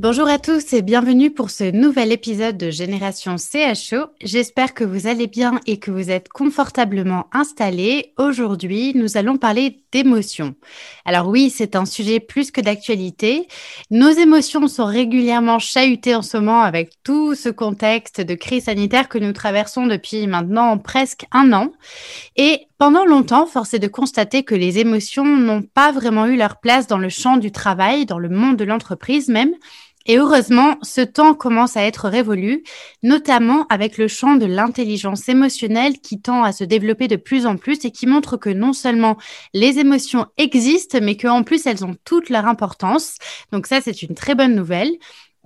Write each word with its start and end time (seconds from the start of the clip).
Bonjour 0.00 0.26
à 0.26 0.40
tous 0.40 0.72
et 0.72 0.82
bienvenue 0.82 1.30
pour 1.30 1.50
ce 1.50 1.70
nouvel 1.70 2.10
épisode 2.10 2.56
de 2.56 2.68
Génération 2.68 3.36
CHO. 3.36 4.06
J'espère 4.20 4.74
que 4.74 4.82
vous 4.82 5.06
allez 5.06 5.28
bien 5.28 5.60
et 5.68 5.78
que 5.78 5.92
vous 5.92 6.10
êtes 6.10 6.28
confortablement 6.28 7.28
installés. 7.30 8.12
Aujourd'hui, 8.18 8.90
nous 8.96 9.16
allons 9.16 9.36
parler 9.36 9.84
d'émotions. 9.92 10.56
Alors 11.04 11.28
oui, 11.28 11.48
c'est 11.48 11.76
un 11.76 11.84
sujet 11.84 12.18
plus 12.18 12.50
que 12.50 12.60
d'actualité. 12.60 13.46
Nos 13.92 14.10
émotions 14.10 14.66
sont 14.66 14.84
régulièrement 14.84 15.60
chahutées 15.60 16.16
en 16.16 16.22
ce 16.22 16.38
moment 16.38 16.62
avec 16.62 16.90
tout 17.04 17.36
ce 17.36 17.48
contexte 17.48 18.20
de 18.20 18.34
crise 18.34 18.64
sanitaire 18.64 19.08
que 19.08 19.18
nous 19.18 19.32
traversons 19.32 19.86
depuis 19.86 20.26
maintenant 20.26 20.76
presque 20.76 21.24
un 21.30 21.52
an. 21.52 21.70
Et 22.34 22.66
pendant 22.78 23.04
longtemps, 23.04 23.46
force 23.46 23.74
est 23.74 23.78
de 23.78 23.86
constater 23.86 24.42
que 24.42 24.56
les 24.56 24.80
émotions 24.80 25.24
n'ont 25.24 25.62
pas 25.62 25.92
vraiment 25.92 26.26
eu 26.26 26.36
leur 26.36 26.58
place 26.58 26.88
dans 26.88 26.98
le 26.98 27.08
champ 27.08 27.36
du 27.36 27.52
travail, 27.52 28.04
dans 28.04 28.18
le 28.18 28.28
monde 28.28 28.56
de 28.56 28.64
l'entreprise 28.64 29.28
même. 29.28 29.54
Et 30.06 30.18
heureusement, 30.18 30.76
ce 30.82 31.00
temps 31.00 31.34
commence 31.34 31.78
à 31.78 31.84
être 31.84 32.08
révolu, 32.08 32.62
notamment 33.02 33.66
avec 33.70 33.96
le 33.96 34.06
champ 34.06 34.36
de 34.36 34.44
l'intelligence 34.44 35.28
émotionnelle 35.30 35.98
qui 36.00 36.20
tend 36.20 36.42
à 36.44 36.52
se 36.52 36.62
développer 36.62 37.08
de 37.08 37.16
plus 37.16 37.46
en 37.46 37.56
plus 37.56 37.84
et 37.86 37.90
qui 37.90 38.06
montre 38.06 38.36
que 38.36 38.50
non 38.50 38.74
seulement 38.74 39.16
les 39.54 39.78
émotions 39.78 40.26
existent, 40.36 40.98
mais 41.00 41.16
qu'en 41.16 41.42
plus 41.42 41.66
elles 41.66 41.86
ont 41.86 41.96
toute 42.04 42.28
leur 42.28 42.44
importance. 42.46 43.16
Donc 43.50 43.66
ça, 43.66 43.80
c'est 43.80 44.02
une 44.02 44.14
très 44.14 44.34
bonne 44.34 44.54
nouvelle. 44.54 44.92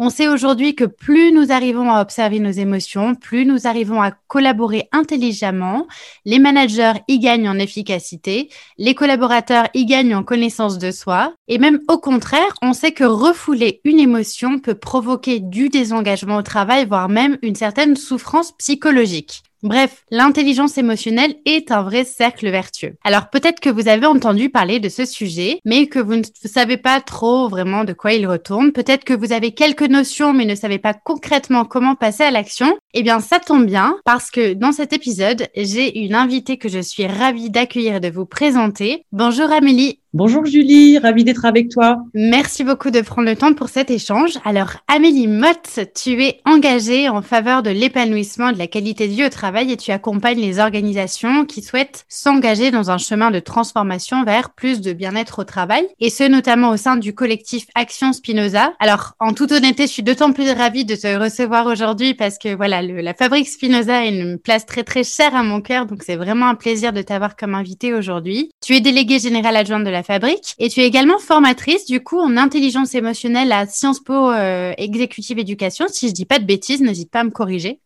On 0.00 0.10
sait 0.10 0.28
aujourd'hui 0.28 0.76
que 0.76 0.84
plus 0.84 1.32
nous 1.32 1.50
arrivons 1.50 1.91
à 1.91 2.00
observer 2.00 2.38
nos 2.38 2.53
émotions, 2.53 3.16
plus 3.16 3.44
nous 3.44 3.66
arrivons 3.66 4.00
à 4.00 4.12
collaborer 4.12 4.88
intelligemment, 4.92 5.88
les 6.25 6.38
managers 6.38 6.92
y 7.09 7.19
gagnent 7.19 7.48
en 7.48 7.59
efficacité, 7.59 8.48
les 8.76 8.94
collaborateurs 8.94 9.66
y 9.75 9.87
gagnent 9.87 10.14
en 10.14 10.22
connaissance 10.22 10.78
de 10.78 10.92
soi, 10.92 11.34
et 11.48 11.58
même 11.58 11.81
au 11.88 11.98
contraire, 11.98 12.54
on 12.62 12.75
sait 12.75 12.92
que 12.92 13.03
refouler 13.03 13.81
une 13.82 13.98
émotion 13.98 14.60
peut 14.60 14.76
provoquer 14.76 15.41
du 15.41 15.69
désengagement 15.69 16.37
au 16.37 16.42
travail, 16.42 16.87
voire 16.87 17.08
même 17.08 17.37
une 17.42 17.56
certaine 17.56 17.97
souffrance 17.97 18.53
psychologique. 18.53 19.42
Bref, 19.62 20.04
l'intelligence 20.10 20.78
émotionnelle 20.78 21.34
est 21.44 21.72
un 21.72 21.82
vrai 21.82 22.04
cercle 22.04 22.48
vertueux. 22.48 22.94
Alors 23.02 23.28
peut-être 23.28 23.58
que 23.58 23.70
vous 23.70 23.88
avez 23.88 24.06
entendu 24.06 24.50
parler 24.50 24.78
de 24.78 24.88
ce 24.88 25.04
sujet, 25.04 25.58
mais 25.64 25.88
que 25.88 25.98
vous 25.98 26.16
ne 26.16 26.22
savez 26.44 26.76
pas 26.76 27.00
trop 27.00 27.48
vraiment 27.48 27.84
de 27.84 27.92
quoi 27.92 28.12
il 28.12 28.26
retourne. 28.26 28.72
Peut-être 28.72 29.04
que 29.04 29.14
vous 29.14 29.32
avez 29.32 29.52
quelques 29.52 29.82
notions, 29.82 30.32
mais 30.32 30.44
ne 30.44 30.54
savez 30.54 30.78
pas 30.78 30.94
concrètement 30.94 31.64
comment 31.64 31.96
passer 31.96 32.22
à 32.22 32.30
l'action. 32.30 32.76
Eh 32.94 33.02
bien, 33.02 33.19
ça 33.20 33.41
tombe 33.41 33.66
bien, 33.66 33.96
parce 34.04 34.30
que 34.30 34.54
dans 34.54 34.72
cet 34.72 34.92
épisode, 34.92 35.48
j'ai 35.56 35.98
une 35.98 36.14
invitée 36.14 36.56
que 36.56 36.69
je 36.69 36.80
suis 36.80 37.06
ravie 37.06 37.50
d'accueillir 37.50 37.96
et 37.96 38.00
de 38.00 38.10
vous 38.10 38.26
présenter. 38.26 39.04
Bonjour 39.12 39.50
Amélie. 39.50 40.00
Bonjour 40.14 40.46
Julie, 40.46 40.96
ravie 40.96 41.22
d'être 41.22 41.44
avec 41.44 41.69
toi. 41.69 41.98
Merci 42.14 42.64
beaucoup 42.64 42.91
de 42.91 43.02
prendre 43.02 43.28
le 43.28 43.36
temps 43.36 43.52
pour 43.52 43.69
cet 43.69 43.91
échange. 43.91 44.38
Alors 44.46 44.70
Amélie 44.88 45.26
Mott, 45.26 45.80
tu 45.94 46.24
es 46.24 46.41
engagée 46.46 47.10
en 47.10 47.20
faveur 47.20 47.62
de 47.62 47.69
l'épanouissement 47.69 48.50
de 48.50 48.56
la 48.56 48.69
qualité 48.69 49.06
de 49.06 49.12
vie 49.12 49.26
au 49.26 49.28
travail 49.28 49.70
et 49.70 49.76
tu 49.76 49.91
accompagnes 49.91 50.41
les 50.41 50.60
organisations 50.60 51.44
qui 51.44 51.60
souhaitent 51.60 52.06
s'engager 52.08 52.70
dans 52.70 52.91
un 52.91 52.96
chemin 52.96 53.30
de 53.30 53.38
transformation 53.38 54.24
vers 54.24 54.54
plus 54.54 54.80
de 54.80 54.94
bien-être 54.94 55.41
au 55.41 55.44
travail 55.44 55.86
et 56.00 56.08
ce 56.08 56.25
notamment 56.25 56.70
au 56.70 56.78
sein 56.78 56.96
du 56.96 57.14
collectif 57.14 57.66
Action 57.75 58.14
Spinoza. 58.14 58.72
Alors 58.78 59.12
en 59.20 59.34
toute 59.34 59.52
honnêteté, 59.52 59.82
je 59.82 59.92
suis 59.92 60.02
d'autant 60.02 60.32
plus 60.32 60.50
ravie 60.50 60.86
de 60.86 60.94
te 60.94 61.19
recevoir 61.22 61.66
aujourd'hui 61.66 62.14
parce 62.14 62.38
que 62.38 62.56
voilà, 62.56 62.80
la 62.80 63.12
fabrique 63.12 63.48
Spinoza 63.48 64.06
est 64.06 64.19
une 64.19 64.38
place 64.38 64.64
très 64.64 64.84
très 64.84 65.04
chère 65.04 65.36
à 65.36 65.42
mon 65.42 65.60
cœur 65.60 65.84
donc 65.84 66.02
c'est 66.02 66.16
vraiment 66.16 66.48
un 66.48 66.54
plaisir 66.54 66.94
de 66.94 67.02
t'avoir 67.02 67.36
comme 67.36 67.54
invitée 67.54 67.92
aujourd'hui. 67.92 68.50
Tu 68.64 68.75
es 68.75 68.80
déléguée 68.80 69.19
générale 69.19 69.56
adjointe 69.56 69.84
de 69.84 69.90
la 69.90 69.97
fabrique. 70.03 70.54
Et 70.59 70.69
tu 70.69 70.81
es 70.81 70.86
également 70.86 71.19
formatrice, 71.19 71.86
du 71.86 72.03
coup, 72.03 72.19
en 72.19 72.36
intelligence 72.36 72.94
émotionnelle 72.94 73.53
à 73.53 73.66
Sciences 73.66 74.00
Po 74.00 74.31
euh, 74.31 74.72
Executive 74.76 75.38
Education. 75.38 75.86
Si 75.88 76.09
je 76.09 76.12
dis 76.12 76.26
pas 76.26 76.38
de 76.38 76.44
bêtises, 76.44 76.81
n'hésite 76.81 77.10
pas 77.10 77.20
à 77.20 77.25
me 77.25 77.31
corriger. 77.31 77.81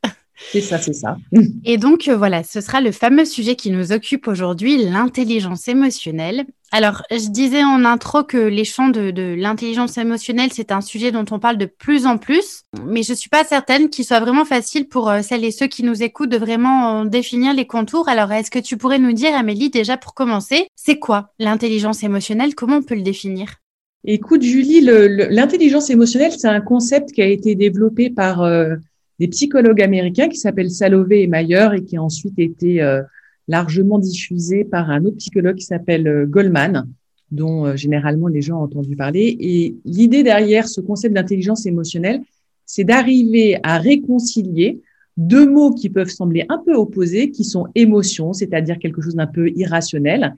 C'est 0.50 0.60
ça, 0.60 0.78
c'est 0.78 0.92
ça. 0.92 1.16
Et 1.64 1.78
donc, 1.78 2.08
euh, 2.08 2.16
voilà, 2.16 2.42
ce 2.42 2.60
sera 2.60 2.80
le 2.80 2.90
fameux 2.90 3.24
sujet 3.24 3.54
qui 3.54 3.70
nous 3.70 3.92
occupe 3.92 4.26
aujourd'hui, 4.26 4.76
l'intelligence 4.78 5.68
émotionnelle. 5.68 6.44
Alors, 6.74 7.02
je 7.10 7.28
disais 7.28 7.62
en 7.62 7.84
intro 7.84 8.24
que 8.24 8.38
les 8.38 8.64
champs 8.64 8.88
de, 8.88 9.34
l'intelligence 9.36 9.98
émotionnelle, 9.98 10.48
c'est 10.54 10.72
un 10.72 10.80
sujet 10.80 11.12
dont 11.12 11.26
on 11.30 11.38
parle 11.38 11.58
de 11.58 11.66
plus 11.66 12.06
en 12.06 12.16
plus, 12.16 12.62
mais 12.86 13.02
je 13.02 13.12
suis 13.12 13.28
pas 13.28 13.44
certaine 13.44 13.90
qu'il 13.90 14.06
soit 14.06 14.20
vraiment 14.20 14.46
facile 14.46 14.88
pour 14.88 15.10
euh, 15.10 15.20
celles 15.20 15.44
et 15.44 15.50
ceux 15.50 15.66
qui 15.66 15.82
nous 15.82 16.02
écoutent 16.02 16.30
de 16.30 16.38
vraiment 16.38 17.04
définir 17.04 17.52
les 17.52 17.66
contours. 17.66 18.08
Alors, 18.08 18.32
est-ce 18.32 18.50
que 18.50 18.58
tu 18.58 18.78
pourrais 18.78 18.98
nous 18.98 19.12
dire, 19.12 19.34
Amélie, 19.34 19.68
déjà 19.68 19.98
pour 19.98 20.14
commencer, 20.14 20.66
c'est 20.74 20.98
quoi 20.98 21.34
l'intelligence 21.38 22.02
émotionnelle? 22.04 22.54
Comment 22.54 22.78
on 22.78 22.82
peut 22.82 22.94
le 22.94 23.02
définir? 23.02 23.56
Écoute, 24.04 24.40
Julie, 24.40 24.80
l'intelligence 24.80 25.90
émotionnelle, 25.90 26.32
c'est 26.32 26.48
un 26.48 26.62
concept 26.62 27.12
qui 27.12 27.20
a 27.20 27.26
été 27.26 27.54
développé 27.54 28.08
par 28.08 28.40
euh, 28.40 28.76
des 29.20 29.28
psychologues 29.28 29.82
américains 29.82 30.30
qui 30.30 30.38
s'appellent 30.38 30.70
Salovey 30.70 31.20
et 31.20 31.26
Mayer 31.26 31.68
et 31.76 31.84
qui 31.84 31.98
a 31.98 32.02
ensuite 32.02 32.38
été 32.38 32.80
euh, 32.80 33.02
largement 33.48 33.98
diffusé 33.98 34.64
par 34.64 34.90
un 34.90 35.04
autre 35.04 35.16
psychologue 35.16 35.56
qui 35.56 35.64
s'appelle 35.64 36.06
euh, 36.06 36.26
Goldman, 36.26 36.88
dont 37.30 37.66
euh, 37.66 37.76
généralement 37.76 38.28
les 38.28 38.42
gens 38.42 38.60
ont 38.60 38.64
entendu 38.64 38.96
parler. 38.96 39.36
Et 39.40 39.76
l'idée 39.84 40.22
derrière 40.22 40.68
ce 40.68 40.80
concept 40.80 41.14
d'intelligence 41.14 41.66
émotionnelle, 41.66 42.22
c'est 42.66 42.84
d'arriver 42.84 43.58
à 43.62 43.78
réconcilier 43.78 44.80
deux 45.16 45.48
mots 45.48 45.74
qui 45.74 45.90
peuvent 45.90 46.08
sembler 46.08 46.46
un 46.48 46.58
peu 46.58 46.74
opposés, 46.74 47.30
qui 47.30 47.44
sont 47.44 47.66
émotion, 47.74 48.32
c'est-à-dire 48.32 48.78
quelque 48.78 49.02
chose 49.02 49.14
d'un 49.14 49.26
peu 49.26 49.50
irrationnel, 49.50 50.34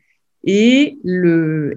et 0.47 0.99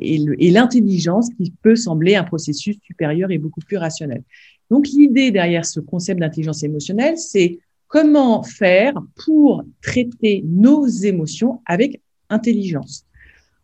et 0.02 0.52
l'intelligence 0.52 1.30
qui 1.38 1.54
peut 1.62 1.76
sembler 1.76 2.16
un 2.16 2.24
processus 2.24 2.78
supérieur 2.84 3.32
et 3.32 3.38
beaucoup 3.38 3.62
plus 3.62 3.78
rationnel. 3.78 4.24
Donc 4.70 4.88
l'idée 4.88 5.32
derrière 5.32 5.66
ce 5.66 5.80
concept 5.80 6.20
d'intelligence 6.20 6.64
émotionnelle, 6.64 7.18
c'est 7.18 7.60
comment 7.88 8.44
faire 8.44 8.94
pour 9.26 9.64
traiter 9.82 10.44
nos 10.46 10.86
émotions 10.88 11.62
avec 11.66 12.02
intelligence. 12.30 13.06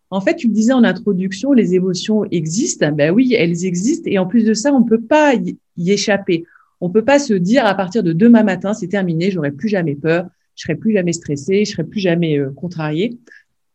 En 0.10 0.22
fait, 0.22 0.36
tu 0.36 0.48
le 0.48 0.54
disais 0.54 0.74
en 0.74 0.84
introduction, 0.84 1.54
les 1.54 1.74
émotions 1.74 2.24
existent. 2.26 2.92
Ben 2.92 3.12
oui, 3.12 3.34
elles 3.34 3.66
existent. 3.66 4.10
Et 4.10 4.20
en 4.20 4.28
plus 4.28 4.46
de 4.46 4.54
ça, 4.54 4.72
on 4.72 4.82
ne 4.82 4.88
peut 4.88 5.02
pas 5.02 5.34
y 5.36 5.92
échapper. 5.92 6.46
On 6.82 6.90
ne 6.90 6.94
peut 6.94 7.06
pas 7.06 7.18
se 7.18 7.34
dire 7.34 7.66
à 7.66 7.74
partir 7.76 8.04
de 8.04 8.14
demain 8.14 8.44
matin, 8.44 8.74
c'est 8.74 8.90
terminé, 8.90 9.32
j'aurai 9.32 9.52
plus 9.52 9.70
jamais 9.70 9.96
peur, 9.96 10.28
je 10.56 10.64
serai 10.64 10.76
plus 10.76 10.94
jamais 10.94 11.14
stressé, 11.14 11.66
je 11.66 11.72
serai 11.72 11.84
plus 11.86 12.00
jamais 12.00 12.38
euh, 12.38 12.52
contrarié. 12.52 13.18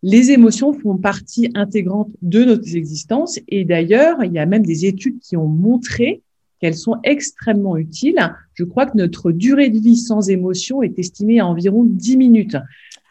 Les 0.02 0.30
émotions 0.30 0.72
font 0.72 0.96
partie 0.96 1.50
intégrante 1.54 2.10
de 2.22 2.44
notre 2.44 2.76
existence. 2.76 3.40
Et 3.48 3.64
d'ailleurs, 3.64 4.22
il 4.22 4.32
y 4.32 4.38
a 4.38 4.46
même 4.46 4.64
des 4.64 4.86
études 4.86 5.18
qui 5.20 5.36
ont 5.36 5.48
montré 5.48 6.22
qu'elles 6.60 6.76
sont 6.76 6.96
extrêmement 7.04 7.76
utiles. 7.76 8.18
Je 8.54 8.64
crois 8.64 8.86
que 8.86 8.96
notre 8.96 9.32
durée 9.32 9.70
de 9.70 9.78
vie 9.78 9.96
sans 9.96 10.30
émotion 10.30 10.82
est 10.82 10.98
estimée 10.98 11.40
à 11.40 11.46
environ 11.46 11.84
10 11.84 12.16
minutes. 12.16 12.56
Ah 12.56 12.62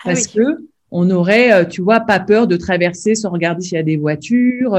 parce 0.06 0.28
que 0.28 0.68
on 0.90 1.06
n'aurait, 1.06 1.68
tu 1.68 1.82
vois, 1.82 2.00
pas 2.00 2.20
peur 2.20 2.48
de 2.48 2.56
traverser 2.56 3.16
sans 3.16 3.30
regarder 3.30 3.62
s'il 3.62 3.74
y 3.74 3.80
a 3.80 3.84
des 3.84 3.98
voitures. 3.98 4.78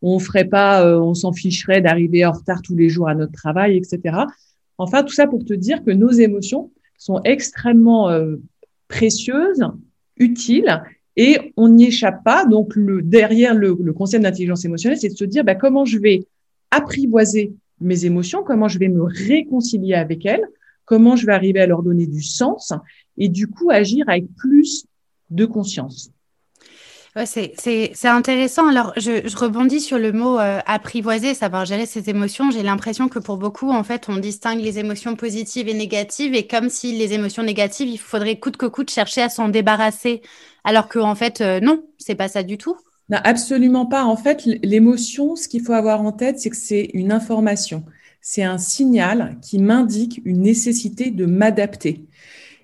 on 0.00 0.18
ferait 0.18 0.46
pas, 0.46 0.98
on 0.98 1.12
s'en 1.12 1.32
ficherait 1.32 1.82
d'arriver 1.82 2.24
en 2.24 2.32
retard 2.32 2.62
tous 2.62 2.74
les 2.74 2.88
jours 2.88 3.08
à 3.08 3.14
notre 3.14 3.32
travail, 3.32 3.76
etc. 3.76 4.16
Enfin, 4.78 5.02
tout 5.02 5.12
ça 5.12 5.26
pour 5.26 5.44
te 5.44 5.52
dire 5.52 5.84
que 5.84 5.90
nos 5.90 6.10
émotions 6.10 6.70
sont 6.96 7.20
extrêmement 7.24 8.08
précieuses, 8.88 9.62
utiles 10.16 10.82
et 11.16 11.52
on 11.56 11.68
n'y 11.68 11.86
échappe 11.86 12.24
pas. 12.24 12.44
Donc, 12.46 12.74
le, 12.74 13.02
derrière 13.02 13.54
le, 13.54 13.74
concept 13.92 14.22
d'intelligence 14.22 14.64
émotionnelle, 14.64 14.98
c'est 14.98 15.08
de 15.08 15.16
se 15.16 15.24
dire 15.24 15.44
bah, 15.44 15.54
comment 15.54 15.84
je 15.84 15.98
vais 15.98 16.26
apprivoiser 16.70 17.52
mes 17.82 18.04
émotions, 18.04 18.42
comment 18.42 18.68
je 18.68 18.78
vais 18.78 18.88
me 18.88 19.02
réconcilier 19.02 19.94
avec 19.94 20.26
elles, 20.26 20.46
comment 20.84 21.16
je 21.16 21.26
vais 21.26 21.32
arriver 21.32 21.60
à 21.60 21.66
leur 21.66 21.82
donner 21.82 22.06
du 22.06 22.22
sens 22.22 22.72
et 23.18 23.28
du 23.28 23.46
coup 23.48 23.70
agir 23.70 24.04
avec 24.08 24.26
plus 24.36 24.86
de 25.30 25.44
conscience. 25.44 26.10
Ouais, 27.14 27.26
c'est 27.26 28.06
intéressant. 28.06 28.68
Alors, 28.68 28.94
je, 28.96 29.36
rebondis 29.36 29.82
sur 29.82 29.98
le 29.98 30.12
mot 30.12 30.38
euh, 30.38 30.60
apprivoiser, 30.64 31.34
savoir 31.34 31.66
gérer 31.66 31.84
ses 31.84 32.08
émotions. 32.08 32.50
J'ai 32.50 32.62
l'impression 32.62 33.08
que 33.10 33.18
pour 33.18 33.36
beaucoup, 33.36 33.70
en 33.70 33.84
fait, 33.84 34.06
on 34.08 34.16
distingue 34.16 34.60
les 34.60 34.78
émotions 34.78 35.14
positives 35.14 35.68
et 35.68 35.74
négatives, 35.74 36.34
et 36.34 36.46
comme 36.46 36.70
si 36.70 36.96
les 36.96 37.12
émotions 37.12 37.42
négatives, 37.42 37.88
il 37.88 37.98
faudrait 37.98 38.38
coûte 38.38 38.56
que 38.56 38.64
coûte 38.64 38.90
chercher 38.90 39.20
à 39.20 39.28
s'en 39.28 39.50
débarrasser, 39.50 40.22
alors 40.64 40.88
qu'en 40.88 41.10
en 41.10 41.14
fait, 41.14 41.42
euh, 41.42 41.60
non, 41.60 41.84
c'est 41.98 42.14
pas 42.14 42.28
ça 42.28 42.42
du 42.42 42.56
tout. 42.56 42.78
Absolument 43.24 43.86
pas. 43.86 44.04
En 44.04 44.16
fait, 44.16 44.44
l'émotion, 44.62 45.36
ce 45.36 45.48
qu'il 45.48 45.62
faut 45.62 45.72
avoir 45.72 46.02
en 46.02 46.12
tête, 46.12 46.38
c'est 46.38 46.50
que 46.50 46.56
c'est 46.56 46.90
une 46.94 47.12
information. 47.12 47.84
C'est 48.20 48.44
un 48.44 48.58
signal 48.58 49.36
qui 49.42 49.58
m'indique 49.58 50.20
une 50.24 50.42
nécessité 50.42 51.10
de 51.10 51.26
m'adapter. 51.26 52.06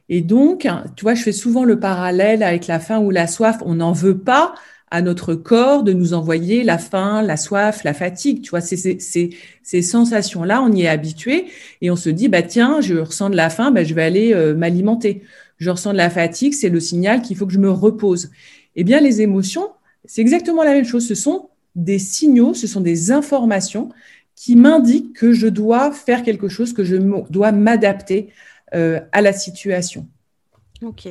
Et 0.09 0.23
donc, 0.23 0.67
tu 0.97 1.03
vois, 1.03 1.15
je 1.15 1.23
fais 1.23 1.33
souvent 1.33 1.65
le 1.65 1.79
parallèle 1.79 2.43
avec 2.43 2.67
la 2.67 2.81
faim 2.81 2.99
ou 3.01 3.11
la 3.11 3.27
soif. 3.27 3.59
On 3.65 3.75
n'en 3.75 3.93
veut 3.93 4.19
pas 4.19 4.55
à 4.91 5.03
notre 5.03 5.35
corps 5.35 5.83
de 5.83 5.93
nous 5.93 6.15
envoyer 6.15 6.65
la 6.65 6.79
faim, 6.79 7.23
la 7.23 7.37
soif, 7.37 7.85
la 7.85 7.93
fatigue. 7.93 8.43
Tu 8.43 8.51
vois, 8.51 8.61
ces, 8.61 8.99
ces, 9.01 9.83
sensations-là, 9.83 10.63
on 10.63 10.73
y 10.73 10.83
est 10.83 10.89
habitué 10.89 11.47
et 11.83 11.91
on 11.91 11.97
se 11.97 12.09
dit, 12.09 12.29
bah 12.29 12.43
tiens, 12.43 12.81
je 12.81 12.95
ressens 12.95 13.31
de 13.31 13.37
la 13.37 13.51
faim, 13.51 13.71
bah, 13.71 13.85
je 13.85 13.93
vais 13.95 14.03
aller 14.05 14.33
euh, 14.33 14.55
m'alimenter. 14.55 15.23
Je 15.59 15.71
ressens 15.71 15.93
de 15.93 15.99
la 15.99 16.09
fatigue, 16.09 16.55
c'est 16.55 16.69
le 16.71 16.81
signal 16.81 17.21
qu'il 17.21 17.37
faut 17.37 17.47
que 17.47 17.53
je 17.53 17.59
me 17.59 17.71
repose. 17.71 18.31
Eh 18.77 18.85
bien, 18.85 19.01
les 19.01 19.21
émotions, 19.21 19.69
c'est 20.09 20.23
exactement 20.23 20.65
la 20.65 20.73
même 20.73 20.87
chose. 20.87 21.07
Ce 21.07 21.15
sont 21.15 21.51
des 21.77 21.99
signaux, 21.99 22.55
ce 22.55 22.67
sont 22.67 22.81
des 22.81 23.13
informations 23.13 23.91
qui 24.35 24.57
m'indiquent 24.57 25.13
que 25.13 25.33
je 25.33 25.47
dois 25.47 25.93
faire 25.93 26.23
quelque 26.23 26.49
chose, 26.49 26.73
que 26.73 26.83
je 26.83 26.97
dois 27.31 27.53
m'adapter 27.53 28.31
euh, 28.75 29.01
à 29.13 29.21
la 29.21 29.33
situation. 29.33 30.09
Ok. 30.81 31.09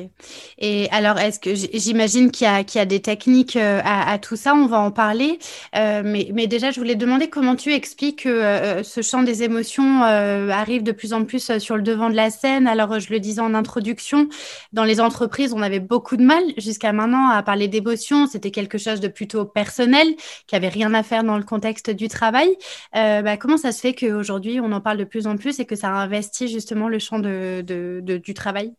Et 0.58 0.88
alors, 0.92 1.18
est-ce 1.18 1.38
que 1.38 1.54
j'imagine 1.54 2.30
qu'il 2.30 2.46
y, 2.46 2.78
a 2.78 2.84
des 2.86 3.00
techniques 3.00 3.54
euh, 3.56 3.82
à, 3.84 4.18
tout 4.18 4.34
ça, 4.34 4.54
on 4.54 4.66
va 4.66 4.80
en 4.80 4.90
parler. 4.90 5.38
Euh, 5.76 6.02
mais, 6.02 6.46
déjà, 6.46 6.70
je 6.70 6.80
voulais 6.80 6.94
demander 6.94 7.28
comment 7.28 7.54
tu 7.54 7.74
expliques 7.74 8.22
que 8.22 8.30
euh, 8.30 8.82
ce 8.82 9.02
champ 9.02 9.22
des 9.22 9.42
émotions 9.42 10.02
arrive 10.02 10.82
de 10.82 10.92
plus 10.92 11.12
en 11.12 11.24
plus 11.26 11.58
sur 11.58 11.76
le 11.76 11.82
devant 11.82 12.08
de 12.08 12.14
la 12.14 12.30
scène. 12.30 12.66
Alors, 12.66 12.98
je 12.98 13.12
le 13.12 13.20
disais 13.20 13.42
en 13.42 13.52
introduction, 13.54 14.28
dans 14.72 14.84
les 14.84 15.00
entreprises, 15.00 15.52
on 15.52 15.60
avait 15.60 15.80
beaucoup 15.80 16.16
de 16.16 16.24
mal 16.24 16.42
jusqu'à 16.56 16.94
maintenant 16.94 17.28
à 17.28 17.42
parler 17.42 17.68
d'émotions. 17.68 18.26
C'était 18.26 18.50
quelque 18.50 18.78
chose 18.78 19.00
de 19.00 19.08
plutôt 19.08 19.44
personnel, 19.44 20.06
qui 20.46 20.56
avait 20.56 20.68
rien 20.68 20.94
à 20.94 21.02
faire 21.02 21.24
dans 21.24 21.36
le 21.36 21.44
contexte 21.44 21.90
du 21.90 22.08
travail. 22.08 22.48
Bah, 22.94 23.36
comment 23.36 23.58
ça 23.58 23.72
se 23.72 23.80
fait 23.80 23.94
qu'aujourd'hui, 23.94 24.60
on 24.60 24.72
en 24.72 24.80
parle 24.80 24.96
de 24.96 25.04
plus 25.04 25.26
en 25.26 25.36
plus 25.36 25.60
et 25.60 25.66
que 25.66 25.76
ça 25.76 25.90
investit 25.90 26.48
justement 26.48 26.88
le 26.88 26.98
champ 26.98 27.18
du 27.18 28.34
travail? 28.34 28.72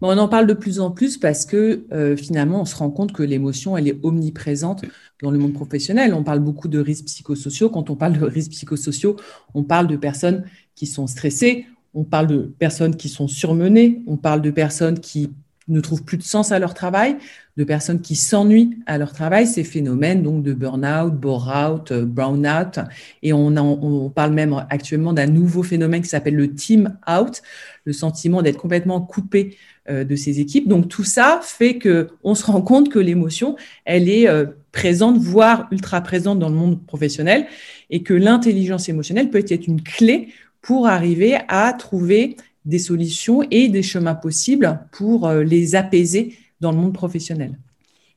On 0.00 0.16
en 0.16 0.28
parle 0.28 0.46
de 0.46 0.54
plus 0.54 0.80
en 0.80 0.90
plus 0.90 1.18
parce 1.18 1.44
que 1.44 1.84
euh, 1.92 2.16
finalement, 2.16 2.62
on 2.62 2.64
se 2.64 2.76
rend 2.76 2.90
compte 2.90 3.12
que 3.12 3.22
l'émotion, 3.22 3.76
elle 3.76 3.88
est 3.88 3.98
omniprésente 4.02 4.84
dans 5.22 5.30
le 5.30 5.38
monde 5.38 5.52
professionnel. 5.52 6.14
On 6.14 6.22
parle 6.22 6.40
beaucoup 6.40 6.68
de 6.68 6.78
risques 6.78 7.06
psychosociaux. 7.06 7.70
Quand 7.70 7.90
on 7.90 7.96
parle 7.96 8.18
de 8.18 8.24
risques 8.24 8.52
psychosociaux, 8.52 9.16
on 9.54 9.64
parle 9.64 9.86
de 9.86 9.96
personnes 9.96 10.44
qui 10.74 10.86
sont 10.86 11.06
stressées, 11.06 11.66
on 11.94 12.04
parle 12.04 12.28
de 12.28 12.38
personnes 12.58 12.96
qui 12.96 13.08
sont 13.08 13.28
surmenées, 13.28 14.02
on 14.06 14.16
parle 14.16 14.42
de 14.42 14.50
personnes 14.50 15.00
qui 15.00 15.30
ne 15.68 15.80
trouvent 15.80 16.02
plus 16.02 16.16
de 16.16 16.22
sens 16.22 16.52
à 16.52 16.58
leur 16.58 16.74
travail, 16.74 17.16
de 17.56 17.64
personnes 17.64 18.00
qui 18.00 18.16
s'ennuient 18.16 18.78
à 18.86 18.98
leur 18.98 19.12
travail, 19.12 19.46
ces 19.46 19.64
phénomènes 19.64 20.22
donc 20.22 20.42
de 20.42 20.52
burn-out, 20.52 21.14
bore-out, 21.14 21.92
euh, 21.92 22.04
brown-out. 22.04 22.78
Et 23.22 23.32
on, 23.32 23.56
on 23.56 24.10
parle 24.10 24.32
même 24.32 24.64
actuellement 24.70 25.12
d'un 25.12 25.26
nouveau 25.26 25.62
phénomène 25.62 26.02
qui 26.02 26.08
s'appelle 26.08 26.36
le 26.36 26.52
team-out, 26.54 27.42
le 27.84 27.92
sentiment 27.92 28.42
d'être 28.42 28.58
complètement 28.58 29.00
coupé 29.00 29.56
euh, 29.90 30.04
de 30.04 30.16
ses 30.16 30.40
équipes. 30.40 30.68
Donc 30.68 30.88
tout 30.88 31.04
ça 31.04 31.40
fait 31.42 31.78
que 31.78 32.08
on 32.22 32.34
se 32.34 32.44
rend 32.44 32.60
compte 32.60 32.90
que 32.90 32.98
l'émotion, 32.98 33.56
elle 33.84 34.08
est 34.08 34.28
euh, 34.28 34.46
présente, 34.70 35.16
voire 35.16 35.66
ultra 35.70 36.00
présente 36.02 36.38
dans 36.38 36.50
le 36.50 36.54
monde 36.54 36.84
professionnel, 36.86 37.46
et 37.88 38.02
que 38.02 38.12
l'intelligence 38.12 38.88
émotionnelle 38.88 39.30
peut 39.30 39.44
être 39.48 39.66
une 39.66 39.82
clé 39.82 40.28
pour 40.60 40.88
arriver 40.88 41.38
à 41.48 41.72
trouver 41.72 42.36
des 42.68 42.78
solutions 42.78 43.42
et 43.50 43.68
des 43.68 43.82
chemins 43.82 44.14
possibles 44.14 44.78
pour 44.92 45.26
euh, 45.26 45.42
les 45.42 45.74
apaiser 45.74 46.36
dans 46.60 46.70
le 46.70 46.78
monde 46.78 46.92
professionnel. 46.92 47.58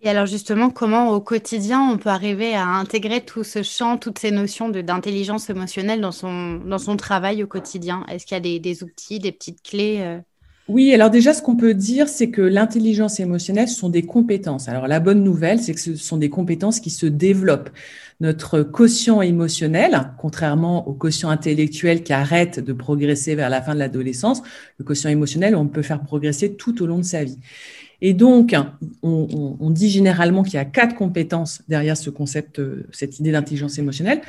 Et 0.04 0.10
alors 0.10 0.26
justement, 0.26 0.70
comment 0.72 1.12
au 1.12 1.22
quotidien 1.22 1.82
on 1.82 1.98
peut 1.98 2.10
arriver 2.10 2.54
à 2.54 2.66
intégrer 2.68 3.24
tout 3.24 3.44
ce 3.44 3.64
champ, 3.64 3.98
toutes 3.98 4.20
ces 4.20 4.32
notions 4.32 4.70
d'intelligence 4.70 5.50
émotionnelle 5.50 6.02
dans 6.02 6.12
son, 6.12 6.56
dans 6.56 6.80
son 6.80 6.98
travail 6.98 7.44
au 7.44 7.48
quotidien? 7.48 8.04
Est-ce 8.10 8.26
qu'il 8.26 8.36
y 8.36 8.38
a 8.38 8.42
des, 8.42 8.60
des, 8.60 8.84
outils, 8.84 9.20
des 9.20 9.32
petites 9.32 9.62
clés 9.62 10.00
euh? 10.02 10.20
Oui, 10.72 10.94
alors 10.94 11.10
déjà, 11.10 11.34
ce 11.34 11.42
qu'on 11.42 11.58
peut 11.58 11.74
dire, 11.74 12.08
c'est 12.08 12.30
que 12.30 12.42
l'intelligence 12.42 13.20
émotionnelle, 13.20 13.68
sont 13.68 13.90
des 13.90 14.04
compétences. 14.04 14.70
Alors 14.70 14.88
la 14.88 15.02
bonne 15.02 15.22
nouvelle, 15.22 15.60
c'est 15.60 15.74
que 15.74 15.82
ce 15.82 15.98
sont 15.98 16.16
des 16.16 16.30
compétences 16.30 16.80
qui 16.80 16.90
se 16.90 17.06
développent 17.06 17.70
notre 18.22 18.62
quotient 18.62 19.22
émotionnel, 19.22 20.14
contrairement 20.18 20.88
au 20.88 20.94
quotient 20.94 21.30
intellectuel 21.30 22.04
qui 22.04 22.14
arrête 22.14 22.62
de 22.62 22.72
progresser 22.72 23.36
vers 23.36 23.50
la 23.50 23.62
fin 23.62 23.74
de 23.74 23.80
l'adolescence, 23.80 24.44
le 24.78 24.86
quotient 24.86 25.10
émotionnel, 25.10 25.58
on 25.58 25.68
peut 25.68 25.82
faire 25.82 26.02
progresser 26.02 26.54
tout 26.54 26.82
au 26.82 26.86
long 26.86 27.00
de 27.00 27.04
sa 27.04 27.26
vie. 27.26 27.40
Et 28.00 28.14
donc, 28.14 28.56
on, 29.04 29.70
dit 29.72 29.90
généralement 29.90 30.42
qu'il 30.42 30.54
y 30.54 30.58
a 30.58 30.66
quatre 30.66 30.96
compétences 30.96 31.64
derrière 31.68 31.98
ce 31.98 32.10
concept, 32.10 32.60
euh, 32.60 32.88
cette 32.94 33.20
idée 33.20 33.34
d'intelligence 33.34 33.78
émotionnelle. 33.78 34.22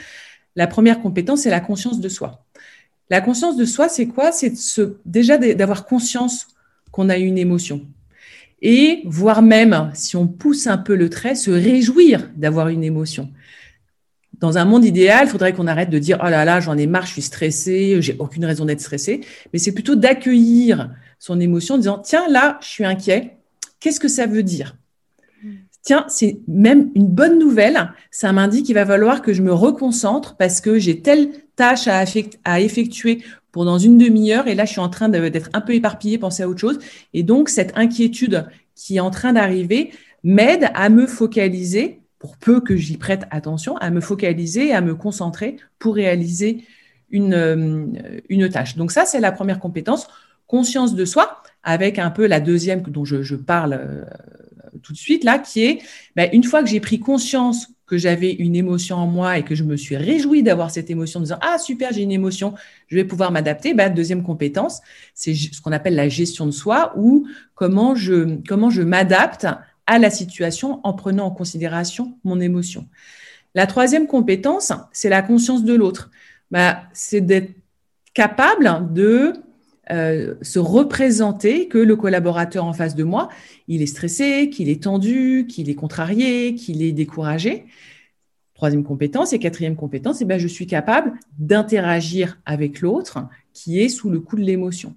La 0.56 0.66
première 0.66 1.00
compétence, 1.00 1.42
c'est 1.42 1.50
la 1.50 1.60
conscience 1.60 2.00
de 2.00 2.08
soi. 2.08 2.44
La 3.12 3.20
conscience 3.20 3.58
de 3.58 3.66
soi, 3.66 3.90
c'est 3.90 4.06
quoi? 4.06 4.32
C'est 4.32 4.54
déjà 5.04 5.36
d'avoir 5.36 5.84
conscience 5.84 6.46
qu'on 6.92 7.10
a 7.10 7.18
une 7.18 7.36
émotion. 7.36 7.82
Et 8.62 9.02
voire 9.04 9.42
même, 9.42 9.90
si 9.92 10.16
on 10.16 10.26
pousse 10.26 10.66
un 10.66 10.78
peu 10.78 10.94
le 10.94 11.10
trait, 11.10 11.34
se 11.34 11.50
réjouir 11.50 12.30
d'avoir 12.36 12.68
une 12.68 12.82
émotion. 12.82 13.28
Dans 14.38 14.56
un 14.56 14.64
monde 14.64 14.86
idéal, 14.86 15.26
il 15.26 15.30
faudrait 15.30 15.52
qu'on 15.52 15.66
arrête 15.66 15.90
de 15.90 15.98
dire 15.98 16.20
oh 16.24 16.30
là 16.30 16.46
là, 16.46 16.60
j'en 16.60 16.78
ai 16.78 16.86
marre, 16.86 17.04
je 17.04 17.12
suis 17.12 17.20
stressé, 17.20 18.00
j'ai 18.00 18.16
aucune 18.18 18.46
raison 18.46 18.64
d'être 18.64 18.80
stressé. 18.80 19.20
Mais 19.52 19.58
c'est 19.58 19.72
plutôt 19.72 19.94
d'accueillir 19.94 20.90
son 21.18 21.38
émotion 21.38 21.74
en 21.74 21.78
disant 21.78 21.98
tiens 21.98 22.26
là, 22.30 22.58
je 22.62 22.68
suis 22.68 22.84
inquiet. 22.86 23.36
Qu'est-ce 23.78 24.00
que 24.00 24.08
ça 24.08 24.24
veut 24.24 24.42
dire? 24.42 24.74
Tiens, 25.82 26.06
c'est 26.08 26.38
même 26.48 26.90
une 26.94 27.08
bonne 27.08 27.38
nouvelle. 27.38 27.92
Ça 28.10 28.32
m'indique 28.32 28.64
qu'il 28.64 28.74
va 28.74 28.86
falloir 28.86 29.20
que 29.20 29.34
je 29.34 29.42
me 29.42 29.52
reconcentre 29.52 30.36
parce 30.36 30.62
que 30.62 30.78
j'ai 30.78 31.02
telle 31.02 31.28
tâche 31.56 31.88
à, 31.88 32.60
effectuer 32.60 33.22
pour 33.50 33.64
dans 33.64 33.78
une 33.78 33.98
demi-heure 33.98 34.48
et 34.48 34.54
là, 34.54 34.64
je 34.64 34.72
suis 34.72 34.80
en 34.80 34.88
train 34.88 35.08
d'être 35.08 35.50
un 35.52 35.60
peu 35.60 35.74
éparpillé, 35.74 36.18
penser 36.18 36.42
à 36.42 36.48
autre 36.48 36.60
chose. 36.60 36.78
Et 37.12 37.22
donc, 37.22 37.48
cette 37.48 37.76
inquiétude 37.76 38.46
qui 38.74 38.96
est 38.96 39.00
en 39.00 39.10
train 39.10 39.34
d'arriver 39.34 39.92
m'aide 40.24 40.70
à 40.74 40.88
me 40.88 41.06
focaliser 41.06 42.00
pour 42.18 42.36
peu 42.36 42.60
que 42.60 42.76
j'y 42.76 42.96
prête 42.96 43.24
attention, 43.30 43.76
à 43.78 43.90
me 43.90 44.00
focaliser, 44.00 44.72
à 44.72 44.80
me 44.80 44.94
concentrer 44.94 45.56
pour 45.78 45.96
réaliser 45.96 46.64
une, 47.10 47.34
euh, 47.34 48.48
tâche. 48.48 48.76
Donc 48.76 48.92
ça, 48.92 49.04
c'est 49.04 49.20
la 49.20 49.32
première 49.32 49.58
compétence, 49.58 50.08
conscience 50.46 50.94
de 50.94 51.04
soi, 51.04 51.42
avec 51.62 51.98
un 51.98 52.10
peu 52.10 52.26
la 52.26 52.40
deuxième 52.40 52.82
dont 52.82 53.04
je, 53.04 53.34
parle 53.34 53.72
euh, 53.74 54.04
tout 54.82 54.92
de 54.92 54.98
suite 54.98 55.24
là, 55.24 55.38
qui 55.38 55.64
est, 55.64 55.78
ben, 56.16 56.30
une 56.32 56.44
fois 56.44 56.62
que 56.62 56.68
j'ai 56.68 56.80
pris 56.80 56.98
conscience 56.98 57.68
j'avais 57.96 58.32
une 58.32 58.56
émotion 58.56 58.96
en 58.96 59.06
moi 59.06 59.38
et 59.38 59.44
que 59.44 59.54
je 59.54 59.64
me 59.64 59.76
suis 59.76 59.96
réjouie 59.96 60.42
d'avoir 60.42 60.70
cette 60.70 60.90
émotion 60.90 61.20
en 61.20 61.22
disant 61.22 61.38
ah 61.40 61.58
super 61.58 61.92
j'ai 61.92 62.02
une 62.02 62.12
émotion 62.12 62.54
je 62.88 62.96
vais 62.96 63.04
pouvoir 63.04 63.32
m'adapter 63.32 63.74
ben, 63.74 63.92
deuxième 63.92 64.22
compétence 64.22 64.80
c'est 65.14 65.34
ce 65.34 65.60
qu'on 65.60 65.72
appelle 65.72 65.94
la 65.94 66.08
gestion 66.08 66.46
de 66.46 66.50
soi 66.50 66.92
ou 66.96 67.26
comment 67.54 67.94
je 67.94 68.38
comment 68.46 68.70
je 68.70 68.82
m'adapte 68.82 69.46
à 69.86 69.98
la 69.98 70.10
situation 70.10 70.80
en 70.84 70.92
prenant 70.92 71.26
en 71.26 71.30
considération 71.30 72.16
mon 72.24 72.40
émotion. 72.40 72.88
La 73.54 73.66
troisième 73.66 74.06
compétence, 74.06 74.72
c'est 74.92 75.08
la 75.08 75.22
conscience 75.22 75.64
de 75.64 75.74
l'autre. 75.74 76.10
Bah, 76.50 76.84
c'est 76.92 77.20
d'être 77.20 77.54
capable 78.14 78.92
de 78.92 79.34
euh, 79.90 80.34
se 80.42 80.58
représenter 80.58 81.66
que 81.66 81.78
le 81.78 81.96
collaborateur 81.96 82.64
en 82.64 82.72
face 82.72 82.94
de 82.94 83.02
moi, 83.02 83.28
il 83.66 83.82
est 83.82 83.86
stressé, 83.86 84.48
qu'il 84.48 84.68
est 84.68 84.84
tendu, 84.84 85.46
qu'il 85.48 85.68
est 85.68 85.74
contrarié, 85.74 86.54
qu'il 86.54 86.82
est 86.82 86.92
découragé. 86.92 87.64
Troisième 88.54 88.84
compétence 88.84 89.32
et 89.32 89.40
quatrième 89.40 89.74
compétence, 89.74 90.20
eh 90.20 90.24
ben, 90.24 90.38
je 90.38 90.46
suis 90.46 90.68
capable 90.68 91.14
d'interagir 91.38 92.38
avec 92.46 92.80
l'autre 92.80 93.26
qui 93.52 93.80
est 93.80 93.88
sous 93.88 94.08
le 94.08 94.20
coup 94.20 94.36
de 94.36 94.42
l'émotion. 94.42 94.94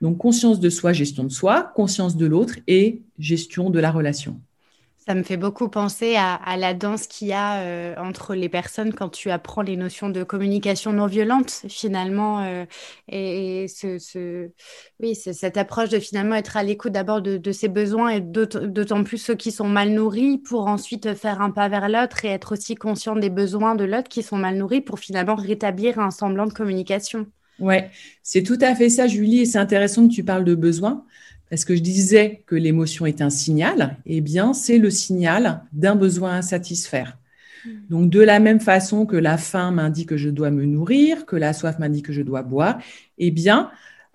Donc 0.00 0.18
conscience 0.18 0.60
de 0.60 0.70
soi, 0.70 0.92
gestion 0.92 1.24
de 1.24 1.30
soi, 1.30 1.72
conscience 1.74 2.16
de 2.16 2.26
l'autre 2.26 2.56
et 2.66 3.02
gestion 3.18 3.70
de 3.70 3.78
la 3.78 3.90
relation. 3.90 4.40
Ça 5.08 5.14
me 5.14 5.22
fait 5.22 5.38
beaucoup 5.38 5.70
penser 5.70 6.16
à, 6.18 6.56
la 6.58 6.74
danse 6.74 7.06
qu'il 7.06 7.28
y 7.28 7.32
a 7.32 7.62
euh, 7.62 7.94
entre 7.96 8.34
les 8.34 8.50
personnes 8.50 8.92
quand 8.92 9.08
tu 9.08 9.30
apprends 9.30 9.62
les 9.62 9.78
notions 9.78 10.10
de 10.10 10.22
communication 10.22 10.92
non 10.92 11.06
violente, 11.06 11.62
finalement. 11.66 12.44
Euh, 12.44 12.66
et, 13.08 13.68
ce, 13.68 14.50
oui, 15.00 15.14
cette 15.14 15.56
approche 15.56 15.88
de 15.88 15.98
finalement 15.98 16.34
être 16.34 16.58
à 16.58 16.62
l'écoute 16.62 16.92
d'abord 16.92 17.22
de, 17.22 17.38
de, 17.38 17.52
ses 17.52 17.68
besoins 17.68 18.10
et 18.10 18.20
d'autant 18.20 19.02
plus 19.02 19.16
ceux 19.16 19.34
qui 19.34 19.50
sont 19.50 19.66
mal 19.66 19.92
nourris 19.92 20.36
pour 20.36 20.66
ensuite 20.66 21.14
faire 21.14 21.40
un 21.40 21.52
pas 21.52 21.70
vers 21.70 21.88
l'autre 21.88 22.26
et 22.26 22.28
être 22.28 22.52
aussi 22.52 22.74
conscient 22.74 23.16
des 23.16 23.30
besoins 23.30 23.76
de 23.76 23.84
l'autre 23.84 24.10
qui 24.10 24.22
sont 24.22 24.36
mal 24.36 24.58
nourris 24.58 24.82
pour 24.82 24.98
finalement 24.98 25.36
rétablir 25.36 25.98
un 26.00 26.10
semblant 26.10 26.44
de 26.44 26.52
communication. 26.52 27.26
Ouais, 27.60 27.90
c'est 28.22 28.42
tout 28.42 28.58
à 28.60 28.74
fait 28.74 28.90
ça, 28.90 29.06
Julie. 29.06 29.40
Et 29.40 29.46
c'est 29.46 29.58
intéressant 29.58 30.06
que 30.06 30.12
tu 30.12 30.22
parles 30.22 30.44
de 30.44 30.54
besoins 30.54 31.06
parce 31.50 31.64
que 31.64 31.74
je 31.74 31.80
disais 31.80 32.42
que 32.46 32.54
l'émotion 32.54 33.06
est 33.06 33.20
un 33.22 33.30
signal, 33.30 33.96
eh 34.06 34.20
bien, 34.20 34.52
c'est 34.52 34.78
le 34.78 34.90
signal 34.90 35.62
d'un 35.72 35.96
besoin 35.96 36.36
à 36.36 36.42
satisfaire. 36.42 37.16
Hmm. 37.64 37.70
Donc, 37.90 38.10
de 38.10 38.20
la 38.20 38.38
même 38.38 38.60
façon 38.60 39.06
que 39.06 39.16
la 39.16 39.38
faim 39.38 39.70
m'indique 39.70 40.10
que 40.10 40.16
je 40.16 40.28
dois 40.28 40.50
me 40.50 40.64
nourrir, 40.64 41.26
que 41.26 41.36
la 41.36 41.52
soif 41.52 41.78
m'indique 41.78 42.06
que 42.06 42.12
je 42.12 42.22
dois 42.22 42.42
boire, 42.42 42.78
eh 43.18 43.30
bien, 43.30 43.70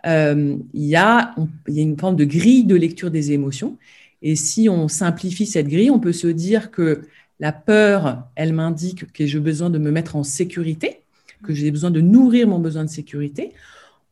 euh, 0.06 0.58
il, 0.74 0.84
y 0.84 0.90
y 0.90 0.96
a 0.96 1.34
une 1.68 1.98
forme 1.98 2.16
de 2.16 2.25
grille 2.25 2.66
de 2.66 2.75
lecture 2.75 3.10
des 3.10 3.32
émotions. 3.32 3.78
Et 4.22 4.36
si 4.36 4.70
on 4.70 4.88
simplifie 4.88 5.46
cette 5.46 5.68
grille, 5.68 5.92
on 5.92 6.00
peut 6.00 6.13
se 6.13 6.28
dire 6.28 6.72
que 6.72 7.02
la 7.40 7.52
peur, 7.52 8.30
elle 8.36 8.54
m'indique 8.54 9.12
que 9.12 9.25
j'ai 9.25 9.40
besoin 9.40 9.70
de 9.70 9.78
me 9.78 9.92
mettre 9.92 10.16
en 10.16 10.24
sécurité, 10.24 11.02
que 11.44 11.54
j'ai 11.54 11.72
besoin 11.72 11.92
de 11.92 12.00
nourrir 12.00 12.48
mon 12.48 12.60
besoin 12.60 12.86
de 12.86 12.90
sécurité 12.90 13.54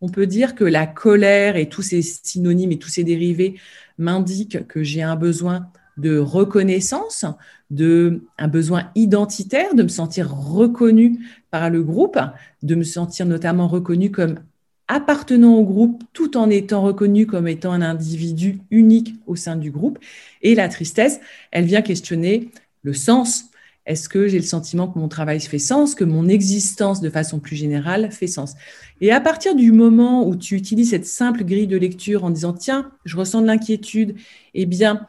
on 0.01 0.09
peut 0.09 0.27
dire 0.27 0.55
que 0.55 0.63
la 0.63 0.87
colère 0.87 1.55
et 1.55 1.69
tous 1.69 1.83
ces 1.83 2.01
synonymes 2.01 2.71
et 2.71 2.79
tous 2.79 2.89
ces 2.89 3.03
dérivés 3.03 3.55
m'indiquent 3.97 4.67
que 4.67 4.83
j'ai 4.83 5.01
un 5.03 5.15
besoin 5.15 5.67
de 5.97 6.17
reconnaissance, 6.17 7.25
de 7.69 8.23
un 8.37 8.47
besoin 8.47 8.89
identitaire, 8.95 9.75
de 9.75 9.83
me 9.83 9.87
sentir 9.87 10.33
reconnu 10.33 11.19
par 11.51 11.69
le 11.69 11.83
groupe, 11.83 12.19
de 12.63 12.75
me 12.75 12.83
sentir 12.83 13.25
notamment 13.25 13.67
reconnu 13.67 14.09
comme 14.09 14.39
appartenant 14.87 15.53
au 15.53 15.63
groupe 15.63 16.03
tout 16.11 16.35
en 16.35 16.49
étant 16.49 16.81
reconnu 16.81 17.25
comme 17.25 17.47
étant 17.47 17.71
un 17.71 17.81
individu 17.81 18.59
unique 18.71 19.15
au 19.25 19.35
sein 19.35 19.55
du 19.55 19.71
groupe. 19.71 19.99
Et 20.41 20.55
la 20.55 20.67
tristesse, 20.67 21.21
elle 21.51 21.65
vient 21.65 21.81
questionner 21.81 22.49
le 22.83 22.93
sens 22.93 23.50
est-ce 23.85 24.09
que 24.09 24.27
j'ai 24.27 24.37
le 24.37 24.45
sentiment 24.45 24.87
que 24.87 24.99
mon 24.99 25.07
travail 25.07 25.39
fait 25.39 25.59
sens, 25.59 25.95
que 25.95 26.03
mon 26.03 26.27
existence 26.27 27.01
de 27.01 27.09
façon 27.09 27.39
plus 27.39 27.55
générale 27.55 28.11
fait 28.11 28.27
sens? 28.27 28.53
Et 28.99 29.11
à 29.11 29.19
partir 29.19 29.55
du 29.55 29.71
moment 29.71 30.27
où 30.27 30.35
tu 30.35 30.55
utilises 30.55 30.91
cette 30.91 31.07
simple 31.07 31.43
grille 31.43 31.67
de 31.67 31.77
lecture 31.77 32.23
en 32.23 32.29
disant, 32.29 32.53
tiens, 32.53 32.91
je 33.05 33.17
ressens 33.17 33.41
de 33.41 33.47
l'inquiétude, 33.47 34.15
eh 34.53 34.65
bien, 34.65 35.07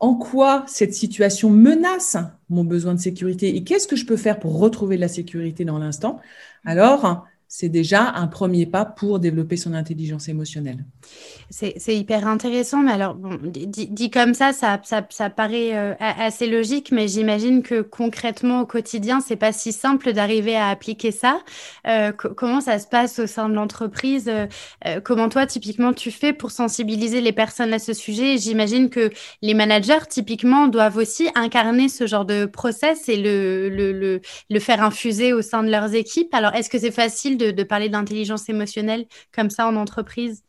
en 0.00 0.14
quoi 0.14 0.64
cette 0.66 0.94
situation 0.94 1.48
menace 1.50 2.16
mon 2.48 2.64
besoin 2.64 2.94
de 2.94 3.00
sécurité? 3.00 3.56
Et 3.56 3.64
qu'est-ce 3.64 3.86
que 3.86 3.96
je 3.96 4.06
peux 4.06 4.16
faire 4.16 4.38
pour 4.38 4.58
retrouver 4.58 4.96
de 4.96 5.00
la 5.00 5.08
sécurité 5.08 5.64
dans 5.64 5.78
l'instant? 5.78 6.20
Alors, 6.64 7.26
c'est 7.48 7.68
déjà 7.68 8.12
un 8.14 8.26
premier 8.26 8.66
pas 8.66 8.84
pour 8.84 9.20
développer 9.20 9.56
son 9.56 9.72
intelligence 9.74 10.28
émotionnelle. 10.28 10.84
C'est 11.50 11.96
hyper 11.96 12.26
intéressant, 12.26 12.82
mais 12.82 12.92
alors, 12.92 13.16
dit, 13.16 14.10
comme 14.10 14.34
ça, 14.34 14.52
ça, 14.52 15.30
paraît 15.30 15.74
euh, 15.74 15.94
assez 16.00 16.48
logique, 16.48 16.90
mais 16.90 17.06
j'imagine 17.06 17.62
que 17.62 17.82
concrètement 17.82 18.62
au 18.62 18.66
quotidien, 18.66 19.20
c'est 19.20 19.36
pas 19.36 19.52
si 19.52 19.72
simple 19.72 20.12
d'arriver 20.12 20.56
à 20.56 20.68
appliquer 20.68 21.12
ça. 21.12 21.40
Euh, 21.86 22.10
comment 22.12 22.60
ça 22.60 22.80
se 22.80 22.88
passe 22.88 23.20
au 23.20 23.26
sein 23.28 23.48
de 23.48 23.54
l'entreprise 23.54 24.28
euh, 24.28 25.00
Comment 25.04 25.28
toi, 25.28 25.46
typiquement, 25.46 25.92
tu 25.92 26.10
fais 26.10 26.32
pour 26.32 26.50
sensibiliser 26.50 27.20
les 27.20 27.32
personnes 27.32 27.72
à 27.72 27.78
ce 27.78 27.92
sujet? 27.92 28.38
J'imagine 28.38 28.90
que 28.90 29.10
les 29.42 29.54
managers, 29.54 30.06
typiquement, 30.08 30.66
doivent 30.66 30.96
aussi 30.96 31.28
incarner 31.36 31.88
ce 31.88 32.08
genre 32.08 32.24
de 32.24 32.46
process 32.46 33.08
et 33.08 33.16
le 33.16 34.20
faire 34.58 34.82
infuser 34.82 35.32
au 35.32 35.42
sein 35.42 35.62
de 35.62 35.70
leurs 35.70 35.94
équipes. 35.94 36.34
Alors, 36.34 36.54
est-ce 36.54 36.70
que 36.70 36.78
c'est 36.78 36.90
facile 36.90 37.35
de, 37.36 37.50
de 37.50 37.62
parler 37.62 37.88
d'intelligence 37.88 38.48
émotionnelle 38.48 39.06
comme 39.32 39.50
ça 39.50 39.68
en 39.68 39.76
entreprise? 39.76 40.42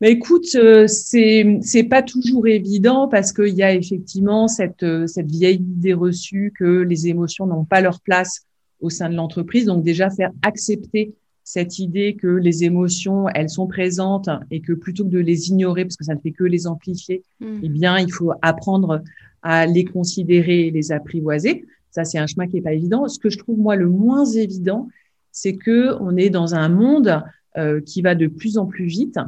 Mais 0.00 0.10
écoute, 0.10 0.54
euh, 0.56 0.86
c'est 0.86 1.58
c'est 1.62 1.84
pas 1.84 2.02
toujours 2.02 2.46
évident 2.46 3.08
parce 3.08 3.32
qu'il 3.32 3.54
y 3.54 3.62
a 3.62 3.72
effectivement 3.72 4.48
cette 4.48 4.82
euh, 4.82 5.06
cette 5.06 5.30
vieille 5.30 5.56
idée 5.56 5.94
reçue 5.94 6.52
que 6.58 6.82
les 6.82 7.06
émotions 7.06 7.46
n'ont 7.46 7.64
pas 7.64 7.80
leur 7.80 8.00
place 8.00 8.42
au 8.80 8.90
sein 8.90 9.08
de 9.08 9.14
l'entreprise. 9.14 9.66
Donc 9.66 9.84
déjà 9.84 10.10
faire 10.10 10.30
accepter 10.42 11.14
cette 11.44 11.78
idée 11.78 12.16
que 12.16 12.26
les 12.26 12.64
émotions 12.64 13.28
elles 13.34 13.50
sont 13.50 13.66
présentes 13.66 14.28
et 14.50 14.60
que 14.60 14.72
plutôt 14.72 15.04
que 15.04 15.10
de 15.10 15.18
les 15.18 15.48
ignorer 15.48 15.84
parce 15.84 15.96
que 15.96 16.04
ça 16.04 16.14
ne 16.14 16.20
fait 16.20 16.32
que 16.32 16.44
les 16.44 16.66
amplifier, 16.66 17.22
mmh. 17.40 17.46
eh 17.62 17.68
bien 17.68 17.98
il 17.98 18.12
faut 18.12 18.32
apprendre 18.42 19.02
à 19.42 19.66
les 19.66 19.84
considérer 19.84 20.66
et 20.66 20.70
les 20.70 20.90
apprivoiser. 20.90 21.64
Ça 21.90 22.04
c'est 22.04 22.18
un 22.18 22.26
chemin 22.26 22.48
qui 22.48 22.56
est 22.56 22.62
pas 22.62 22.72
évident. 22.72 23.06
Ce 23.08 23.18
que 23.18 23.30
je 23.30 23.38
trouve 23.38 23.58
moi 23.58 23.76
le 23.76 23.88
moins 23.88 24.24
évident, 24.24 24.88
c'est 25.34 25.56
que 25.56 25.94
on 26.00 26.16
est 26.16 26.30
dans 26.30 26.54
un 26.54 26.68
monde 26.70 27.22
euh, 27.58 27.80
qui 27.80 28.00
va 28.00 28.14
de 28.14 28.28
plus 28.28 28.56
en 28.56 28.66
plus 28.66 28.86
vite 28.86 29.18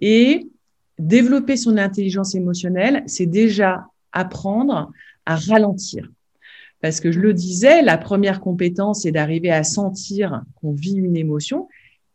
et 0.00 0.48
développer 0.98 1.56
son 1.56 1.76
intelligence 1.76 2.34
émotionnelle, 2.34 3.04
c'est 3.06 3.26
déjà 3.26 3.86
apprendre 4.12 4.90
à 5.26 5.36
ralentir. 5.36 6.10
Parce 6.80 6.98
que 6.98 7.12
je 7.12 7.20
le 7.20 7.34
disais, 7.34 7.82
la 7.82 7.98
première 7.98 8.40
compétence 8.40 9.04
est 9.04 9.12
d'arriver 9.12 9.50
à 9.50 9.62
sentir 9.62 10.42
qu'on 10.56 10.72
vit 10.72 10.94
une 10.94 11.16
émotion. 11.16 11.68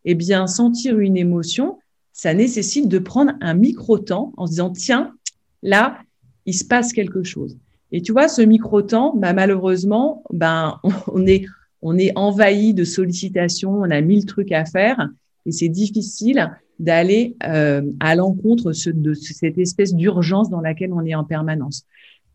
Eh 0.05 0.15
bien, 0.15 0.47
sentir 0.47 0.99
une 0.99 1.15
émotion, 1.15 1.77
ça 2.13 2.33
nécessite 2.33 2.87
de 2.87 2.97
prendre 2.97 3.33
un 3.41 3.53
micro-temps 3.53 4.33
en 4.37 4.47
se 4.47 4.51
disant, 4.51 4.71
tiens, 4.71 5.13
là, 5.61 5.99
il 6.47 6.53
se 6.53 6.65
passe 6.65 6.93
quelque 6.93 7.23
chose. 7.23 7.57
Et 7.91 8.01
tu 8.01 8.11
vois, 8.11 8.27
ce 8.27 8.41
micro-temps, 8.41 9.15
bah, 9.15 9.33
malheureusement, 9.33 10.23
ben, 10.33 10.79
on 11.07 11.27
est, 11.27 11.45
on 11.87 11.99
est 11.99 12.11
envahi 12.15 12.73
de 12.73 12.83
sollicitations, 12.83 13.71
on 13.71 13.91
a 13.91 14.01
mille 14.01 14.25
trucs 14.25 14.51
à 14.51 14.65
faire 14.65 15.07
et 15.45 15.51
c'est 15.51 15.69
difficile 15.69 16.51
d'aller 16.79 17.35
euh, 17.43 17.83
à 17.99 18.15
l'encontre 18.15 18.71
de 18.91 19.13
cette 19.13 19.59
espèce 19.59 19.93
d'urgence 19.93 20.49
dans 20.49 20.61
laquelle 20.61 20.91
on 20.93 21.05
est 21.05 21.13
en 21.13 21.23
permanence. 21.23 21.85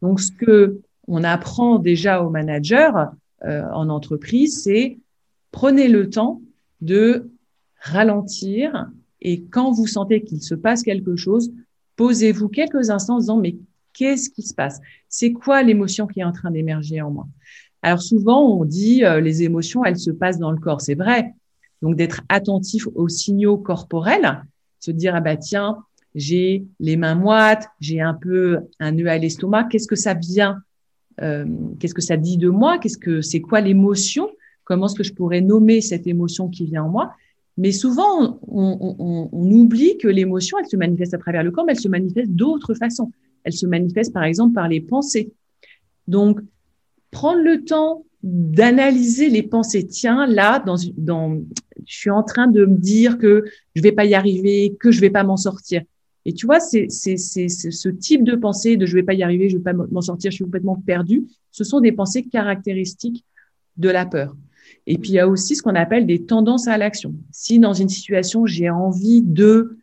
Donc, 0.03 0.21
ce 0.21 0.31
que 0.31 0.81
on 1.09 1.25
apprend 1.25 1.81
déjà 1.81 2.23
aux 2.23 2.31
managers 2.31 2.93
euh, 3.45 3.65
en 3.75 3.89
entreprise, 3.89 4.63
c'est 4.63 4.99
prenez 5.51 5.89
le 5.89 6.09
temps 6.09 6.41
de 6.81 7.29
ralentir 7.81 8.89
et 9.21 9.43
quand 9.43 9.73
vous 9.73 9.89
sentez 9.89 10.23
qu'il 10.23 10.43
se 10.43 10.55
passe 10.55 10.85
quelque 10.85 11.17
chose, 11.17 11.51
posez-vous 11.97 12.49
quelques 12.49 12.91
instants 12.91 13.17
en 13.17 13.19
disant 13.19 13.41
mais 13.41 13.57
qu'est-ce 13.95 14.31
qui 14.31 14.43
se 14.43 14.55
passe? 14.55 14.81
C'est 15.09 15.33
quoi 15.33 15.65
l'émotion 15.65 16.07
qui 16.07 16.21
est 16.21 16.25
en 16.25 16.31
train 16.31 16.53
d'émerger 16.53 17.01
en 17.03 17.11
moi? 17.11 17.27
Alors 17.83 18.03
souvent 18.03 18.43
on 18.43 18.65
dit 18.65 19.05
euh, 19.05 19.21
les 19.21 19.43
émotions 19.43 19.85
elles 19.85 19.99
se 19.99 20.11
passent 20.11 20.39
dans 20.39 20.53
le 20.53 20.59
corps, 20.59 20.81
c'est 20.81 20.95
vrai, 20.95 21.35
donc 21.83 21.97
d'être 21.97 22.23
attentif 22.29 22.87
aux 22.95 23.09
signaux 23.09 23.57
corporels, 23.57 24.45
se 24.81 24.91
dire 24.91 25.15
ah 25.15 25.21
bah 25.21 25.37
tiens, 25.37 25.79
j'ai 26.15 26.67
les 26.79 26.97
mains 26.97 27.15
moites, 27.15 27.69
j'ai 27.81 28.01
un 28.01 28.15
peu 28.15 28.61
un 28.81 28.93
nœud 28.93 29.09
à 29.09 29.19
l'estomac, 29.19 29.65
qu'est-ce 29.65 29.89
que 29.89 29.97
ça 29.97 30.15
vient 30.15 30.59
euh, 31.23 31.47
Qu'est-ce 31.79 31.95
que 31.95 32.03
ça 32.03 32.17
dit 32.17 32.39
de 32.39 32.49
moi? 32.49 32.79
Qu'est-ce 32.79 32.99
que 32.99 33.21
c'est 33.21 33.41
quoi 33.41 33.61
l'émotion? 33.61 34.31
Comment 34.65 34.87
est-ce 34.87 34.95
que 34.95 35.03
je 35.03 35.13
pourrais 35.13 35.41
nommer 35.41 35.81
cette 35.81 36.07
émotion 36.07 36.49
qui 36.49 36.65
vient 36.65 36.85
en 36.85 36.89
moi? 36.89 37.13
Mais 37.57 37.73
souvent, 37.73 38.41
on, 38.47 38.97
on, 38.99 39.29
on 39.31 39.51
oublie 39.51 39.99
que 39.99 40.09
l'émotion, 40.09 40.59
elle 40.59 40.69
se 40.69 40.77
manifeste 40.77 41.13
à 41.13 41.19
travers 41.19 41.43
le 41.43 41.51
corps, 41.51 41.65
mais 41.67 41.73
elle 41.73 41.81
se 41.81 41.89
manifeste 41.89 42.31
d'autres 42.31 42.75
façons. 42.75 43.11
Elle 43.45 43.53
se 43.53 43.67
manifeste 43.67 44.13
par 44.13 44.25
exemple 44.25 44.55
par 44.55 44.69
les 44.69 44.81
pensées. 44.81 45.33
Donc, 46.07 46.41
prendre 47.11 47.41
le 47.41 47.65
temps 47.65 48.05
d'analyser 48.23 49.31
les 49.31 49.43
pensées. 49.43 49.87
Tiens, 49.87 50.27
là, 50.27 50.59
dans, 50.61 50.77
dans, 50.97 51.41
je 51.87 51.97
suis 51.97 52.11
en 52.11 52.23
train 52.23 52.47
de 52.47 52.65
me 52.65 52.77
dire 52.77 53.19
que 53.19 53.45
je 53.75 53.83
vais 53.83 53.93
pas 53.93 54.05
y 54.05 54.15
arriver, 54.15 54.77
que 54.79 54.91
je 54.91 55.01
vais 55.01 55.11
pas 55.11 55.25
m'en 55.25 55.37
sortir. 55.37 55.83
Et 56.27 56.35
tu 56.35 56.47
vois, 56.47 56.61
c'est 56.61 56.89
ce 56.91 57.89
type 57.89 58.25
de 58.25 58.37
pensée 58.37 58.77
de 58.77 58.85
je 58.85 58.95
vais 58.95 59.03
pas 59.03 59.15
y 59.15 59.23
arriver, 59.23 59.49
je 59.49 59.57
vais 59.57 59.63
pas 59.63 59.73
m'en 59.73 60.03
sortir, 60.03 60.31
je 60.31 60.37
suis 60.37 60.45
complètement 60.45 60.77
perdu. 60.77 61.27
Ce 61.51 61.65
sont 61.65 61.81
des 61.81 61.93
pensées 61.93 62.25
caractéristiques 62.25 63.25
de 63.79 63.89
la 63.89 64.05
peur. 64.05 64.37
Et 64.87 64.99
puis 64.99 65.11
il 65.11 65.15
y 65.15 65.19
a 65.19 65.29
aussi 65.29 65.57
ce 65.57 65.63
qu'on 65.63 65.75
appelle 65.75 66.07
des 66.07 66.25
tendances 66.25 66.69
à 66.69 66.77
l'action. 66.77 67.15
Si 67.31 67.59
dans 67.59 67.73
une 67.73 67.89
situation 67.89 68.45
j'ai 68.45 68.69
envie 68.69 69.23
de 69.23 69.79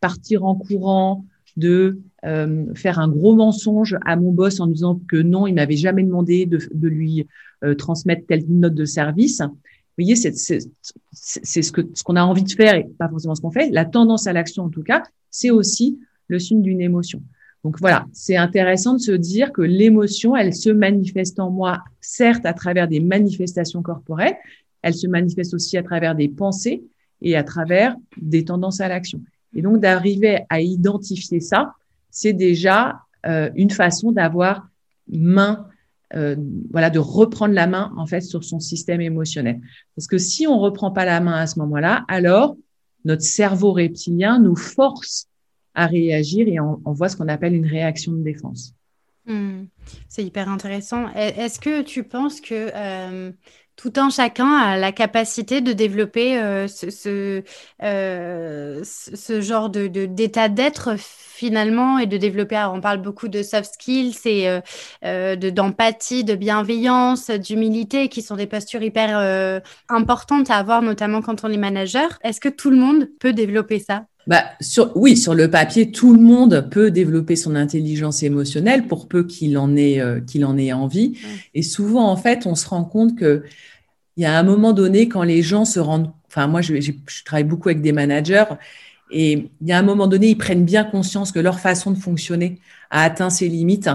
partir 0.00 0.44
en 0.44 0.56
courant, 0.56 1.24
de 1.56 1.98
euh, 2.24 2.74
faire 2.74 2.98
un 2.98 3.08
gros 3.08 3.34
mensonge 3.34 3.96
à 4.04 4.16
mon 4.16 4.32
boss 4.32 4.60
en 4.60 4.66
disant 4.66 5.00
que 5.08 5.16
non, 5.16 5.46
il 5.46 5.54
m'avait 5.54 5.76
jamais 5.76 6.02
demandé 6.02 6.46
de, 6.46 6.58
de 6.72 6.88
lui 6.88 7.26
euh, 7.64 7.74
transmettre 7.74 8.26
telle 8.26 8.44
note 8.48 8.74
de 8.74 8.84
service. 8.84 9.40
Vous 9.40 10.04
voyez, 10.04 10.16
c'est 10.16 10.32
ce 10.32 11.72
que 11.72 11.82
ce 11.92 12.02
qu'on 12.02 12.16
a 12.16 12.22
envie 12.22 12.44
de 12.44 12.50
faire 12.50 12.74
et 12.74 12.86
pas 12.98 13.08
forcément 13.08 13.34
ce 13.34 13.40
qu'on 13.40 13.50
fait. 13.50 13.70
La 13.70 13.84
tendance 13.84 14.26
à 14.26 14.32
l'action, 14.32 14.64
en 14.64 14.68
tout 14.68 14.82
cas, 14.82 15.02
c'est 15.30 15.50
aussi 15.50 15.98
le 16.28 16.38
signe 16.38 16.62
d'une 16.62 16.80
émotion. 16.80 17.22
Donc 17.64 17.80
voilà, 17.80 18.06
c'est 18.12 18.36
intéressant 18.36 18.94
de 18.94 19.00
se 19.00 19.12
dire 19.12 19.52
que 19.52 19.62
l'émotion, 19.62 20.36
elle 20.36 20.54
se 20.54 20.70
manifeste 20.70 21.40
en 21.40 21.50
moi, 21.50 21.82
certes 22.00 22.46
à 22.46 22.52
travers 22.52 22.86
des 22.86 23.00
manifestations 23.00 23.82
corporelles, 23.82 24.36
elle 24.82 24.94
se 24.94 25.08
manifeste 25.08 25.54
aussi 25.54 25.76
à 25.76 25.82
travers 25.82 26.14
des 26.14 26.28
pensées, 26.28 26.84
et 27.20 27.36
à 27.36 27.42
travers 27.42 27.96
des 28.20 28.44
tendances 28.44 28.80
à 28.80 28.88
l'action. 28.88 29.20
Et 29.54 29.62
donc 29.62 29.80
d'arriver 29.80 30.40
à 30.48 30.60
identifier 30.60 31.40
ça, 31.40 31.74
c'est 32.10 32.32
déjà 32.32 33.00
euh, 33.26 33.50
une 33.54 33.70
façon 33.70 34.12
d'avoir 34.12 34.68
main, 35.10 35.68
euh, 36.14 36.36
voilà, 36.70 36.90
de 36.90 36.98
reprendre 36.98 37.54
la 37.54 37.66
main 37.66 37.92
en 37.96 38.06
fait 38.06 38.20
sur 38.20 38.44
son 38.44 38.60
système 38.60 39.00
émotionnel. 39.00 39.60
Parce 39.96 40.06
que 40.06 40.18
si 40.18 40.46
on 40.46 40.58
reprend 40.58 40.90
pas 40.90 41.04
la 41.04 41.20
main 41.20 41.34
à 41.34 41.46
ce 41.46 41.58
moment-là, 41.58 42.04
alors 42.08 42.56
notre 43.04 43.22
cerveau 43.22 43.72
reptilien 43.72 44.38
nous 44.38 44.56
force 44.56 45.28
à 45.74 45.86
réagir 45.86 46.48
et 46.48 46.58
on, 46.60 46.80
voit 46.86 47.08
ce 47.08 47.16
qu'on 47.16 47.28
appelle 47.28 47.54
une 47.54 47.66
réaction 47.66 48.12
de 48.12 48.22
défense. 48.22 48.74
Hmm. 49.26 49.66
c'est 50.08 50.24
hyper 50.24 50.48
intéressant. 50.48 51.12
Est-ce 51.14 51.60
que 51.60 51.82
tu 51.82 52.02
penses 52.02 52.40
que 52.40 52.70
euh, 52.74 53.30
tout 53.78 53.92
un 53.96 54.10
chacun 54.10 54.52
a 54.56 54.76
la 54.76 54.90
capacité 54.90 55.60
de 55.60 55.72
développer 55.72 56.36
euh, 56.36 56.66
ce, 56.66 57.44
euh, 57.82 58.82
ce, 58.84 59.16
ce, 59.16 59.40
genre 59.40 59.70
de, 59.70 59.86
d'état 59.86 60.48
d'être 60.48 60.96
finalement 60.98 62.00
et 62.00 62.06
de 62.06 62.16
développer. 62.16 62.56
on 62.72 62.80
parle 62.80 62.98
beaucoup 62.98 63.28
de 63.28 63.44
soft 63.44 63.74
skills 63.74 64.16
et 64.24 64.48
euh, 65.04 65.36
de, 65.36 65.50
d'empathie, 65.50 66.24
de 66.24 66.34
bienveillance, 66.34 67.30
d'humilité, 67.30 68.08
qui 68.08 68.20
sont 68.20 68.34
des 68.34 68.48
postures 68.48 68.82
hyper 68.82 69.62
importantes 69.88 70.50
à 70.50 70.56
avoir, 70.56 70.82
notamment 70.82 71.22
quand 71.22 71.44
on 71.44 71.48
est 71.48 71.56
manager. 71.56 72.18
Est-ce 72.24 72.40
que 72.40 72.48
tout 72.48 72.70
le 72.70 72.76
monde 72.76 73.08
peut 73.20 73.32
développer 73.32 73.78
ça? 73.78 74.06
Bah, 74.28 74.44
sur, 74.60 74.94
oui, 74.94 75.16
sur 75.16 75.34
le 75.34 75.50
papier, 75.50 75.90
tout 75.90 76.12
le 76.12 76.20
monde 76.20 76.68
peut 76.70 76.90
développer 76.90 77.34
son 77.34 77.56
intelligence 77.56 78.22
émotionnelle 78.22 78.86
pour 78.86 79.08
peu 79.08 79.24
qu'il 79.24 79.56
en 79.56 79.74
ait, 79.74 80.00
euh, 80.00 80.20
qu'il 80.20 80.44
en 80.44 80.58
ait 80.58 80.70
envie. 80.72 81.18
Et 81.54 81.62
souvent, 81.62 82.10
en 82.10 82.16
fait, 82.16 82.46
on 82.46 82.54
se 82.54 82.68
rend 82.68 82.84
compte 82.84 83.16
que 83.16 83.42
il 84.18 84.22
y 84.24 84.26
a 84.26 84.38
un 84.38 84.42
moment 84.42 84.74
donné 84.74 85.08
quand 85.08 85.22
les 85.22 85.42
gens 85.42 85.64
se 85.64 85.80
rendent, 85.80 86.12
enfin, 86.26 86.46
moi, 86.46 86.60
je, 86.60 86.78
je, 86.78 86.92
travaille 87.24 87.44
beaucoup 87.44 87.70
avec 87.70 87.80
des 87.80 87.92
managers 87.92 88.44
et 89.10 89.50
il 89.60 89.66
y 89.66 89.72
a 89.72 89.78
un 89.78 89.82
moment 89.82 90.06
donné, 90.06 90.28
ils 90.28 90.36
prennent 90.38 90.64
bien 90.64 90.84
conscience 90.84 91.32
que 91.32 91.38
leur 91.38 91.58
façon 91.58 91.90
de 91.90 91.98
fonctionner 91.98 92.58
a 92.90 93.04
atteint 93.04 93.30
ses 93.30 93.48
limites 93.48 93.88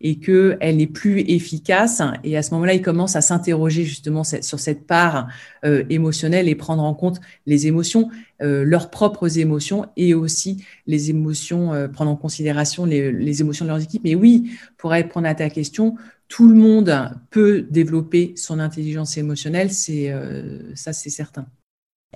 et 0.00 0.18
qu'elle 0.18 0.76
n'est 0.76 0.86
plus 0.86 1.20
efficace. 1.20 2.02
Et 2.24 2.36
à 2.36 2.42
ce 2.42 2.52
moment-là, 2.54 2.74
ils 2.74 2.82
commencent 2.82 3.16
à 3.16 3.20
s'interroger 3.20 3.84
justement 3.84 4.24
sur 4.24 4.58
cette 4.58 4.86
part 4.86 5.28
euh, 5.64 5.84
émotionnelle 5.90 6.48
et 6.48 6.54
prendre 6.54 6.82
en 6.82 6.94
compte 6.94 7.20
les 7.46 7.66
émotions, 7.66 8.10
euh, 8.42 8.64
leurs 8.64 8.90
propres 8.90 9.38
émotions 9.38 9.86
et 9.96 10.14
aussi 10.14 10.64
les 10.86 11.10
émotions, 11.10 11.72
euh, 11.72 11.88
prendre 11.88 12.10
en 12.10 12.16
considération 12.16 12.84
les, 12.84 13.40
émotions 13.40 13.64
de 13.64 13.70
leurs 13.70 13.82
équipes. 13.82 14.04
Mais 14.04 14.14
oui, 14.14 14.50
pour 14.76 14.90
répondre 14.90 15.26
à 15.26 15.34
ta 15.34 15.48
question, 15.50 15.96
tout 16.28 16.48
le 16.48 16.54
monde 16.54 17.10
peut 17.30 17.66
développer 17.70 18.34
son 18.36 18.58
intelligence 18.58 19.16
émotionnelle, 19.16 19.70
ça, 19.72 20.92
c'est 20.92 21.10
certain. 21.10 21.46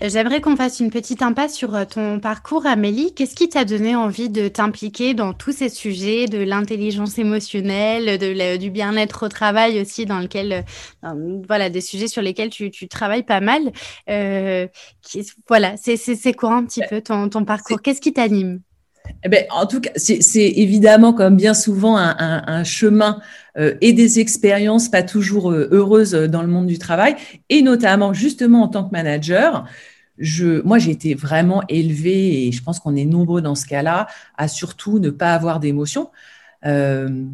J'aimerais 0.00 0.40
qu'on 0.40 0.56
fasse 0.56 0.80
une 0.80 0.90
petite 0.90 1.20
impasse 1.20 1.54
sur 1.54 1.74
euh, 1.74 1.84
ton 1.84 2.20
parcours, 2.20 2.64
Amélie. 2.64 3.12
Qu'est-ce 3.12 3.34
qui 3.34 3.50
t'a 3.50 3.66
donné 3.66 3.94
envie 3.96 4.30
de 4.30 4.48
t'impliquer 4.48 5.12
dans 5.12 5.34
tous 5.34 5.52
ces 5.52 5.68
sujets 5.68 6.24
de 6.26 6.38
l'intelligence 6.38 7.18
émotionnelle, 7.18 8.18
de 8.18 8.56
du 8.56 8.70
bien-être 8.70 9.26
au 9.26 9.28
travail 9.28 9.78
aussi, 9.80 10.06
dans 10.06 10.20
lequel, 10.20 10.64
euh, 11.04 11.42
voilà, 11.46 11.68
des 11.68 11.82
sujets 11.82 12.08
sur 12.08 12.22
lesquels 12.22 12.48
tu, 12.48 12.70
travailles 12.88 13.24
pas 13.24 13.40
mal. 13.40 13.72
Euh, 14.08 14.66
voilà, 15.48 15.74
c'est 15.76 16.32
quoi 16.32 16.54
un 16.54 16.64
petit 16.64 16.82
peu 16.88 17.02
ton, 17.02 17.28
parcours? 17.44 17.82
Qu'est-ce 17.82 18.00
qui 18.00 18.14
t'anime? 18.14 18.62
Eh 19.24 19.28
ben, 19.28 19.44
en 19.50 19.66
tout 19.66 19.80
cas, 19.80 19.90
c'est 19.96 20.48
évidemment, 20.56 21.12
comme 21.12 21.36
bien 21.36 21.54
souvent, 21.54 21.96
un, 21.96 22.64
chemin 22.64 23.20
et 23.80 23.92
des 23.92 24.20
expériences 24.20 24.88
pas 24.88 25.02
toujours 25.02 25.50
heureuses 25.50 26.12
dans 26.12 26.42
le 26.42 26.48
monde 26.48 26.66
du 26.66 26.78
travail, 26.78 27.16
et 27.48 27.62
notamment 27.62 28.12
justement 28.12 28.62
en 28.62 28.68
tant 28.68 28.84
que 28.84 28.92
manager 28.92 29.64
je, 30.20 30.60
moi, 30.62 30.78
j'ai 30.78 30.90
été 30.90 31.14
vraiment 31.14 31.62
élevée, 31.68 32.46
et 32.46 32.52
je 32.52 32.62
pense 32.62 32.78
qu'on 32.78 32.94
est 32.94 33.06
nombreux 33.06 33.42
dans 33.42 33.54
ce 33.54 33.66
cas-là, 33.66 34.06
à 34.36 34.46
surtout 34.46 34.98
ne 34.98 35.10
pas 35.10 35.34
avoir 35.34 35.60
d'émotions. 35.60 36.10
Euh, 36.66 37.24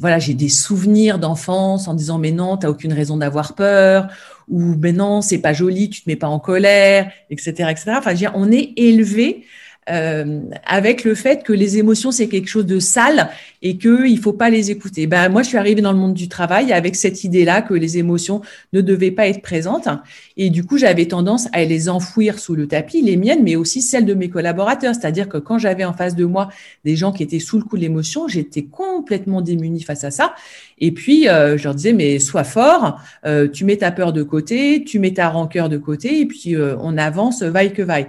voilà, 0.00 0.18
j'ai 0.18 0.34
des 0.34 0.48
souvenirs 0.48 1.18
d'enfance 1.18 1.86
en 1.86 1.94
disant 1.94 2.18
mais 2.18 2.32
non, 2.32 2.56
tu 2.56 2.64
n'as 2.64 2.70
aucune 2.70 2.92
raison 2.92 3.16
d'avoir 3.18 3.54
peur, 3.54 4.08
ou 4.48 4.74
mais 4.80 4.92
non, 4.92 5.20
c'est 5.20 5.38
pas 5.38 5.52
joli, 5.52 5.90
tu 5.90 6.02
te 6.02 6.10
mets 6.10 6.16
pas 6.16 6.28
en 6.28 6.40
colère, 6.40 7.12
etc., 7.30 7.70
etc. 7.70 7.92
Enfin, 7.98 8.14
on 8.34 8.50
est 8.50 8.72
élevé 8.76 9.44
euh, 9.90 10.40
avec 10.64 11.04
le 11.04 11.14
fait 11.14 11.42
que 11.44 11.52
les 11.52 11.78
émotions 11.78 12.10
c'est 12.10 12.28
quelque 12.28 12.48
chose 12.48 12.66
de 12.66 12.80
sale 12.80 13.30
et 13.62 13.78
que 13.78 14.06
il 14.06 14.18
faut 14.18 14.32
pas 14.32 14.50
les 14.50 14.70
écouter. 14.70 15.06
Ben 15.06 15.28
moi 15.28 15.42
je 15.42 15.48
suis 15.48 15.58
arrivée 15.58 15.80
dans 15.80 15.92
le 15.92 15.98
monde 15.98 16.14
du 16.14 16.28
travail 16.28 16.72
avec 16.72 16.96
cette 16.96 17.24
idée-là 17.24 17.62
que 17.62 17.74
les 17.74 17.98
émotions 17.98 18.42
ne 18.72 18.80
devaient 18.80 19.10
pas 19.10 19.28
être 19.28 19.42
présentes 19.42 19.88
et 20.36 20.50
du 20.50 20.64
coup 20.64 20.76
j'avais 20.76 21.06
tendance 21.06 21.48
à 21.52 21.64
les 21.64 21.88
enfouir 21.88 22.38
sous 22.38 22.54
le 22.54 22.66
tapis, 22.66 23.00
les 23.00 23.16
miennes 23.16 23.42
mais 23.42 23.56
aussi 23.56 23.80
celles 23.80 24.04
de 24.04 24.14
mes 24.14 24.28
collaborateurs. 24.28 24.94
C'est-à-dire 24.94 25.28
que 25.28 25.38
quand 25.38 25.58
j'avais 25.58 25.84
en 25.84 25.92
face 25.92 26.16
de 26.16 26.24
moi 26.24 26.48
des 26.84 26.96
gens 26.96 27.12
qui 27.12 27.22
étaient 27.22 27.38
sous 27.38 27.58
le 27.58 27.64
coup 27.64 27.76
de 27.76 27.82
l'émotion, 27.82 28.28
j'étais 28.28 28.64
complètement 28.64 29.40
démunie 29.40 29.82
face 29.82 30.04
à 30.04 30.10
ça. 30.10 30.34
Et 30.78 30.92
puis 30.92 31.28
euh, 31.28 31.56
je 31.56 31.64
leur 31.64 31.74
disais 31.74 31.92
mais 31.92 32.18
sois 32.18 32.44
fort, 32.44 33.00
euh, 33.24 33.48
tu 33.48 33.64
mets 33.64 33.76
ta 33.76 33.90
peur 33.92 34.12
de 34.12 34.22
côté, 34.22 34.84
tu 34.84 34.98
mets 34.98 35.12
ta 35.12 35.28
rancœur 35.28 35.68
de 35.68 35.78
côté 35.78 36.20
et 36.20 36.26
puis 36.26 36.54
euh, 36.54 36.76
on 36.80 36.98
avance 36.98 37.42
vaille 37.42 37.72
que 37.72 37.82
vaille. 37.82 38.06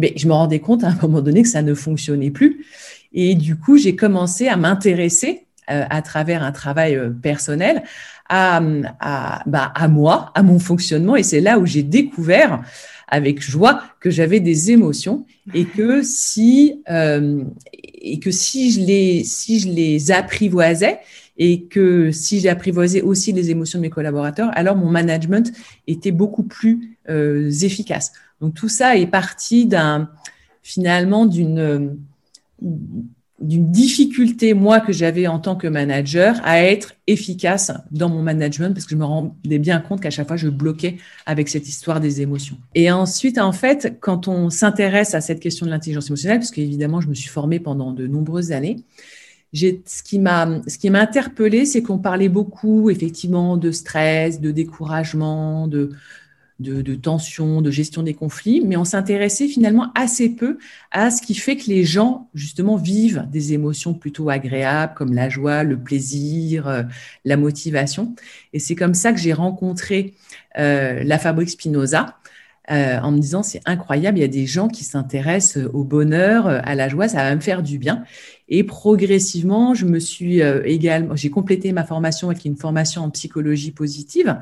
Eh 0.00 0.14
je 0.16 0.26
me 0.26 0.32
rendais 0.32 0.60
compte 0.60 0.84
à 0.84 0.88
un 0.88 0.98
moment 1.02 1.20
donné 1.20 1.42
que 1.42 1.48
ça 1.48 1.62
ne 1.62 1.74
fonctionnait 1.74 2.30
plus. 2.30 2.64
Et 3.12 3.34
du 3.34 3.56
coup, 3.56 3.78
j'ai 3.78 3.96
commencé 3.96 4.48
à 4.48 4.56
m'intéresser 4.56 5.46
euh, 5.70 5.84
à 5.90 6.02
travers 6.02 6.42
un 6.42 6.52
travail 6.52 6.96
euh, 6.96 7.10
personnel 7.10 7.82
bah, 8.30 9.72
à 9.74 9.88
moi, 9.88 10.30
à 10.34 10.42
mon 10.42 10.58
fonctionnement. 10.58 11.16
Et 11.16 11.22
c'est 11.22 11.40
là 11.40 11.58
où 11.58 11.66
j'ai 11.66 11.82
découvert 11.82 12.62
avec 13.06 13.40
joie 13.40 13.82
que 14.00 14.10
j'avais 14.10 14.40
des 14.40 14.70
émotions 14.70 15.26
et 15.54 15.64
que 15.64 16.02
si 16.02 16.82
euh, 16.90 17.42
et 18.00 18.18
que 18.18 18.30
si 18.30 18.70
je 18.70 18.80
les 18.80 19.24
si 19.24 19.60
je 19.60 19.68
les 19.68 20.10
apprivoisais 20.10 20.98
et 21.38 21.64
que 21.64 22.12
si 22.12 22.40
j'apprivoisais 22.40 23.00
aussi 23.00 23.32
les 23.32 23.50
émotions 23.50 23.78
de 23.78 23.82
mes 23.82 23.90
collaborateurs, 23.90 24.50
alors 24.54 24.76
mon 24.76 24.90
management 24.90 25.52
était 25.86 26.12
beaucoup 26.12 26.42
plus 26.42 26.98
efficace. 27.62 28.12
Donc 28.40 28.54
tout 28.54 28.68
ça 28.68 28.96
est 28.96 29.06
parti 29.06 29.68
finalement 30.62 31.26
d'une 31.26 31.96
difficulté 33.40 34.54
moi 34.54 34.80
que 34.80 34.92
j'avais 34.92 35.26
en 35.26 35.38
tant 35.38 35.56
que 35.56 35.66
manager 35.68 36.40
à 36.42 36.62
être 36.62 36.94
efficace 37.06 37.72
dans 37.90 38.08
mon 38.08 38.22
management 38.22 38.74
parce 38.74 38.84
que 38.84 38.90
je 38.90 38.96
me 38.96 39.04
rendais 39.04 39.58
bien 39.58 39.80
compte 39.80 40.00
qu'à 40.00 40.10
chaque 40.10 40.26
fois 40.26 40.36
je 40.36 40.48
bloquais 40.48 40.98
avec 41.24 41.48
cette 41.48 41.68
histoire 41.68 42.00
des 42.00 42.20
émotions. 42.20 42.56
Et 42.74 42.90
ensuite 42.90 43.38
en 43.38 43.52
fait 43.52 43.96
quand 44.00 44.28
on 44.28 44.50
s'intéresse 44.50 45.14
à 45.14 45.20
cette 45.20 45.40
question 45.40 45.66
de 45.66 45.70
l'intelligence 45.70 46.08
émotionnelle 46.08 46.38
parce 46.38 46.50
qu'évidemment 46.50 47.00
je 47.00 47.08
me 47.08 47.14
suis 47.14 47.28
formée 47.28 47.60
pendant 47.60 47.92
de 47.92 48.06
nombreuses 48.06 48.52
années, 48.52 48.76
ce 49.54 50.02
qui 50.02 50.18
m'a 50.18 50.60
ce 50.66 50.76
qui 50.76 50.90
m'a 50.90 51.00
interpellé 51.00 51.64
c'est 51.64 51.82
qu'on 51.82 51.98
parlait 51.98 52.28
beaucoup 52.28 52.90
effectivement 52.90 53.56
de 53.56 53.70
stress, 53.70 54.40
de 54.40 54.50
découragement, 54.50 55.68
de 55.68 55.90
de, 56.60 56.82
de 56.82 56.94
tension, 56.94 57.62
de 57.62 57.70
gestion 57.70 58.02
des 58.02 58.14
conflits, 58.14 58.62
mais 58.64 58.76
on 58.76 58.84
s'intéressait 58.84 59.46
finalement 59.46 59.92
assez 59.94 60.28
peu 60.28 60.58
à 60.90 61.10
ce 61.10 61.22
qui 61.22 61.34
fait 61.34 61.56
que 61.56 61.68
les 61.68 61.84
gens, 61.84 62.28
justement, 62.34 62.76
vivent 62.76 63.26
des 63.30 63.52
émotions 63.52 63.94
plutôt 63.94 64.28
agréables, 64.28 64.94
comme 64.94 65.12
la 65.12 65.28
joie, 65.28 65.62
le 65.62 65.78
plaisir, 65.78 66.66
euh, 66.66 66.82
la 67.24 67.36
motivation. 67.36 68.14
Et 68.52 68.58
c'est 68.58 68.74
comme 68.74 68.94
ça 68.94 69.12
que 69.12 69.20
j'ai 69.20 69.32
rencontré 69.32 70.14
euh, 70.58 71.02
la 71.04 71.18
Fabrique 71.18 71.50
Spinoza. 71.50 72.16
Euh, 72.70 72.98
en 73.00 73.12
me 73.12 73.18
disant 73.18 73.42
c'est 73.42 73.62
incroyable, 73.64 74.18
il 74.18 74.20
y 74.20 74.24
a 74.24 74.28
des 74.28 74.44
gens 74.44 74.68
qui 74.68 74.84
s'intéressent 74.84 75.64
au 75.72 75.84
bonheur, 75.84 76.46
à 76.46 76.74
la 76.74 76.90
joie, 76.90 77.08
ça 77.08 77.22
va 77.22 77.34
me 77.34 77.40
faire 77.40 77.62
du 77.62 77.78
bien. 77.78 78.04
Et 78.50 78.62
progressivement, 78.62 79.72
je 79.72 79.86
me 79.86 79.98
suis 79.98 80.42
également, 80.42 81.16
j'ai 81.16 81.30
complété 81.30 81.72
ma 81.72 81.84
formation 81.84 82.28
avec 82.28 82.44
une 82.44 82.56
formation 82.56 83.04
en 83.04 83.08
psychologie 83.08 83.70
positive. 83.70 84.36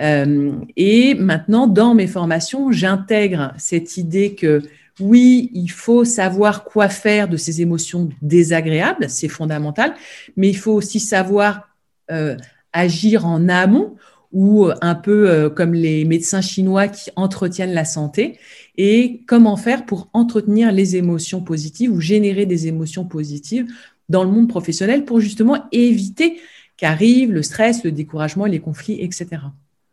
Euh, 0.00 0.52
et 0.76 1.14
maintenant, 1.14 1.66
dans 1.66 1.94
mes 1.94 2.06
formations, 2.06 2.70
j'intègre 2.72 3.54
cette 3.58 3.96
idée 3.96 4.34
que 4.34 4.62
oui, 5.00 5.50
il 5.52 5.70
faut 5.70 6.04
savoir 6.04 6.64
quoi 6.64 6.88
faire 6.88 7.28
de 7.28 7.36
ces 7.36 7.60
émotions 7.60 8.08
désagréables, 8.22 9.10
c'est 9.10 9.28
fondamental, 9.28 9.94
mais 10.36 10.48
il 10.48 10.56
faut 10.56 10.72
aussi 10.72 11.00
savoir 11.00 11.68
euh, 12.10 12.36
agir 12.72 13.26
en 13.26 13.48
amont 13.48 13.96
ou 14.32 14.68
un 14.80 14.94
peu 14.94 15.30
euh, 15.30 15.50
comme 15.50 15.74
les 15.74 16.04
médecins 16.04 16.40
chinois 16.40 16.88
qui 16.88 17.10
entretiennent 17.16 17.72
la 17.72 17.84
santé 17.84 18.38
et 18.76 19.22
comment 19.26 19.56
faire 19.56 19.86
pour 19.86 20.08
entretenir 20.12 20.72
les 20.72 20.96
émotions 20.96 21.42
positives 21.42 21.92
ou 21.92 22.00
générer 22.00 22.46
des 22.46 22.66
émotions 22.66 23.04
positives 23.04 23.66
dans 24.08 24.24
le 24.24 24.30
monde 24.30 24.48
professionnel 24.48 25.04
pour 25.04 25.20
justement 25.20 25.64
éviter 25.72 26.38
qu'arrivent 26.76 27.32
le 27.32 27.42
stress, 27.42 27.84
le 27.84 27.92
découragement, 27.92 28.46
les 28.46 28.60
conflits, 28.60 29.00
etc. 29.00 29.26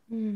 Hmm. 0.10 0.36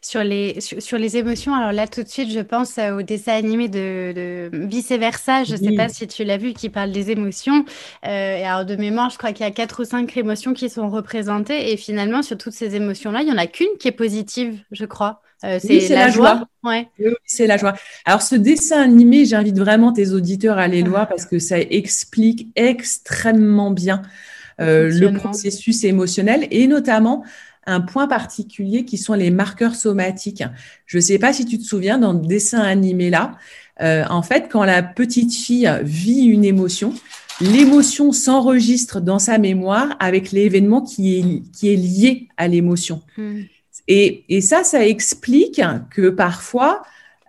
Sur 0.00 0.22
les, 0.22 0.60
sur, 0.60 0.98
les 0.98 1.16
émotions, 1.16 1.52
alors 1.52 1.72
là 1.72 1.88
tout 1.88 2.02
de 2.02 2.08
suite, 2.08 2.30
je 2.30 2.40
pense 2.40 2.78
au 2.78 3.02
dessin 3.02 3.32
animé 3.32 3.68
de, 3.68 4.48
vice-versa. 4.52 5.44
Je 5.44 5.52
ne 5.52 5.56
sais 5.56 5.72
pas 5.72 5.88
si 5.88 6.06
tu 6.06 6.22
l'as 6.22 6.36
vu, 6.36 6.52
qui 6.52 6.68
parle 6.68 6.92
des 6.92 7.10
émotions. 7.10 7.64
Euh, 8.06 8.36
et 8.38 8.44
alors 8.44 8.64
de 8.64 8.76
mémoire, 8.76 9.10
je 9.10 9.18
crois 9.18 9.32
qu'il 9.32 9.44
y 9.44 9.48
a 9.48 9.52
quatre 9.52 9.82
ou 9.82 9.84
cinq 9.84 10.16
émotions 10.16 10.54
qui 10.54 10.70
sont 10.70 10.88
représentées. 10.88 11.72
Et 11.72 11.76
finalement, 11.76 12.22
sur 12.22 12.38
toutes 12.38 12.52
ces 12.52 12.76
émotions-là, 12.76 13.22
il 13.22 13.26
n'y 13.26 13.32
en 13.32 13.38
a 13.38 13.48
qu'une 13.48 13.76
qui 13.80 13.88
est 13.88 13.92
positive, 13.92 14.60
je 14.70 14.84
crois. 14.84 15.22
Euh, 15.44 15.58
c'est 15.60 15.88
la, 15.88 16.08
joie. 16.08 16.48
Ouais. 16.64 16.88
Oui, 16.98 17.12
c'est 17.24 17.46
la 17.46 17.56
joie. 17.56 17.74
Alors, 18.04 18.22
ce 18.22 18.34
dessin 18.34 18.80
animé, 18.80 19.24
j'invite 19.24 19.58
vraiment 19.58 19.92
tes 19.92 20.12
auditeurs 20.12 20.58
à 20.58 20.62
aller 20.62 20.82
le 20.82 20.90
voir 20.90 21.08
parce 21.08 21.26
que 21.26 21.38
ça 21.38 21.58
explique 21.58 22.48
extrêmement 22.56 23.70
bien 23.70 24.02
euh, 24.60 24.90
le 24.90 25.12
processus 25.12 25.84
émotionnel 25.84 26.48
et 26.50 26.66
notamment 26.66 27.24
un 27.68 27.80
point 27.80 28.08
particulier 28.08 28.84
qui 28.84 28.98
sont 28.98 29.14
les 29.14 29.30
marqueurs 29.30 29.74
somatiques. 29.74 30.42
Je 30.86 30.98
ne 30.98 31.02
sais 31.02 31.18
pas 31.18 31.32
si 31.32 31.44
tu 31.44 31.58
te 31.58 31.64
souviens 31.64 31.98
dans 31.98 32.12
le 32.12 32.20
dessin 32.20 32.60
animé 32.60 33.10
là, 33.10 33.36
euh, 33.80 34.04
en 34.10 34.22
fait, 34.22 34.48
quand 34.50 34.64
la 34.64 34.82
petite 34.82 35.32
fille 35.32 35.70
vit 35.82 36.24
une 36.24 36.44
émotion, 36.44 36.94
l'émotion 37.40 38.12
s'enregistre 38.12 39.00
dans 39.00 39.18
sa 39.18 39.38
mémoire 39.38 39.96
avec 40.00 40.32
l'événement 40.32 40.82
qui 40.82 41.18
est, 41.18 41.42
qui 41.52 41.72
est 41.72 41.76
lié 41.76 42.28
à 42.36 42.48
l'émotion. 42.48 43.02
Hmm. 43.16 43.42
Et, 43.86 44.24
et, 44.28 44.40
ça, 44.40 44.64
ça 44.64 44.84
explique 44.84 45.62
que 45.90 46.10
parfois, 46.10 46.82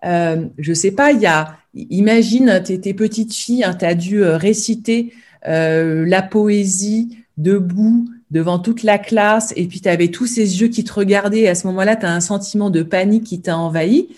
euh, 0.06 0.46
je 0.58 0.74
sais 0.74 0.92
pas, 0.92 1.12
il 1.12 1.22
y 1.22 1.26
a, 1.26 1.58
imagine, 1.74 2.62
tes, 2.64 2.80
tes 2.80 2.94
petites 2.94 3.34
filles, 3.34 3.64
hein, 3.64 3.74
tu 3.74 3.86
as 3.86 3.96
dû 3.96 4.24
euh, 4.24 4.38
réciter 4.38 5.14
euh, 5.48 6.06
la 6.06 6.22
poésie 6.22 7.18
debout 7.38 8.10
devant 8.32 8.60
toute 8.60 8.84
la 8.84 8.98
classe, 8.98 9.54
et 9.56 9.66
puis 9.66 9.82
tu 9.82 9.90
avais 9.90 10.10
tous 10.10 10.28
ces 10.28 10.62
yeux 10.62 10.68
qui 10.68 10.84
te 10.84 10.94
regardaient, 10.94 11.42
et 11.42 11.50
à 11.50 11.56
ce 11.56 11.66
moment-là, 11.68 11.96
tu 11.96 12.06
as 12.06 12.14
un 12.14 12.20
sentiment 12.20 12.70
de 12.70 12.84
panique 12.84 13.24
qui 13.24 13.42
t'a 13.42 13.58
envahi. 13.58 14.10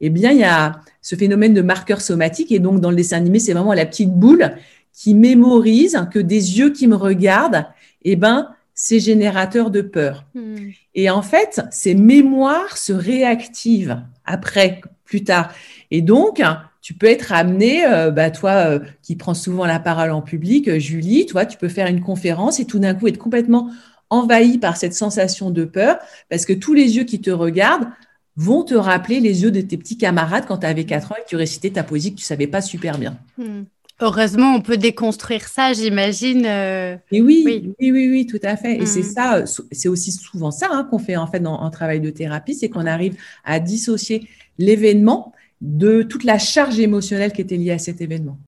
Eh 0.00 0.10
bien, 0.10 0.32
il 0.32 0.38
y 0.38 0.44
a 0.44 0.80
ce 1.02 1.14
phénomène 1.14 1.54
de 1.54 1.62
marqueur 1.62 2.00
somatique, 2.00 2.52
et 2.52 2.58
donc 2.58 2.80
dans 2.80 2.90
le 2.90 2.96
dessin 2.96 3.18
animé, 3.18 3.38
c'est 3.38 3.52
vraiment 3.52 3.74
la 3.74 3.86
petite 3.86 4.12
boule 4.12 4.52
qui 4.92 5.14
mémorise 5.14 6.06
que 6.12 6.18
des 6.18 6.58
yeux 6.58 6.70
qui 6.70 6.86
me 6.86 6.96
regardent, 6.96 7.66
eh 8.02 8.16
ben, 8.16 8.48
c'est 8.74 8.98
générateur 8.98 9.70
de 9.70 9.82
peur. 9.82 10.24
Hmm. 10.34 10.70
Et 10.94 11.10
en 11.10 11.22
fait, 11.22 11.60
ces 11.70 11.94
mémoires 11.94 12.76
se 12.76 12.92
réactivent 12.92 14.02
après, 14.24 14.80
plus 15.04 15.22
tard. 15.22 15.52
Et 15.90 16.02
donc, 16.02 16.42
tu 16.80 16.94
peux 16.94 17.06
être 17.06 17.32
amené, 17.32 17.84
euh, 17.84 18.10
bah, 18.10 18.30
toi 18.30 18.52
euh, 18.52 18.78
qui 19.02 19.16
prends 19.16 19.34
souvent 19.34 19.66
la 19.66 19.78
parole 19.78 20.10
en 20.10 20.22
public, 20.22 20.68
euh, 20.68 20.78
Julie, 20.78 21.26
toi, 21.26 21.44
tu 21.44 21.58
peux 21.58 21.68
faire 21.68 21.86
une 21.86 22.00
conférence 22.00 22.58
et 22.58 22.64
tout 22.64 22.78
d'un 22.78 22.94
coup 22.94 23.06
être 23.08 23.18
complètement 23.18 23.70
envahi 24.08 24.58
par 24.58 24.76
cette 24.76 24.94
sensation 24.94 25.50
de 25.50 25.64
peur 25.64 25.98
parce 26.30 26.44
que 26.44 26.52
tous 26.52 26.74
les 26.74 26.96
yeux 26.96 27.04
qui 27.04 27.20
te 27.20 27.30
regardent 27.30 27.88
vont 28.36 28.64
te 28.64 28.74
rappeler 28.74 29.20
les 29.20 29.42
yeux 29.42 29.50
de 29.50 29.60
tes 29.60 29.76
petits 29.76 29.98
camarades 29.98 30.44
quand 30.48 30.58
tu 30.58 30.66
avais 30.66 30.84
4 30.84 31.12
ans 31.12 31.16
et 31.18 31.22
que 31.22 31.28
tu 31.28 31.36
récitais 31.36 31.70
ta 31.70 31.84
poésie 31.84 32.12
que 32.12 32.18
tu 32.18 32.24
savais 32.24 32.46
pas 32.46 32.62
super 32.62 32.98
bien. 32.98 33.18
Hmm. 33.36 33.62
Heureusement, 34.02 34.54
on 34.54 34.62
peut 34.62 34.78
déconstruire 34.78 35.46
ça, 35.46 35.74
j'imagine. 35.74 36.46
Et 36.46 37.20
oui, 37.20 37.44
oui, 37.44 37.74
oui, 37.92 38.08
oui, 38.08 38.26
tout 38.26 38.40
à 38.42 38.56
fait. 38.56 38.76
Et 38.76 38.86
c'est 38.86 39.00
mm. 39.00 39.02
ça, 39.02 39.44
c'est 39.72 39.90
aussi 39.90 40.10
souvent 40.10 40.50
ça 40.50 40.68
hein, 40.72 40.88
qu'on 40.90 40.98
fait 40.98 41.16
en 41.16 41.26
fait 41.26 41.40
dans, 41.40 41.60
en 41.60 41.68
travail 41.68 42.00
de 42.00 42.08
thérapie, 42.08 42.54
c'est 42.54 42.70
qu'on 42.70 42.86
arrive 42.86 43.16
à 43.44 43.60
dissocier 43.60 44.26
l'événement 44.56 45.34
de 45.60 46.02
toute 46.02 46.24
la 46.24 46.38
charge 46.38 46.78
émotionnelle 46.78 47.32
qui 47.32 47.40
était 47.40 47.56
liée 47.56 47.72
à 47.72 47.78
cet 47.78 48.00
événement. 48.00 48.38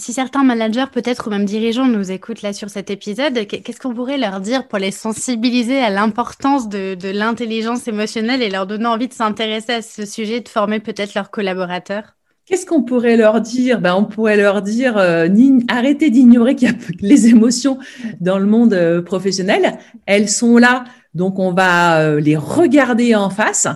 Si 0.00 0.12
certains 0.12 0.42
managers, 0.42 0.86
peut-être 0.92 1.28
ou 1.28 1.30
même 1.30 1.44
dirigeants, 1.44 1.86
nous 1.86 2.10
écoutent 2.10 2.42
là 2.42 2.52
sur 2.52 2.68
cet 2.68 2.90
épisode, 2.90 3.46
qu'est-ce 3.46 3.78
qu'on 3.78 3.94
pourrait 3.94 4.18
leur 4.18 4.40
dire 4.40 4.66
pour 4.66 4.80
les 4.80 4.90
sensibiliser 4.90 5.78
à 5.78 5.88
l'importance 5.88 6.68
de, 6.68 6.96
de 6.96 7.10
l'intelligence 7.10 7.86
émotionnelle 7.86 8.42
et 8.42 8.50
leur 8.50 8.66
donner 8.66 8.86
envie 8.86 9.06
de 9.06 9.12
s'intéresser 9.12 9.74
à 9.74 9.82
ce 9.82 10.04
sujet, 10.04 10.40
de 10.40 10.48
former 10.48 10.80
peut-être 10.80 11.14
leurs 11.14 11.30
collaborateurs? 11.30 12.16
Qu'est-ce 12.46 12.66
qu'on 12.66 12.82
pourrait 12.82 13.16
leur 13.16 13.40
dire? 13.40 13.80
Ben, 13.80 13.94
On 13.94 14.04
pourrait 14.04 14.36
leur 14.36 14.60
dire 14.60 14.98
euh, 14.98 15.28
arrêtez 15.68 16.10
d'ignorer 16.10 16.56
qu'il 16.56 16.68
y 16.68 16.72
a 16.72 16.74
les 17.00 17.28
émotions 17.28 17.78
dans 18.20 18.38
le 18.38 18.46
monde 18.46 18.74
euh, 18.74 19.00
professionnel. 19.00 19.78
Elles 20.06 20.28
sont 20.28 20.58
là, 20.58 20.84
donc 21.14 21.38
on 21.38 21.52
va 21.52 22.00
euh, 22.00 22.20
les 22.20 22.36
regarder 22.36 23.14
en 23.14 23.30
face 23.30 23.68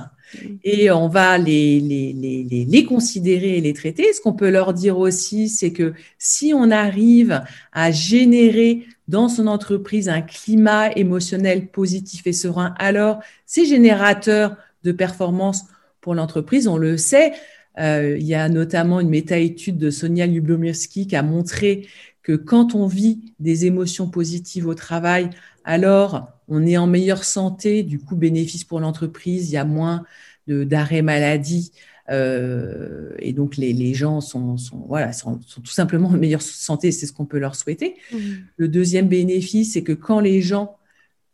et 0.64 0.90
on 0.90 1.08
va 1.08 1.38
les, 1.38 1.80
les, 1.80 2.12
les, 2.12 2.64
les 2.64 2.84
considérer 2.84 3.58
et 3.58 3.60
les 3.60 3.72
traiter. 3.72 4.12
Ce 4.12 4.20
qu'on 4.20 4.32
peut 4.32 4.50
leur 4.50 4.74
dire 4.74 4.98
aussi, 4.98 5.48
c'est 5.48 5.72
que 5.72 5.94
si 6.18 6.52
on 6.54 6.70
arrive 6.70 7.42
à 7.72 7.90
générer 7.90 8.86
dans 9.08 9.28
son 9.28 9.46
entreprise 9.46 10.08
un 10.08 10.20
climat 10.20 10.92
émotionnel 10.92 11.68
positif 11.68 12.26
et 12.26 12.32
serein, 12.32 12.74
alors 12.78 13.20
c'est 13.46 13.64
générateur 13.64 14.56
de 14.84 14.92
performance 14.92 15.64
pour 16.00 16.14
l'entreprise, 16.14 16.68
on 16.68 16.76
le 16.76 16.96
sait. 16.96 17.32
Euh, 17.78 18.16
il 18.18 18.26
y 18.26 18.34
a 18.34 18.48
notamment 18.48 19.00
une 19.00 19.08
méta-étude 19.08 19.78
de 19.78 19.90
Sonia 19.90 20.26
Lubomirski 20.26 21.06
qui 21.06 21.16
a 21.16 21.22
montré 21.22 21.86
que 22.22 22.32
quand 22.32 22.74
on 22.74 22.86
vit 22.86 23.32
des 23.38 23.66
émotions 23.66 24.08
positives 24.08 24.66
au 24.66 24.74
travail, 24.74 25.30
alors 25.64 26.37
on 26.48 26.66
est 26.66 26.76
en 26.76 26.86
meilleure 26.86 27.24
santé, 27.24 27.82
du 27.82 27.98
coup 27.98 28.16
bénéfice 28.16 28.64
pour 28.64 28.80
l'entreprise, 28.80 29.50
il 29.50 29.54
y 29.54 29.56
a 29.56 29.64
moins 29.64 30.04
d'arrêts 30.46 31.02
maladie. 31.02 31.72
Euh, 32.10 33.10
et 33.18 33.32
donc 33.32 33.56
les, 33.56 33.94
gens 33.94 34.20
sont, 34.20 34.56
voilà, 34.86 35.12
sont, 35.12 35.38
tout 35.38 35.66
simplement 35.66 36.08
en 36.08 36.16
meilleure 36.16 36.42
santé, 36.42 36.90
c'est 36.90 37.06
ce 37.06 37.12
qu'on 37.12 37.26
peut 37.26 37.38
leur 37.38 37.54
souhaiter. 37.54 37.96
Mmh. 38.12 38.18
Le 38.56 38.68
deuxième 38.68 39.08
bénéfice, 39.08 39.74
c'est 39.74 39.82
que 39.82 39.92
quand 39.92 40.20
les 40.20 40.40
gens 40.40 40.78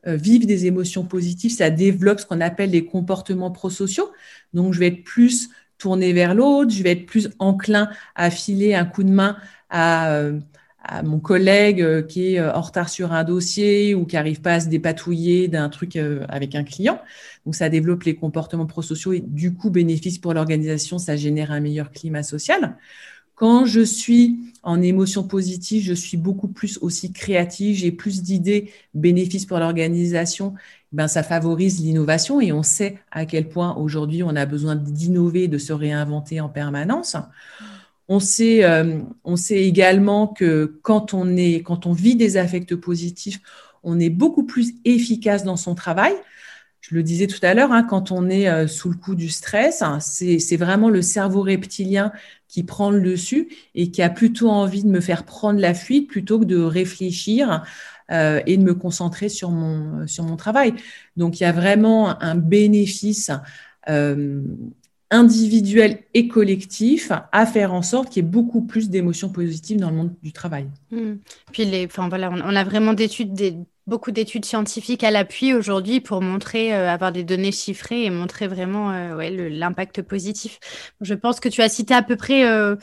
euh, 0.07 0.17
vivent 0.17 0.47
des 0.47 0.67
émotions 0.67 1.05
positives, 1.05 1.53
ça 1.53 1.71
développe 1.71 2.21
ce 2.21 2.27
qu'on 2.27 2.41
appelle 2.41 2.71
les 2.71 2.85
comportements 2.85 3.51
prosociaux. 3.51 4.11
Donc 4.53 4.75
je 4.75 4.81
vais 4.81 4.89
être 4.89 5.05
plus 5.05 5.49
tourner 5.79 6.13
vers 6.13 6.35
l'autre, 6.35 6.71
je 6.73 6.83
vais 6.83 6.93
être 6.93 7.07
plus 7.07 7.31
enclin 7.39 7.89
à 8.15 8.31
filer 8.31 8.75
un 8.75 8.85
coup 8.85 9.05
de 9.05 9.11
main 9.11 9.37
à, 9.71 10.13
euh, 10.13 10.39
mon 11.05 11.19
collègue 11.19 11.83
euh, 11.83 12.03
qui 12.03 12.35
est 12.35 12.39
euh, 12.39 12.53
en 12.53 12.61
retard 12.61 12.89
sur 12.89 13.13
un 13.13 13.25
dossier 13.25 13.95
ou 13.95 14.05
qui 14.05 14.17
n'arrive 14.17 14.41
pas 14.41 14.55
à 14.55 14.61
se 14.61 14.69
dépatouiller 14.69 15.49
d'un 15.49 15.69
truc 15.69 15.97
avec 16.29 16.55
un 16.55 16.65
client. 16.65 17.01
Donc 17.45 17.55
ça 17.55 17.69
développe 17.69 18.05
les 18.05 18.15
comportements 18.15 18.67
prosociaux 18.67 19.13
et 19.13 19.21
du 19.21 19.55
coup 19.55 19.71
bénéfice 19.71 20.19
pour 20.19 20.35
l'organisation, 20.35 20.99
ça 20.99 21.17
génère 21.17 21.53
un 21.53 21.61
meilleur 21.61 21.91
climat 21.91 22.23
social. 22.23 22.77
Quand 23.35 23.67
je 23.67 23.81
suis 23.81 24.39
en 24.63 24.81
émotion 24.81 25.25
positive, 25.25 25.83
je 25.83 25.93
suis 25.93 26.17
beaucoup 26.17 26.47
plus 26.47 26.79
aussi 26.81 27.13
créative, 27.13 27.77
j'ai 27.77 27.91
plus 27.91 28.23
d'idées, 28.23 28.71
bénéfices 28.95 29.45
pour 29.45 29.59
l'organisation 29.59 30.55
ben, 30.95 31.09
ça 31.09 31.25
favorise 31.25 31.81
l'innovation 31.81 32.41
et 32.41 32.53
on 32.53 32.63
sait 32.63 32.99
à 33.11 33.27
quel 33.27 33.49
point 33.49 33.75
aujourd'hui 33.75 34.23
on 34.23 34.37
a 34.37 34.47
besoin 34.47 34.77
d'innover, 34.77 35.49
de 35.49 35.59
se 35.59 35.73
réinventer 35.73 36.41
en 36.41 36.49
permanence. 36.49 37.17
On 38.09 38.21
sait, 38.21 38.65
euh, 38.65 39.01
on 39.25 39.37
sait 39.37 39.63
également 39.63 40.27
que 40.29 40.79
quand 40.83 41.15
on, 41.15 41.25
vit 41.93 42.17
des 42.17 42.37
affects 42.37 42.77
positifs, 42.77 43.41
on 43.83 43.99
est 43.99 44.11
beaucoup 44.11 44.45
plus 44.45 44.75
efficace 44.85 45.45
dans 45.45 45.57
son 45.57 45.75
travail. 45.75 46.15
Je 46.81 46.95
le 46.95 47.03
disais 47.03 47.27
tout 47.27 47.39
à 47.43 47.55
l'heure, 47.55 47.73
hein, 47.73 47.83
quand 47.83 48.13
on 48.13 48.29
est 48.29 48.47
euh, 48.47 48.67
sous 48.67 48.91
le 48.91 48.97
coup 48.97 49.15
du 49.15 49.31
stress, 49.31 49.81
hein, 49.81 50.01
c'est 50.01 50.57
vraiment 50.57 50.91
le 50.91 51.01
cerveau 51.01 51.41
reptilien 51.41 52.13
qui 52.47 52.63
prend 52.63 52.91
le 52.91 53.01
dessus 53.01 53.49
et 53.75 53.91
qui 53.91 54.03
a 54.03 54.11
plutôt 54.11 54.51
envie 54.51 54.85
de 54.85 54.91
me 54.91 55.01
faire 55.01 55.25
prendre 55.25 55.59
la 55.61 55.73
fuite 55.73 56.11
plutôt 56.11 56.39
que 56.39 56.45
de 56.45 56.59
réfléchir 56.59 57.65
euh, 58.11 58.43
et 58.45 58.59
de 58.59 58.63
me 58.63 58.75
concentrer 58.75 59.31
sur 59.31 59.51
mon, 59.51 60.37
travail. 60.37 60.75
Donc, 61.17 61.41
il 61.41 61.45
y 61.45 61.47
a 61.47 61.53
vraiment 61.53 62.23
un 62.23 62.35
bénéfice 62.35 63.31
individuel 65.15 66.01
et 66.13 66.29
collectif 66.29 67.13
à 67.33 67.47
faire 67.47 67.73
en 67.73 67.83
sorte 67.83 68.11
qu'il 68.11 68.25
y 68.25 68.27
ait 68.27 68.31
beaucoup 68.31 68.63
plus 68.63 68.91
d'émotions 68.91 69.29
positives 69.29 69.79
dans 69.79 69.91
le 69.91 69.97
monde 69.97 70.13
du 70.23 70.33
travail. 70.33 70.67
Mmh. 70.91 71.13
Puis, 71.53 71.65
les, 71.65 71.87
enfin, 71.87 72.09
voilà, 72.09 72.31
on, 72.31 72.57
a 72.57 72.65
vraiment 72.65 72.95
d'études, 72.95 73.33
des, 73.33 73.57
beaucoup 73.87 74.11
d'études 74.11 74.45
scientifiques 74.45 75.05
à 75.05 75.13
l'appui 75.13 75.55
aujourd'hui 75.55 76.01
pour 76.01 76.21
montrer, 76.21 76.75
euh, 76.75 76.91
avoir 76.91 77.13
des 77.13 77.23
données 77.23 77.53
chiffrées 77.53 78.05
et 78.05 78.11
montrer 78.11 78.49
vraiment 78.49 78.91
euh, 78.91 79.17
ouais, 79.17 79.31
l'impact 79.51 80.03
positif. 80.03 80.59
Je 81.01 81.15
pense 81.15 81.39
que 81.39 81.49
tu 81.49 81.63
as 81.63 81.69
cité 81.69 81.95
à 81.95 82.03
peu 82.03 82.17
près 82.17 82.45
euh, 82.45 82.75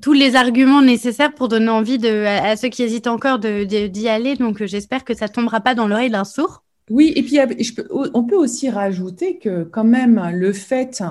tous 0.00 0.12
les 0.12 0.36
arguments 0.36 0.82
nécessaires 0.82 1.34
pour 1.34 1.48
donner 1.48 1.70
envie 1.70 1.98
de, 1.98 2.24
à, 2.24 2.56
ceux 2.56 2.68
qui 2.68 2.84
hésitent 2.84 3.08
encore 3.08 3.40
d'y 3.40 3.66
de, 3.66 4.08
aller. 4.08 4.36
Donc 4.36 4.64
j'espère 4.64 5.04
que 5.04 5.14
ça 5.14 5.28
tombera 5.28 5.60
pas 5.60 5.74
dans 5.74 5.88
l'oreille 5.88 6.10
d'un 6.10 6.24
sourd. 6.24 6.62
Oui, 6.88 7.12
et 7.14 7.22
puis 7.22 7.38
je 7.64 7.74
peux, 7.74 7.88
on 8.14 8.24
peut 8.24 8.36
aussi 8.36 8.68
rajouter 8.68 9.38
que 9.38 9.62
quand 9.62 9.84
même 9.84 10.30
le 10.32 10.52
fait 10.52 11.02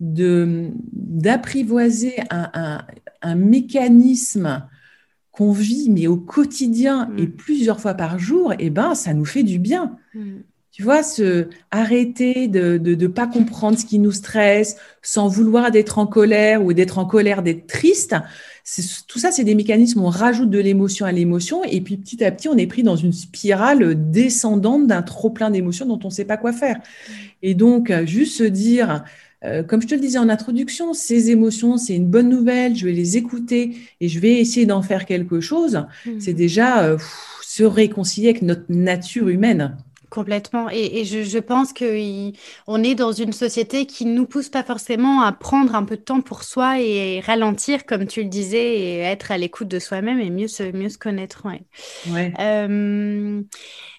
d'apprivoiser 0.00 2.14
un, 2.30 2.50
un, 2.54 2.82
un 3.22 3.34
mécanisme 3.34 4.62
qu'on 5.36 5.52
vit, 5.52 5.90
mais 5.90 6.06
au 6.06 6.16
quotidien 6.16 7.10
et 7.18 7.26
mm. 7.26 7.32
plusieurs 7.32 7.80
fois 7.80 7.94
par 7.94 8.18
jour, 8.18 8.54
eh 8.58 8.70
ben, 8.70 8.94
ça 8.94 9.12
nous 9.12 9.26
fait 9.26 9.42
du 9.42 9.58
bien. 9.58 9.96
Mm. 10.14 10.38
Tu 10.72 10.82
vois, 10.82 11.02
se 11.02 11.48
arrêter 11.70 12.48
de 12.48 12.78
ne 12.78 13.06
pas 13.06 13.26
comprendre 13.26 13.78
ce 13.78 13.86
qui 13.86 13.98
nous 13.98 14.12
stresse, 14.12 14.76
sans 15.00 15.26
vouloir 15.26 15.70
d'être 15.70 15.98
en 15.98 16.06
colère 16.06 16.62
ou 16.62 16.74
d'être 16.74 16.98
en 16.98 17.06
colère, 17.06 17.42
d'être 17.42 17.66
triste. 17.66 18.14
Tout 19.08 19.18
ça, 19.18 19.32
c'est 19.32 19.44
des 19.44 19.54
mécanismes 19.54 20.00
où 20.00 20.04
on 20.04 20.10
rajoute 20.10 20.50
de 20.50 20.58
l'émotion 20.58 21.06
à 21.06 21.12
l'émotion 21.12 21.64
et 21.64 21.80
puis 21.80 21.96
petit 21.96 22.22
à 22.22 22.30
petit, 22.30 22.48
on 22.48 22.58
est 22.58 22.66
pris 22.66 22.82
dans 22.82 22.96
une 22.96 23.14
spirale 23.14 24.10
descendante 24.10 24.86
d'un 24.86 25.00
trop 25.00 25.30
plein 25.30 25.50
d'émotions 25.50 25.86
dont 25.86 26.00
on 26.04 26.08
ne 26.08 26.12
sait 26.12 26.26
pas 26.26 26.36
quoi 26.36 26.52
faire. 26.52 26.76
Mm. 26.76 27.12
Et 27.42 27.54
donc, 27.54 27.92
juste 28.04 28.36
se 28.36 28.44
dire, 28.44 29.02
euh, 29.46 29.62
comme 29.62 29.80
je 29.80 29.86
te 29.86 29.94
le 29.94 30.00
disais 30.00 30.18
en 30.18 30.28
introduction, 30.28 30.92
ces 30.92 31.30
émotions, 31.30 31.76
c'est 31.76 31.94
une 31.94 32.06
bonne 32.06 32.28
nouvelle, 32.28 32.74
je 32.74 32.86
vais 32.86 32.92
les 32.92 33.16
écouter 33.16 33.76
et 34.00 34.08
je 34.08 34.18
vais 34.18 34.34
essayer 34.34 34.66
d'en 34.66 34.82
faire 34.82 35.06
quelque 35.06 35.40
chose. 35.40 35.86
Mmh. 36.04 36.10
C'est 36.20 36.34
déjà 36.34 36.84
euh, 36.84 36.98
se 37.42 37.64
réconcilier 37.64 38.30
avec 38.30 38.42
notre 38.42 38.64
nature 38.68 39.28
humaine. 39.28 39.76
Complètement. 40.10 40.70
Et, 40.70 41.04
je, 41.04 41.38
pense 41.38 41.72
qu'on 41.72 42.82
est 42.82 42.94
dans 42.94 43.12
une 43.12 43.32
société 43.32 43.86
qui 43.86 44.06
ne 44.06 44.14
nous 44.14 44.26
pousse 44.26 44.48
pas 44.48 44.62
forcément 44.62 45.20
à 45.22 45.32
prendre 45.32 45.74
un 45.74 45.84
peu 45.84 45.96
de 45.96 46.02
temps 46.02 46.20
pour 46.20 46.44
soi 46.44 46.80
et 46.80 47.20
ralentir, 47.20 47.86
comme 47.86 48.06
tu 48.06 48.22
le 48.22 48.28
disais, 48.28 48.78
et 48.78 48.98
être 49.00 49.32
à 49.32 49.38
l'écoute 49.38 49.68
de 49.68 49.78
soi-même 49.78 50.20
et 50.20 50.30
mieux 50.30 50.48
se, 50.48 50.62
mieux 50.62 50.88
se 50.88 50.98
connaître. 50.98 51.44
Ouais. 52.08 52.32
Euh, 52.38 53.42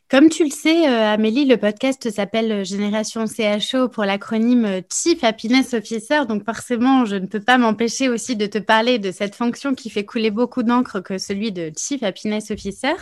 comme 0.09 0.29
tu 0.29 0.45
le 0.45 0.51
sais, 0.51 0.87
euh, 0.87 1.13
Amélie, 1.13 1.43
le 1.43 1.57
podcast 1.57 2.09
s'appelle 2.09 2.49
euh, 2.49 2.63
Génération 2.63 3.25
CHO 3.27 3.89
pour 3.89 4.05
l'acronyme 4.05 4.63
euh, 4.63 4.81
Chief 4.89 5.21
Happiness 5.21 5.73
Officer. 5.73 6.21
Donc 6.29 6.45
forcément, 6.45 7.03
je 7.03 7.17
ne 7.17 7.25
peux 7.25 7.41
pas 7.41 7.57
m'empêcher 7.57 8.07
aussi 8.07 8.37
de 8.37 8.45
te 8.45 8.57
parler 8.57 8.99
de 8.99 9.11
cette 9.11 9.35
fonction 9.35 9.75
qui 9.75 9.89
fait 9.89 10.05
couler 10.05 10.31
beaucoup 10.31 10.63
d'encre 10.63 11.01
que 11.01 11.17
celui 11.17 11.51
de 11.51 11.73
Chief 11.77 12.03
Happiness 12.03 12.51
Officer. 12.51 12.93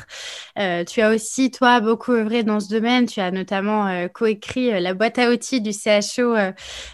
tu 0.87 1.01
as 1.01 1.13
aussi, 1.13 1.51
toi, 1.51 1.79
beaucoup 1.79 2.11
œuvré 2.11 2.41
dans 2.41 2.59
ce 2.59 2.69
domaine. 2.69 3.05
Tu 3.05 3.19
as 3.19 3.29
notamment 3.29 4.07
coécrit 4.09 4.81
la 4.81 4.95
boîte 4.95 5.19
à 5.19 5.29
outils 5.29 5.61
du 5.61 5.73
CHO 5.73 6.33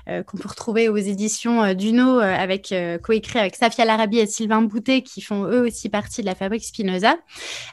qu'on 0.08 0.38
peut 0.38 0.50
retrouver 0.50 0.90
aux 0.90 0.98
éditions 0.98 1.74
Duno, 1.74 2.20
avec 2.20 2.74
coécrit 3.04 3.40
avec 3.40 3.56
Safia 3.56 3.86
Larabi 3.86 4.20
et 4.20 4.26
Sylvain 4.26 4.62
Boutet, 4.62 5.04
qui 5.04 5.22
font 5.22 5.46
eux 5.46 5.62
aussi 5.62 5.90
partie 5.90 6.22
de 6.22 6.26
la 6.26 6.36
fabrique 6.36 6.66
Spinoza. 6.66 7.16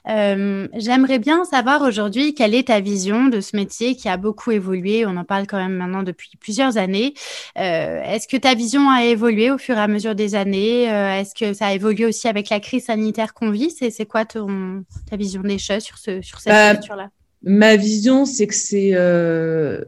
J'aimerais 0.07 1.19
bien 1.19 1.45
savoir 1.45 1.83
aujourd'hui 1.83 2.28
quelle 2.35 2.55
est 2.55 2.69
ta 2.69 2.81
vision 2.81 3.29
de 3.29 3.41
ce 3.41 3.57
métier 3.57 3.97
qui 3.97 4.09
a 4.09 4.17
beaucoup 4.17 4.51
évolué? 4.51 5.07
On 5.07 5.17
en 5.17 5.25
parle 5.25 5.47
quand 5.47 5.57
même 5.57 5.75
maintenant 5.75 6.03
depuis 6.03 6.31
plusieurs 6.41 6.77
années. 6.77 7.15
Euh, 7.59 8.03
est-ce 8.03 8.29
que 8.29 8.37
ta 8.37 8.55
vision 8.55 8.89
a 8.91 9.05
évolué 9.05 9.51
au 9.51 9.59
fur 9.59 9.77
et 9.77 9.81
à 9.81 9.89
mesure 9.89 10.15
des 10.15 10.35
années? 10.35 10.91
Euh, 10.91 11.21
Est-ce 11.21 11.35
que 11.35 11.53
ça 11.53 11.67
a 11.69 11.75
évolué 11.75 12.07
aussi 12.07 12.29
avec 12.29 12.51
la 12.51 12.61
crise 12.61 12.87
sanitaire 12.87 13.35
qu'on 13.35 13.51
vit? 13.51 13.71
C'est 13.71 14.07
quoi 14.07 14.25
ton, 14.25 14.85
ta 15.11 15.17
vision 15.17 15.43
des 15.43 15.59
choses 15.59 15.83
sur, 15.83 15.99
ce, 15.99 16.21
sur 16.23 16.41
cette 16.41 16.53
bah, 16.53 16.97
là 16.97 17.11
Ma 17.43 17.77
vision, 17.77 18.25
c'est 18.25 18.47
que 18.47 18.55
c'est 18.55 18.91
euh, 18.95 19.85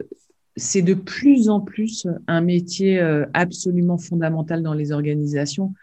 c'est 0.55 0.81
de 0.81 0.93
plus 0.93 1.49
en 1.49 1.59
plus 1.59 2.07
un 2.27 2.41
métier 2.41 2.99
absolument 3.33 3.97
fondamental 3.97 4.63
dans 4.63 4.73
les 4.73 4.91
organisations. 4.91 5.73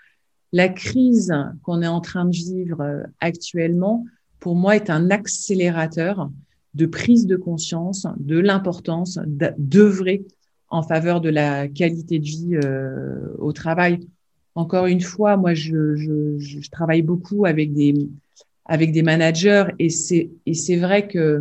La 0.52 0.68
crise 0.68 1.34
qu'on 1.62 1.82
est 1.82 1.88
en 1.88 2.00
train 2.00 2.24
de 2.24 2.34
vivre 2.34 3.02
actuellement, 3.20 4.04
pour 4.40 4.54
moi, 4.54 4.76
est 4.76 4.90
un 4.90 5.10
accélérateur 5.10 6.30
de 6.78 6.86
prise 6.86 7.26
de 7.26 7.36
conscience 7.36 8.06
de 8.18 8.38
l'importance 8.38 9.18
d'œuvrer 9.26 10.24
en 10.70 10.82
faveur 10.82 11.20
de 11.20 11.28
la 11.28 11.66
qualité 11.66 12.20
de 12.20 12.24
vie 12.24 12.56
euh, 12.62 13.34
au 13.38 13.52
travail. 13.52 13.98
Encore 14.54 14.86
une 14.86 15.00
fois, 15.00 15.36
moi, 15.36 15.54
je, 15.54 16.70
travaille 16.70 17.02
beaucoup 17.02 17.46
avec 17.46 17.72
des 17.72 19.02
managers 19.02 19.64
et 19.80 19.90
c'est 19.90 20.76
vrai 20.76 21.08
que, 21.08 21.40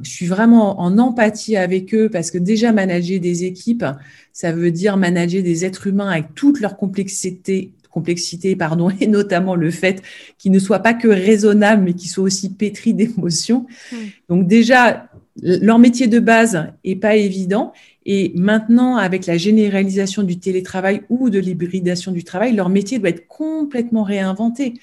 je 0.00 0.08
suis 0.08 0.26
vraiment 0.26 0.80
en 0.80 0.96
empathie 0.98 1.56
avec 1.56 1.92
eux 1.92 2.08
parce 2.08 2.30
que 2.30 2.38
déjà 2.38 2.72
manager 2.72 3.18
des 3.18 3.42
équipes, 3.42 3.84
ça 4.32 4.52
veut 4.52 4.70
dire 4.70 4.96
manager 4.96 5.42
des 5.42 5.64
êtres 5.64 5.88
humains 5.88 6.10
avec 6.10 6.36
toute 6.36 6.60
leur 6.60 6.76
complexité 6.76 7.72
complexité, 7.96 8.56
pardon, 8.56 8.90
et 9.00 9.06
notamment 9.06 9.54
le 9.54 9.70
fait 9.70 10.02
qu'ils 10.36 10.52
ne 10.52 10.58
soient 10.58 10.80
pas 10.80 10.92
que 10.92 11.08
raisonnables, 11.08 11.82
mais 11.82 11.94
qu'ils 11.94 12.10
soient 12.10 12.24
aussi 12.24 12.50
pétris 12.50 12.92
d'émotions. 12.92 13.66
Hmm. 13.90 13.96
Donc 14.28 14.46
déjà, 14.46 15.08
leur 15.42 15.78
métier 15.78 16.06
de 16.06 16.18
base 16.18 16.66
est 16.84 16.96
pas 16.96 17.16
évident. 17.16 17.72
Et 18.04 18.32
maintenant, 18.34 18.96
avec 18.96 19.24
la 19.26 19.38
généralisation 19.38 20.22
du 20.22 20.38
télétravail 20.38 21.00
ou 21.08 21.30
de 21.30 21.38
l'hybridation 21.38 22.12
du 22.12 22.22
travail, 22.22 22.54
leur 22.54 22.68
métier 22.68 22.98
doit 22.98 23.08
être 23.08 23.26
complètement 23.26 24.04
réinventé. 24.04 24.74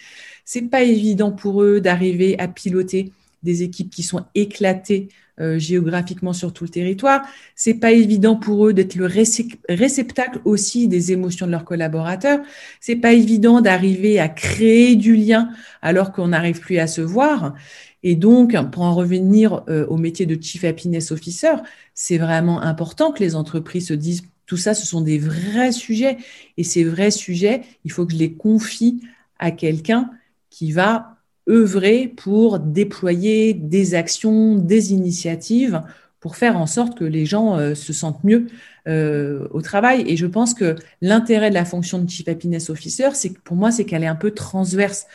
C'est 0.44 0.70
pas 0.70 0.82
évident 0.82 1.32
pour 1.32 1.62
eux 1.62 1.80
d'arriver 1.80 2.38
à 2.40 2.48
piloter 2.48 3.12
des 3.44 3.62
équipes 3.62 3.92
qui 3.92 4.04
sont 4.04 4.26
éclatées 4.36 5.08
euh, 5.40 5.58
géographiquement 5.58 6.32
sur 6.32 6.54
tout 6.54 6.64
le 6.64 6.70
territoire. 6.70 7.24
C'est 7.56 7.74
pas 7.74 7.92
évident 7.92 8.36
pour 8.36 8.68
eux 8.68 8.74
d'être 8.74 8.96
le 8.96 9.06
réceptacle 9.06 10.40
aussi 10.46 10.88
des 10.88 11.12
émotions 11.12 11.48
de 11.48 11.52
leurs 11.52 11.66
collaborateurs. 11.66 12.40
C'est 12.80 12.96
pas 12.96 13.14
évident 13.14 13.60
d'arriver 13.60 14.20
à 14.20 14.30
créer 14.30 14.96
du 14.96 15.16
lien 15.16 15.50
alors 15.82 16.12
qu'on 16.12 16.28
n'arrive 16.28 16.60
plus 16.60 16.78
à 16.78 16.86
se 16.86 17.02
voir. 17.02 17.56
Et 18.04 18.16
donc, 18.16 18.56
pour 18.72 18.84
en 18.84 18.94
revenir 18.94 19.64
euh, 19.70 19.88
au 19.88 19.98
métier 19.98 20.26
de 20.26 20.40
Chief 20.40 20.64
Happiness 20.66 21.12
Officer, 21.12 21.54
c'est 21.96 22.18
vraiment 22.18 22.62
important 22.62 23.12
que 23.12 23.24
les 23.24 23.36
entreprises 23.36 23.88
se 23.88 23.94
disent 23.94 24.24
tout 24.46 24.58
ça, 24.58 24.74
ce 24.74 24.86
sont 24.86 25.02
des 25.02 25.18
vrais 25.18 25.72
sujets. 25.72 26.18
Et 26.58 26.64
ces 26.64 26.84
vrais 26.84 27.12
sujets, 27.12 27.62
il 27.86 27.92
faut 27.92 28.06
que 28.06 28.14
je 28.14 28.18
les 28.18 28.34
confie 28.34 29.02
à 29.40 29.52
quelqu'un 29.52 30.12
qui 30.50 30.72
va 30.72 31.13
œuvrer 31.50 32.08
pour 32.08 32.60
déployer 32.60 33.54
des 33.54 33.96
actions, 33.96 34.56
des 34.56 34.94
initiatives 34.94 35.82
pour 36.24 36.38
faire 36.38 36.58
en 36.58 36.68
sorte 36.68 36.98
que 36.98 37.04
les 37.04 37.26
gens 37.26 37.58
euh, 37.58 37.76
se 37.76 37.92
sentent 37.92 38.24
mieux 38.24 38.48
euh, 38.88 39.46
au 39.52 39.62
travail. 39.62 40.06
Et 40.08 40.16
je 40.16 40.26
pense 40.26 40.54
que 40.54 40.78
l'intérêt 41.02 41.50
de 41.50 41.54
la 41.54 41.66
fonction 41.66 42.00
de 42.00 42.10
Chief 42.10 42.26
Happiness 42.30 42.70
Officer, 42.70 43.10
c'est 43.14 43.38
pour 43.40 43.58
moi, 43.58 43.72
c'est 43.72 43.84
qu'elle 43.84 44.04
est 44.04 44.08
un 44.08 44.16
peu 44.16 44.32
transverse 44.32 45.06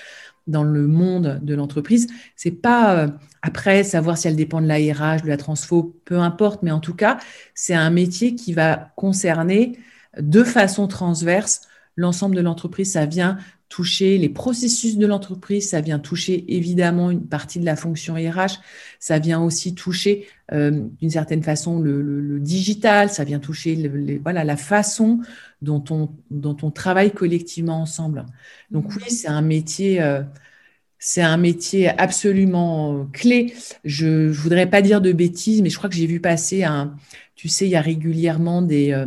dans 0.47 0.64
le 0.64 0.87
monde 0.87 1.41
de 1.43 1.55
l'entreprise. 1.55 2.09
C'est 2.37 2.51
pas 2.51 2.95
euh, 2.99 3.09
après 3.41 3.85
savoir 3.85 4.19
si 4.19 4.29
elle 4.29 4.37
dépend 4.37 4.61
de 4.61 4.67
l'ARH, 4.67 5.23
de 5.23 5.29
la 5.29 5.38
transfo, 5.38 5.97
peu 6.05 6.19
importe, 6.19 6.62
mais 6.62 6.73
en 6.73 6.81
tout 6.81 6.95
cas, 6.95 7.19
c'est 7.55 7.75
un 7.75 7.88
métier 7.88 8.35
qui 8.35 8.53
va 8.53 8.93
concerner 8.95 9.79
de 10.19 10.43
façon 10.45 10.88
transverse 10.88 11.62
l'ensemble 11.97 12.37
de 12.37 12.43
l'entreprise. 12.43 12.93
Ça 12.93 13.07
vient 13.07 13.38
toucher 13.68 14.16
les 14.16 14.28
processus 14.28 14.96
de 14.96 15.07
l'entreprise, 15.07 15.68
ça 15.68 15.81
vient 15.81 15.98
toucher 15.98 16.44
évidemment 16.48 17.11
une 17.11 17.26
partie 17.26 17.61
de 17.61 17.64
la 17.64 17.76
fonction 17.76 18.14
RH, 18.14 18.61
ça 18.98 19.18
vient 19.18 19.42
aussi 19.42 19.74
toucher 19.74 20.26
euh, 20.52 20.87
d'une 21.00 21.11
certaine 21.11 21.42
façon 21.42 21.78
le, 21.78 22.40
digital, 22.40 23.11
ça 23.11 23.24
vient 23.24 23.38
toucher 23.40 23.90
voilà, 24.22 24.44
la 24.44 24.57
façon 24.57 25.20
dont 25.61 25.85
on, 25.90 26.11
dont 26.31 26.57
on 26.62 26.70
travaille 26.70 27.12
collectivement 27.12 27.81
ensemble. 27.81 28.24
Donc 28.70 28.90
oui, 28.96 29.11
c'est 29.11 29.28
un 29.28 29.42
métier... 29.42 30.00
Euh, 30.00 30.22
c'est 31.00 31.22
un 31.22 31.37
métier 31.37 31.88
absolument 31.88 33.07
clé. 33.12 33.54
Je 33.85 34.26
ne 34.26 34.33
voudrais 34.33 34.68
pas 34.68 34.83
dire 34.83 35.00
de 35.00 35.12
bêtises, 35.12 35.62
mais 35.62 35.70
je 35.70 35.78
crois 35.78 35.88
que 35.88 35.94
j'ai 35.94 36.09
vu 36.09 36.18
passer 36.18 36.64
un, 36.64 36.96
tu 37.37 37.46
sais, 37.48 37.66
il 37.66 37.70
y 37.70 37.76
a 37.76 37.81
régulièrement 37.81 38.62
des, 38.62 38.90
euh, 38.90 39.07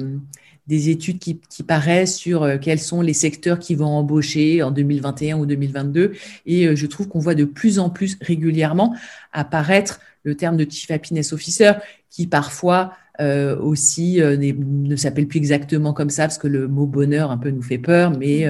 des 0.71 0.89
études 0.89 1.19
qui, 1.19 1.37
paraissent 1.67 2.15
sur 2.15 2.43
euh, 2.43 2.57
quels 2.57 2.79
sont 2.79 3.01
les 3.01 3.13
secteurs 3.13 3.59
qui 3.59 3.75
vont 3.75 3.89
embaucher 3.89 4.63
en 4.63 4.71
2021 4.71 5.37
ou 5.37 5.45
2022. 5.45 6.13
Et 6.45 6.65
euh, 6.65 6.77
je 6.77 6.85
trouve 6.87 7.09
qu'on 7.09 7.19
voit 7.19 7.35
de 7.35 7.43
plus 7.43 7.77
en 7.77 7.89
plus 7.89 8.17
régulièrement 8.21 8.95
apparaître 9.33 9.99
le 10.23 10.35
terme 10.35 10.55
de 10.55 10.65
Chief 10.69 10.89
Happiness 10.89 11.33
Officer, 11.33 11.73
qui 12.09 12.25
parfois 12.25 12.93
euh, 13.19 13.59
aussi 13.59 14.21
ne 14.21 14.95
s'appelle 14.95 15.27
plus 15.27 15.39
exactement 15.39 15.91
comme 15.91 16.09
ça, 16.09 16.23
parce 16.23 16.37
que 16.37 16.47
le 16.47 16.69
mot 16.69 16.85
bonheur 16.85 17.31
un 17.31 17.37
peu 17.37 17.49
nous 17.49 17.61
fait 17.61 17.77
peur, 17.77 18.17
mais 18.17 18.45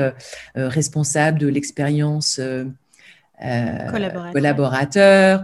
responsable 0.55 1.39
de 1.39 1.47
l'expérience. 1.47 2.39
collaborateur, 4.31 5.43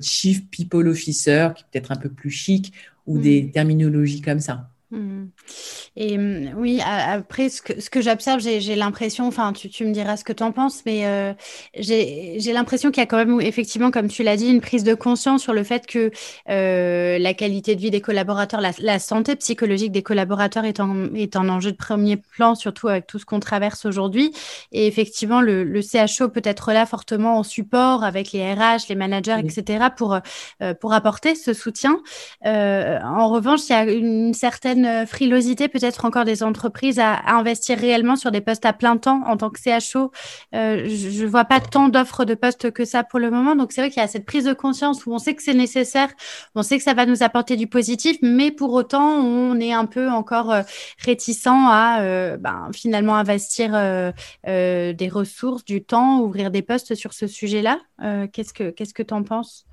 Chief 0.00 0.46
People 0.50 0.86
Officer, 0.86 1.48
qui 1.56 1.62
est 1.62 1.66
peut-être 1.72 1.90
un 1.90 1.96
peu 1.96 2.10
plus 2.10 2.30
chic, 2.30 2.72
ou 3.08 3.18
mm. 3.18 3.22
des 3.22 3.50
terminologies 3.50 4.20
comme 4.20 4.40
ça. 4.40 4.68
Mm. 4.92 5.28
Et 5.96 6.18
mm, 6.18 6.52
oui, 6.56 6.80
après, 6.84 7.48
ce 7.48 7.62
que, 7.62 7.80
ce 7.80 7.88
que 7.88 8.02
j'observe, 8.02 8.40
j'ai 8.40 8.76
l'impression, 8.76 9.26
enfin, 9.26 9.52
tu, 9.52 9.70
tu, 9.70 9.86
me 9.86 9.92
diras 9.92 10.18
ce 10.18 10.24
que 10.24 10.34
tu 10.34 10.42
en 10.42 10.52
penses, 10.52 10.82
mais 10.84 11.06
euh, 11.06 11.32
j'ai 11.78 12.52
l'impression 12.52 12.90
qu'il 12.90 13.00
y 13.00 13.04
a 13.04 13.06
quand 13.06 13.16
même, 13.16 13.40
effectivement, 13.40 13.90
comme 13.90 14.08
tu 14.08 14.22
l'as 14.22 14.36
dit, 14.36 14.48
une 14.48 14.60
prise 14.60 14.84
de 14.84 14.94
conscience 14.94 15.42
sur 15.42 15.54
le 15.54 15.64
fait 15.64 15.86
que 15.86 16.10
euh, 16.50 17.18
la 17.18 17.34
qualité 17.34 17.74
de 17.74 17.80
vie 17.80 17.90
des 17.90 18.02
collaborateurs, 18.02 18.60
la, 18.60 18.98
santé 18.98 19.34
psychologique 19.36 19.92
des 19.92 20.02
collaborateurs 20.02 20.64
est 20.64 20.78
en, 20.78 21.14
est 21.14 21.36
en 21.36 21.48
enjeu 21.48 21.72
de 21.72 21.76
premier 21.76 22.18
plan, 22.18 22.54
surtout 22.54 22.88
avec 22.88 23.06
tout 23.06 23.18
ce 23.18 23.24
qu'on 23.24 23.40
traverse 23.40 23.86
aujourd'hui. 23.86 24.32
Et 24.72 24.86
effectivement, 24.86 25.40
le, 25.40 25.64
le, 25.64 25.80
CHO 25.80 26.28
peut 26.28 26.42
être 26.44 26.72
là 26.72 26.84
fortement 26.84 27.38
en 27.38 27.42
support 27.42 28.04
avec 28.04 28.32
les 28.32 28.52
RH, 28.52 28.88
les 28.90 28.94
managers, 28.94 29.38
etc., 29.38 29.86
pour, 29.96 30.18
euh, 30.62 30.74
pour 30.74 30.92
apporter 30.92 31.34
ce 31.34 31.54
soutien. 31.54 31.98
En 32.44 33.28
revanche, 33.28 33.60
il 33.68 33.72
y 33.72 33.74
a 33.74 33.84
une 33.84 34.34
certaine 34.34 34.81
frilosité 35.06 35.68
peut 35.68 35.82
peut-être 35.82 36.04
encore 36.04 36.24
des 36.24 36.42
entreprises 36.42 37.00
à, 37.00 37.20
investir 37.34 37.76
réellement 37.78 38.14
sur 38.14 38.30
des 38.30 38.40
postes 38.40 38.64
à 38.64 38.72
plein 38.72 38.96
temps 38.96 39.22
en 39.26 39.36
tant 39.36 39.50
que 39.50 39.58
CHO. 39.60 40.12
Euh, 40.54 40.88
je 40.88 41.24
ne 41.24 41.28
vois 41.28 41.44
pas 41.44 41.60
tant 41.60 41.88
d'offres 41.88 42.24
de 42.24 42.34
postes 42.34 42.70
que 42.70 42.84
ça 42.84 43.02
pour 43.02 43.18
le 43.18 43.30
moment. 43.30 43.56
Donc, 43.56 43.72
c'est 43.72 43.80
vrai 43.80 43.90
qu'il 43.90 44.00
y 44.00 44.04
a 44.04 44.08
cette 44.08 44.24
prise 44.24 44.44
de 44.44 44.52
conscience 44.52 45.04
où 45.04 45.12
on 45.12 45.18
sait 45.18 45.34
que 45.34 45.42
c'est 45.42 45.54
nécessaire, 45.54 46.08
on 46.54 46.62
sait 46.62 46.78
que 46.78 46.84
ça 46.84 46.94
va 46.94 47.06
nous 47.06 47.22
apporter 47.22 47.56
du 47.56 47.66
positif, 47.66 48.16
mais 48.22 48.52
pour 48.52 48.72
autant, 48.72 49.16
on 49.16 49.58
est 49.58 49.72
un 49.72 49.86
peu 49.86 50.08
encore 50.08 50.52
euh, 50.52 50.62
réticent 50.98 51.46
à 51.46 52.02
euh, 52.02 52.36
ben, 52.36 52.70
finalement 52.72 53.16
investir 53.16 53.72
des 54.44 55.08
ressources, 55.10 55.64
du 55.64 55.82
temps, 55.82 56.20
ouvrir 56.20 56.50
des 56.50 56.62
postes 56.62 56.94
sur 56.94 57.12
ce 57.12 57.26
sujet-là. 57.26 57.80
qu'est-ce 58.32 58.52
que 58.52 58.70
qu'est-ce 58.70 58.94
que 58.94 59.02
tu 59.02 59.14
en 59.14 59.24
penses? 59.24 59.66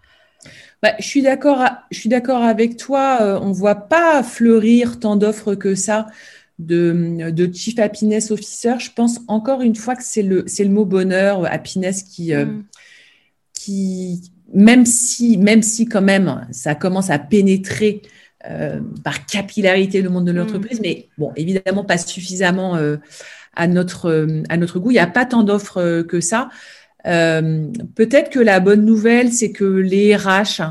Bah, 0.81 0.93
je 0.99 1.05
suis 1.05 1.21
d'accord, 1.21 1.65
je 1.91 1.99
suis 1.99 2.09
d'accord 2.09 2.43
avec 2.43 2.77
toi. 2.77 3.17
Euh, 3.21 3.39
on 3.41 3.51
voit 3.51 3.75
pas 3.75 4.23
fleurir 4.23 4.99
tant 4.99 5.15
d'offres 5.15 5.55
que 5.55 5.75
ça 5.75 6.07
de, 6.59 7.31
de, 7.31 7.51
chief 7.51 7.79
happiness 7.79 8.31
officer. 8.31 8.73
Je 8.79 8.91
pense 8.93 9.21
encore 9.27 9.61
une 9.61 9.75
fois 9.75 9.95
que 9.95 10.03
c'est 10.03 10.21
le, 10.21 10.43
c'est 10.45 10.65
le 10.65 10.69
mot 10.69 10.85
bonheur, 10.85 11.45
happiness 11.51 12.03
qui, 12.03 12.33
euh, 12.33 12.45
mm. 12.45 12.63
qui, 13.53 14.31
même 14.53 14.85
si, 14.85 15.37
même 15.37 15.63
si 15.63 15.85
quand 15.85 16.01
même 16.01 16.45
ça 16.51 16.75
commence 16.75 17.09
à 17.09 17.17
pénétrer 17.17 18.01
euh, 18.49 18.81
par 19.03 19.25
capillarité 19.25 20.01
le 20.01 20.09
monde 20.09 20.25
de 20.25 20.31
l'entreprise, 20.31 20.79
mm. 20.79 20.83
mais 20.83 21.07
bon, 21.17 21.31
évidemment 21.35 21.85
pas 21.85 21.97
suffisamment 21.97 22.75
euh, 22.75 22.97
à, 23.55 23.67
notre, 23.67 24.27
à 24.49 24.57
notre 24.57 24.79
goût. 24.79 24.91
Il 24.91 24.95
n'y 24.95 24.99
a 24.99 25.07
pas 25.07 25.25
tant 25.25 25.43
d'offres 25.43 26.01
que 26.01 26.19
ça. 26.19 26.49
Peut-être 27.09 28.29
que 28.29 28.39
la 28.39 28.59
bonne 28.59 28.85
nouvelle, 28.85 29.31
c'est 29.31 29.51
que 29.51 29.65
les 29.65 30.15
RH 30.15 30.61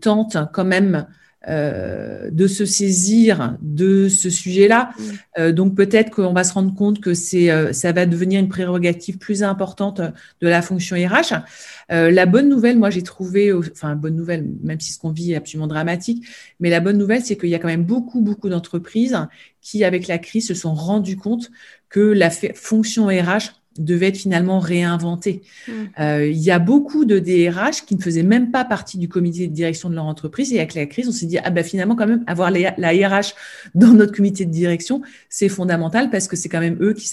tentent 0.00 0.38
quand 0.52 0.64
même 0.64 1.06
euh, 1.48 2.28
de 2.30 2.46
se 2.46 2.66
saisir 2.66 3.56
de 3.62 4.10
ce 4.10 4.28
sujet-là. 4.28 4.90
Mm. 4.90 5.02
Euh, 5.38 5.52
donc 5.52 5.74
peut-être 5.74 6.10
qu'on 6.10 6.34
va 6.34 6.44
se 6.44 6.52
rendre 6.52 6.74
compte 6.74 7.00
que 7.00 7.14
c'est, 7.14 7.50
euh, 7.50 7.72
ça 7.72 7.92
va 7.92 8.04
devenir 8.04 8.40
une 8.40 8.50
prérogative 8.50 9.16
plus 9.16 9.42
importante 9.42 10.02
de 10.02 10.48
la 10.48 10.60
fonction 10.60 10.96
RH. 10.96 11.40
la 11.88 12.26
bonne 12.26 12.50
nouvelle, 12.50 12.76
moi 12.78 12.90
j'ai 12.90 13.02
trouvé, 13.02 13.54
enfin 13.54 13.96
bonne 13.96 14.16
nouvelle, 14.16 14.50
même 14.62 14.80
si 14.80 14.92
ce 14.92 14.98
qu'on 14.98 15.12
vit 15.12 15.32
est 15.32 15.36
absolument 15.36 15.66
dramatique, 15.66 16.26
mais 16.60 16.68
la 16.68 16.80
bonne 16.80 16.98
nouvelle, 16.98 17.22
c'est 17.22 17.38
qu'il 17.38 17.48
y 17.48 17.54
a 17.54 17.58
quand 17.58 17.68
même 17.68 17.84
beaucoup, 17.84 18.20
beaucoup 18.20 18.50
d'entreprises 18.50 19.16
qui, 19.62 19.82
avec 19.82 20.08
la 20.08 20.18
crise, 20.18 20.46
se 20.46 20.54
sont 20.54 20.74
rendues 20.74 21.16
compte 21.16 21.50
que 21.88 22.00
la 22.00 22.28
fonction 22.28 23.06
RH 23.06 23.59
devait 23.78 24.08
être 24.08 24.16
finalement 24.16 24.58
réinventé. 24.58 25.42
Mm. 25.68 25.72
Euh, 26.00 26.26
il 26.26 26.38
y 26.38 26.50
a 26.50 26.58
beaucoup 26.58 27.04
de 27.04 27.18
DRH 27.18 27.86
qui 27.86 27.96
ne 27.96 28.02
faisaient 28.02 28.22
même 28.24 28.50
pas 28.50 28.64
partie 28.64 28.98
du 28.98 29.08
comité 29.08 29.46
de 29.46 29.52
direction 29.52 29.88
de 29.88 29.94
leur 29.94 30.04
entreprise. 30.04 30.52
Et 30.52 30.58
avec 30.58 30.74
la 30.74 30.86
crise, 30.86 31.08
on 31.08 31.12
s'est 31.12 31.26
dit, 31.26 31.38
ah 31.38 31.50
ben 31.50 31.64
finalement, 31.64 31.94
quand 31.94 32.06
même, 32.06 32.24
avoir 32.26 32.50
la, 32.50 32.70
RH 32.70 33.34
dans 33.74 33.92
notre 33.92 34.12
comité 34.12 34.44
de 34.44 34.50
direction, 34.50 35.02
c'est 35.28 35.48
fondamental 35.48 36.10
parce 36.10 36.26
que 36.26 36.36
c'est 36.36 36.48
quand 36.48 36.60
même 36.60 36.78
eux 36.80 36.94
qui, 36.94 37.08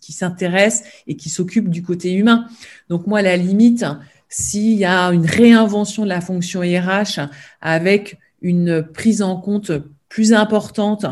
qui, 0.00 0.12
s'intéressent 0.12 0.88
et 1.06 1.16
qui 1.16 1.30
s'occupent 1.30 1.70
du 1.70 1.82
côté 1.82 2.12
humain. 2.12 2.46
Donc 2.88 3.06
moi, 3.06 3.20
à 3.20 3.22
la 3.22 3.36
limite, 3.36 3.84
s'il 4.28 4.74
y 4.74 4.84
a 4.84 5.06
une 5.08 5.26
réinvention 5.26 6.02
de 6.02 6.08
la 6.08 6.20
fonction 6.20 6.60
RH 6.60 7.20
avec 7.60 8.18
une 8.42 8.82
prise 8.82 9.22
en 9.22 9.36
compte 9.36 9.70
plus 10.08 10.32
importante 10.32 11.06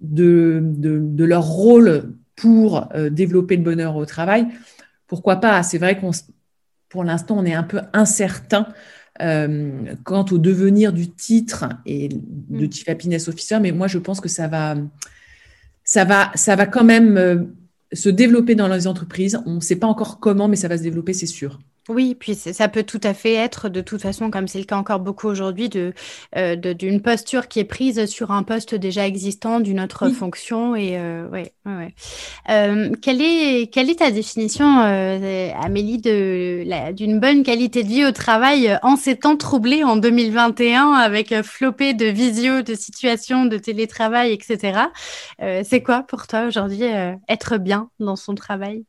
de, 0.00 0.60
de, 0.62 1.00
de 1.02 1.24
leur 1.24 1.46
rôle 1.46 2.12
pour 2.36 2.88
euh, 2.94 3.10
développer 3.10 3.56
le 3.56 3.62
bonheur 3.62 3.96
au 3.96 4.04
travail, 4.04 4.46
pourquoi 5.06 5.36
pas? 5.36 5.62
C'est 5.62 5.78
vrai 5.78 5.98
qu'on, 5.98 6.10
pour 6.88 7.04
l'instant, 7.04 7.38
on 7.38 7.44
est 7.44 7.54
un 7.54 7.62
peu 7.62 7.80
incertain 7.92 8.68
euh, 9.22 9.94
quant 10.04 10.26
au 10.30 10.38
devenir 10.38 10.92
du 10.92 11.10
titre 11.10 11.68
et 11.86 12.08
de 12.08 12.66
mm. 12.66 12.72
Chief 12.72 12.88
Happiness 12.88 13.28
Officer, 13.28 13.58
mais 13.60 13.72
moi, 13.72 13.86
je 13.86 13.98
pense 13.98 14.20
que 14.20 14.28
ça 14.28 14.46
va, 14.46 14.76
ça 15.84 16.04
va, 16.04 16.30
ça 16.34 16.54
va 16.56 16.66
quand 16.66 16.84
même 16.84 17.16
euh, 17.16 17.44
se 17.92 18.08
développer 18.08 18.54
dans 18.54 18.68
les 18.68 18.86
entreprises. 18.86 19.40
On 19.46 19.54
ne 19.54 19.60
sait 19.60 19.76
pas 19.76 19.86
encore 19.86 20.20
comment, 20.20 20.48
mais 20.48 20.56
ça 20.56 20.68
va 20.68 20.76
se 20.76 20.82
développer, 20.82 21.14
c'est 21.14 21.26
sûr. 21.26 21.58
Oui, 21.88 22.16
puis 22.18 22.34
ça 22.34 22.66
peut 22.66 22.82
tout 22.82 23.00
à 23.04 23.14
fait 23.14 23.34
être, 23.34 23.68
de 23.68 23.80
toute 23.80 24.02
façon, 24.02 24.28
comme 24.28 24.48
c'est 24.48 24.58
le 24.58 24.64
cas 24.64 24.76
encore 24.76 24.98
beaucoup 24.98 25.28
aujourd'hui, 25.28 25.70
euh, 26.36 26.56
de, 26.56 26.72
d'une 26.72 27.00
posture 27.00 27.46
qui 27.46 27.60
est 27.60 27.64
prise 27.64 28.06
sur 28.06 28.32
un 28.32 28.42
poste 28.42 28.74
déjà 28.74 29.06
existant 29.06 29.60
d'une 29.60 29.78
autre 29.78 30.08
fonction. 30.10 30.74
Et 30.74 30.98
euh, 30.98 31.28
ouais, 31.28 31.52
ouais, 31.64 31.94
euh, 32.50 32.90
quelle 33.00 33.22
est 33.22 33.72
quelle 33.72 33.88
est 33.88 34.00
ta 34.00 34.10
définition, 34.10 34.66
Amélie, 34.78 35.98
de 35.98 36.92
d'une 36.92 37.20
bonne 37.20 37.44
qualité 37.44 37.84
de 37.84 37.88
vie 37.88 38.04
au 38.04 38.12
travail 38.12 38.76
en 38.82 38.96
ces 38.96 39.16
temps 39.16 39.36
troublés 39.36 39.84
en 39.84 39.96
2021 39.96 40.92
avec 40.92 41.34
flopé 41.42 41.94
de 41.94 42.06
visio, 42.06 42.62
de 42.62 42.74
situations, 42.74 43.44
de 43.44 43.58
télétravail, 43.58 44.32
etc. 44.32 44.80
c'est 45.38 45.82
quoi 45.82 46.02
pour 46.02 46.26
toi 46.26 46.46
aujourd'hui 46.46 46.84
être 47.28 47.58
bien 47.58 47.90
dans 48.00 48.16
son 48.16 48.34
travail? 48.34 48.84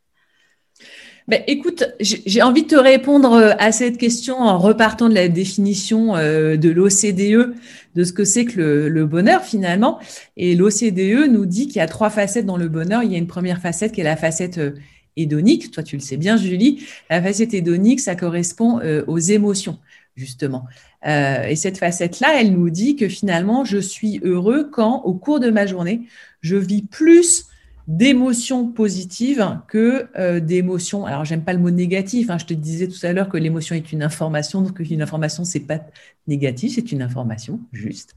Ben, 1.27 1.43
écoute, 1.47 1.83
j'ai 1.99 2.41
envie 2.41 2.63
de 2.63 2.69
te 2.69 2.75
répondre 2.77 3.33
euh, 3.33 3.51
à 3.59 3.73
cette 3.73 3.97
question 3.97 4.39
en 4.39 4.57
repartant 4.57 5.09
de 5.09 5.13
la 5.13 5.27
définition 5.27 6.15
euh, 6.15 6.55
de 6.55 6.69
l'OCDE, 6.69 7.53
de 7.95 8.03
ce 8.05 8.13
que 8.13 8.23
c'est 8.23 8.45
que 8.45 8.87
le, 8.87 9.05
bonheur 9.05 9.43
finalement. 9.43 9.99
Et 10.37 10.55
l'OCDE 10.55 11.29
nous 11.29 11.45
dit 11.45 11.67
qu'il 11.67 11.77
y 11.77 11.81
a 11.81 11.87
trois 11.87 12.09
facettes 12.09 12.45
dans 12.45 12.55
le 12.55 12.69
bonheur. 12.69 13.03
Il 13.03 13.11
y 13.11 13.15
a 13.15 13.17
une 13.17 13.27
première 13.27 13.59
facette 13.59 13.91
qui 13.91 13.99
est 13.99 14.05
la 14.05 14.15
facette 14.15 14.57
euh, 14.57 14.75
hédonique. 15.17 15.69
Toi, 15.71 15.83
tu 15.83 15.97
le 15.97 16.01
sais 16.01 16.15
bien, 16.15 16.37
Julie. 16.37 16.85
La 17.09 17.21
facette 17.21 17.53
hédonique, 17.53 17.99
ça 17.99 18.15
correspond 18.15 18.79
aux 19.07 19.17
émotions, 19.17 19.79
justement. 20.15 20.65
et 21.03 21.55
cette 21.55 21.79
facette-là, 21.79 22.39
elle 22.39 22.53
nous 22.53 22.69
dit 22.69 22.95
que 22.95 23.09
finalement, 23.09 23.65
je 23.65 23.79
suis 23.79 24.21
heureux 24.23 24.69
quand, 24.71 25.01
au 25.05 25.15
cours 25.15 25.39
de 25.39 25.49
ma 25.49 25.65
journée, 25.65 26.03
je 26.41 26.55
vis 26.55 26.83
plus 26.83 27.47
d'émotions 27.87 28.67
positives 28.67 29.59
que 29.67 30.07
euh, 30.17 30.41
d'émotions. 30.41 31.05
Alors, 31.05 31.23
j'aime 31.23 31.43
pas 31.43 31.53
le 31.53 31.59
mot 31.59 31.69
négatif. 31.69 32.29
Hein. 32.29 32.37
Je 32.37 32.45
te 32.45 32.53
disais 32.53 32.87
tout 32.87 33.05
à 33.05 33.13
l'heure 33.13 33.29
que 33.29 33.37
l'émotion 33.37 33.75
est 33.75 33.91
une 33.93 34.03
information. 34.03 34.61
Donc, 34.61 34.79
une 34.79 35.01
information, 35.01 35.45
c'est 35.45 35.61
pas 35.61 35.79
négatif, 36.27 36.75
c'est 36.75 36.91
une 36.91 37.01
information 37.01 37.61
juste. 37.71 38.13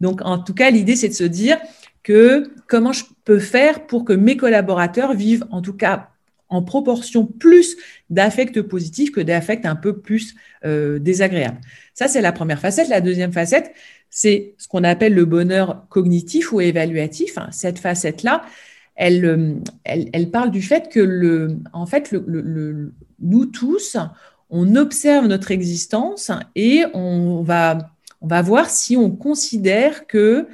Donc, 0.00 0.20
en 0.22 0.38
tout 0.38 0.52
cas, 0.52 0.70
l'idée, 0.70 0.96
c'est 0.96 1.08
de 1.08 1.14
se 1.14 1.24
dire 1.24 1.56
que 2.02 2.52
comment 2.68 2.92
je 2.92 3.04
peux 3.24 3.38
faire 3.38 3.86
pour 3.86 4.04
que 4.04 4.12
mes 4.12 4.36
collaborateurs 4.36 5.14
vivent, 5.14 5.46
en 5.50 5.62
tout 5.62 5.72
cas, 5.72 6.10
en 6.48 6.62
proportion 6.62 7.26
plus 7.26 7.76
d'affects 8.10 8.62
positifs 8.62 9.10
que 9.10 9.20
d'affects 9.20 9.66
un 9.66 9.74
peu 9.76 9.98
plus 9.98 10.36
euh, 10.64 10.98
désagréables. 10.98 11.60
Ça, 11.94 12.06
c'est 12.06 12.20
la 12.20 12.32
première 12.32 12.60
facette. 12.60 12.88
La 12.88 13.00
deuxième 13.00 13.32
facette, 13.32 13.72
c'est 14.10 14.54
ce 14.58 14.68
qu'on 14.68 14.84
appelle 14.84 15.14
le 15.14 15.24
bonheur 15.24 15.86
cognitif 15.88 16.52
ou 16.52 16.60
évaluatif. 16.60 17.38
Cette 17.50 17.78
facette-là, 17.78 18.44
euh, 19.00 19.54
elle, 19.84 20.10
elle, 20.12 20.30
parle 20.30 20.50
du 20.50 20.62
fait 20.62 20.88
que, 20.88 21.00
le, 21.00 21.58
en 21.72 21.86
fait, 21.86 22.12
nous 22.12 23.46
tous, 23.46 23.96
on 24.50 24.76
observe 24.76 25.26
notre 25.26 25.50
existence 25.50 26.30
et 26.54 26.84
on 26.94 27.42
va, 27.42 27.90
on 28.20 28.26
va 28.26 28.42
voir 28.42 28.70
si 28.70 28.96
on 28.96 29.10
considère 29.10 30.06
que 30.06 30.48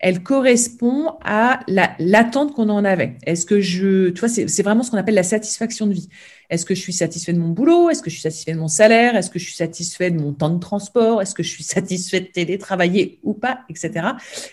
elle 0.00 0.22
correspond 0.22 1.14
à 1.24 1.60
l'attente 1.98 2.54
qu'on 2.54 2.68
en 2.68 2.84
avait. 2.84 3.16
Est-ce 3.24 3.46
que 3.46 3.60
je, 3.60 4.10
tu 4.10 4.20
vois, 4.20 4.28
c'est 4.28 4.62
vraiment 4.62 4.82
ce 4.82 4.90
qu'on 4.90 4.98
appelle 4.98 5.14
la 5.14 5.22
satisfaction 5.22 5.86
de 5.86 5.94
vie. 5.94 6.08
Est-ce 6.48 6.64
que 6.64 6.74
je 6.74 6.80
suis 6.80 6.92
satisfait 6.92 7.32
de 7.32 7.38
mon 7.38 7.48
boulot? 7.48 7.90
Est-ce 7.90 8.02
que 8.02 8.10
je 8.10 8.14
suis 8.14 8.22
satisfait 8.22 8.52
de 8.52 8.58
mon 8.58 8.68
salaire? 8.68 9.16
Est-ce 9.16 9.30
que 9.30 9.38
je 9.38 9.44
suis 9.44 9.54
satisfait 9.54 10.10
de 10.10 10.20
mon 10.20 10.32
temps 10.32 10.50
de 10.50 10.60
transport? 10.60 11.20
Est-ce 11.20 11.34
que 11.34 11.42
je 11.42 11.50
suis 11.50 11.64
satisfait 11.64 12.20
de 12.20 12.26
télétravailler 12.26 13.18
ou 13.22 13.34
pas? 13.34 13.60
Etc. 13.68 14.06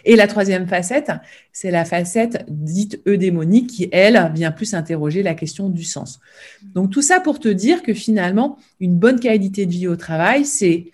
Et 0.06 0.16
la 0.16 0.28
troisième 0.28 0.68
facette, 0.68 1.12
c'est 1.52 1.72
la 1.72 1.86
facette 1.86 2.46
dite 2.48 3.02
eudémonique 3.06 3.70
qui, 3.70 3.90
elle, 3.92 4.32
vient 4.34 4.52
plus 4.52 4.74
interroger 4.74 5.24
la 5.24 5.36
question 5.36 5.70
du 5.70 5.84
sens. 5.84 6.20
Donc 6.64 6.90
tout 6.90 7.02
ça 7.02 7.20
pour 7.20 7.40
te 7.40 7.50
dire 7.50 7.84
que 7.84 7.94
finalement, 7.94 8.58
une 8.80 8.96
bonne 8.96 9.20
qualité 9.20 9.66
de 9.66 9.72
vie 9.72 9.88
au 9.88 9.96
travail, 9.96 10.46
c'est 10.46 10.92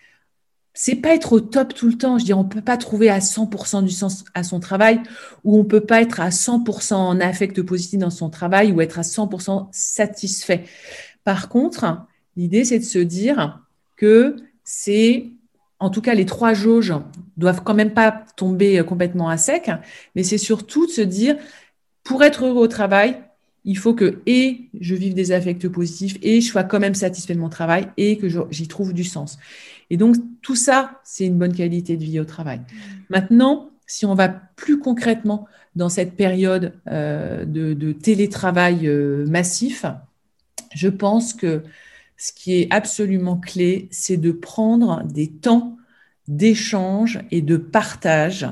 c'est 0.82 0.96
pas 0.96 1.14
être 1.14 1.34
au 1.34 1.42
top 1.42 1.74
tout 1.74 1.88
le 1.88 1.98
temps. 1.98 2.18
Je 2.18 2.24
dis, 2.24 2.34
on 2.34 2.46
peut 2.46 2.62
pas 2.62 2.78
trouver 2.78 3.10
à 3.10 3.20
100% 3.20 3.84
du 3.84 3.92
sens 3.92 4.24
à 4.34 4.44
son 4.44 4.62
travail, 4.62 5.02
ou 5.44 5.60
on 5.60 5.66
peut 5.66 5.82
pas 5.82 6.02
être 6.02 6.22
à 6.22 6.30
100% 6.30 6.94
en 6.94 7.20
affect 7.20 7.62
positif 7.64 8.00
dans 8.00 8.10
son 8.10 8.30
travail, 8.30 8.72
ou 8.72 8.80
être 8.80 8.98
à 8.98 9.02
100% 9.02 9.68
satisfait. 9.74 10.64
Par 11.26 11.50
contre, 11.50 11.98
l'idée, 12.38 12.64
c'est 12.64 12.80
de 12.80 12.86
se 12.86 12.98
dire 12.98 13.60
que 13.98 14.38
c'est, 14.64 15.26
en 15.80 15.90
tout 15.90 16.00
cas, 16.00 16.14
les 16.14 16.26
trois 16.26 16.54
jauges 16.54 16.94
doivent 17.36 17.62
quand 17.66 17.76
même 17.76 17.94
pas 17.94 18.24
tomber 18.38 18.82
complètement 18.88 19.28
à 19.28 19.36
sec, 19.36 19.70
mais 20.16 20.24
c'est 20.24 20.38
surtout 20.38 20.86
de 20.86 20.92
se 20.92 21.02
dire, 21.02 21.36
pour 22.06 22.24
être 22.24 22.46
heureux 22.46 22.64
au 22.64 22.68
travail, 22.70 23.22
il 23.66 23.78
faut 23.78 23.94
que 23.94 24.22
et 24.26 24.70
je 24.80 24.96
vive 24.96 25.14
des 25.14 25.34
affects 25.34 25.68
positifs 25.68 26.18
et 26.22 26.40
je 26.40 26.50
sois 26.50 26.64
quand 26.64 26.80
même 26.80 26.96
satisfait 26.96 27.36
de 27.36 27.40
mon 27.40 27.50
travail 27.50 27.90
et 27.98 28.18
que 28.18 28.28
j'y 28.50 28.70
trouve 28.70 28.94
du 28.94 29.04
sens. 29.04 29.38
Et 29.90 29.98
donc, 29.98 30.16
tout 30.42 30.56
ça, 30.56 31.02
c'est 31.04 31.26
une 31.26 31.38
bonne 31.38 31.54
qualité 31.54 31.98
de 31.98 32.04
vie 32.04 32.20
au 32.20 32.26
travail. 32.26 32.62
Maintenant, 33.10 33.70
si 33.88 34.06
on 34.06 34.14
va 34.14 34.30
plus 34.30 34.80
concrètement 34.80 35.48
dans 35.76 35.90
cette 35.90 36.16
période 36.16 36.74
euh, 36.88 37.44
de, 37.46 37.92
télétravail 37.92 38.88
euh, 38.88 39.26
massif, 39.28 39.86
je 40.76 40.90
pense 40.90 41.34
que 41.34 41.64
ce 42.18 42.32
qui 42.34 42.60
est 42.60 42.68
absolument 42.72 43.38
clé, 43.38 43.88
c'est 43.92 44.18
de 44.18 44.32
prendre 44.32 45.04
des 45.06 45.28
temps 45.30 45.78
d'échange 46.28 47.20
et 47.32 47.42
de 47.42 47.58
partage 47.58 48.48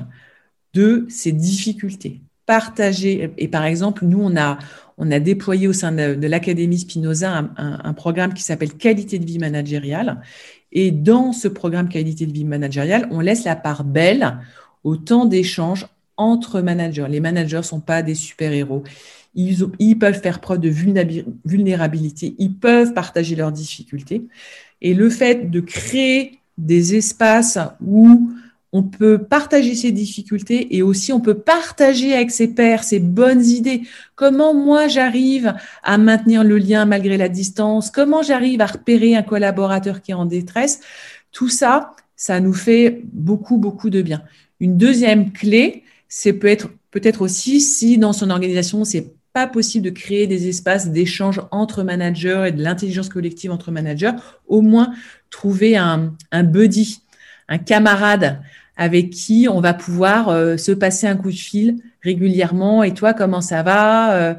de 0.73 1.05
ces 1.09 1.31
difficultés. 1.31 2.21
Partager, 2.45 3.31
et 3.37 3.47
par 3.47 3.65
exemple, 3.65 4.05
nous, 4.05 4.21
on 4.21 4.35
a, 4.37 4.57
on 4.97 5.11
a 5.11 5.19
déployé 5.19 5.67
au 5.67 5.73
sein 5.73 5.91
de, 5.91 6.27
l'Académie 6.27 6.79
Spinoza 6.79 7.31
un, 7.31 7.79
un, 7.83 7.93
programme 7.93 8.33
qui 8.33 8.41
s'appelle 8.41 8.73
Qualité 8.73 9.19
de 9.19 9.25
vie 9.25 9.37
managériale 9.37 10.21
et 10.71 10.91
dans 10.91 11.33
ce 11.33 11.47
programme 11.47 11.89
qualité 11.89 12.25
de 12.25 12.33
vie 12.33 12.45
managériale, 12.45 13.07
on 13.11 13.19
laisse 13.19 13.43
la 13.45 13.55
part 13.55 13.83
belle 13.83 14.39
au 14.83 14.95
temps 14.97 15.25
d'échange 15.25 15.87
entre 16.17 16.61
managers. 16.61 17.07
Les 17.09 17.19
managers 17.19 17.57
ne 17.57 17.61
sont 17.61 17.79
pas 17.79 18.01
des 18.01 18.15
super-héros. 18.15 18.83
Ils, 19.35 19.65
ils, 19.79 19.97
peuvent 19.97 20.19
faire 20.19 20.39
preuve 20.39 20.59
de 20.59 20.69
vulnérabilité, 21.45 22.35
ils 22.39 22.53
peuvent 22.53 22.93
partager 22.93 23.35
leurs 23.35 23.51
difficultés. 23.51 24.23
Et 24.81 24.93
le 24.93 25.09
fait 25.09 25.49
de 25.49 25.59
créer 25.59 26.39
des 26.57 26.95
espaces 26.95 27.59
où 27.85 28.31
on 28.77 28.83
peut 28.83 29.17
partager 29.17 29.73
ses 29.73 29.91
difficultés 29.91 30.75
et 30.75 30.83
aussi 30.83 31.11
on 31.11 31.19
peut 31.19 31.39
partager 31.39 32.13
avec 32.13 32.29
ses 32.29 32.49
pairs 32.49 32.83
ses 32.83 32.99
bonnes 32.99 33.43
idées. 33.43 33.81
Comment 34.13 34.53
moi 34.53 34.87
j'arrive 34.87 35.55
à 35.81 35.97
maintenir 35.97 36.43
le 36.43 36.59
lien 36.59 36.85
malgré 36.85 37.17
la 37.17 37.27
distance? 37.27 37.89
Comment 37.89 38.21
j'arrive 38.21 38.61
à 38.61 38.67
repérer 38.67 39.15
un 39.15 39.23
collaborateur 39.23 40.03
qui 40.03 40.11
est 40.11 40.13
en 40.13 40.25
détresse? 40.25 40.81
Tout 41.31 41.49
ça, 41.49 41.95
ça 42.15 42.39
nous 42.39 42.53
fait 42.53 43.01
beaucoup, 43.13 43.57
beaucoup 43.57 43.89
de 43.89 44.03
bien. 44.03 44.21
Une 44.59 44.77
deuxième 44.77 45.31
clé, 45.31 45.83
c'est 46.07 46.33
peut-être 46.33 46.69
peut-être 46.91 47.23
aussi 47.23 47.59
si 47.59 47.97
dans 47.97 48.13
son 48.13 48.29
organisation, 48.29 48.85
c'est 48.85 49.11
pas 49.33 49.47
possible 49.47 49.85
de 49.85 49.89
créer 49.89 50.27
des 50.27 50.47
espaces 50.47 50.89
d'échange 50.89 51.41
entre 51.49 51.81
managers 51.81 52.45
et 52.47 52.51
de 52.51 52.61
l'intelligence 52.61 53.09
collective 53.09 53.51
entre 53.51 53.71
managers, 53.71 54.13
au 54.47 54.61
moins 54.61 54.93
trouver 55.31 55.77
un, 55.77 56.13
un 56.31 56.43
buddy, 56.43 57.01
un 57.47 57.57
camarade 57.57 58.41
avec 58.77 59.09
qui 59.09 59.47
on 59.49 59.59
va 59.59 59.73
pouvoir 59.73 60.29
euh, 60.29 60.55
se 60.55 60.71
passer 60.71 61.07
un 61.07 61.17
coup 61.17 61.31
de 61.31 61.35
fil 61.35 61.77
régulièrement. 62.01 62.83
Et 62.83 62.93
toi, 62.93 63.13
comment 63.13 63.41
ça 63.41 63.63
va 63.63 64.15
euh, 64.15 64.33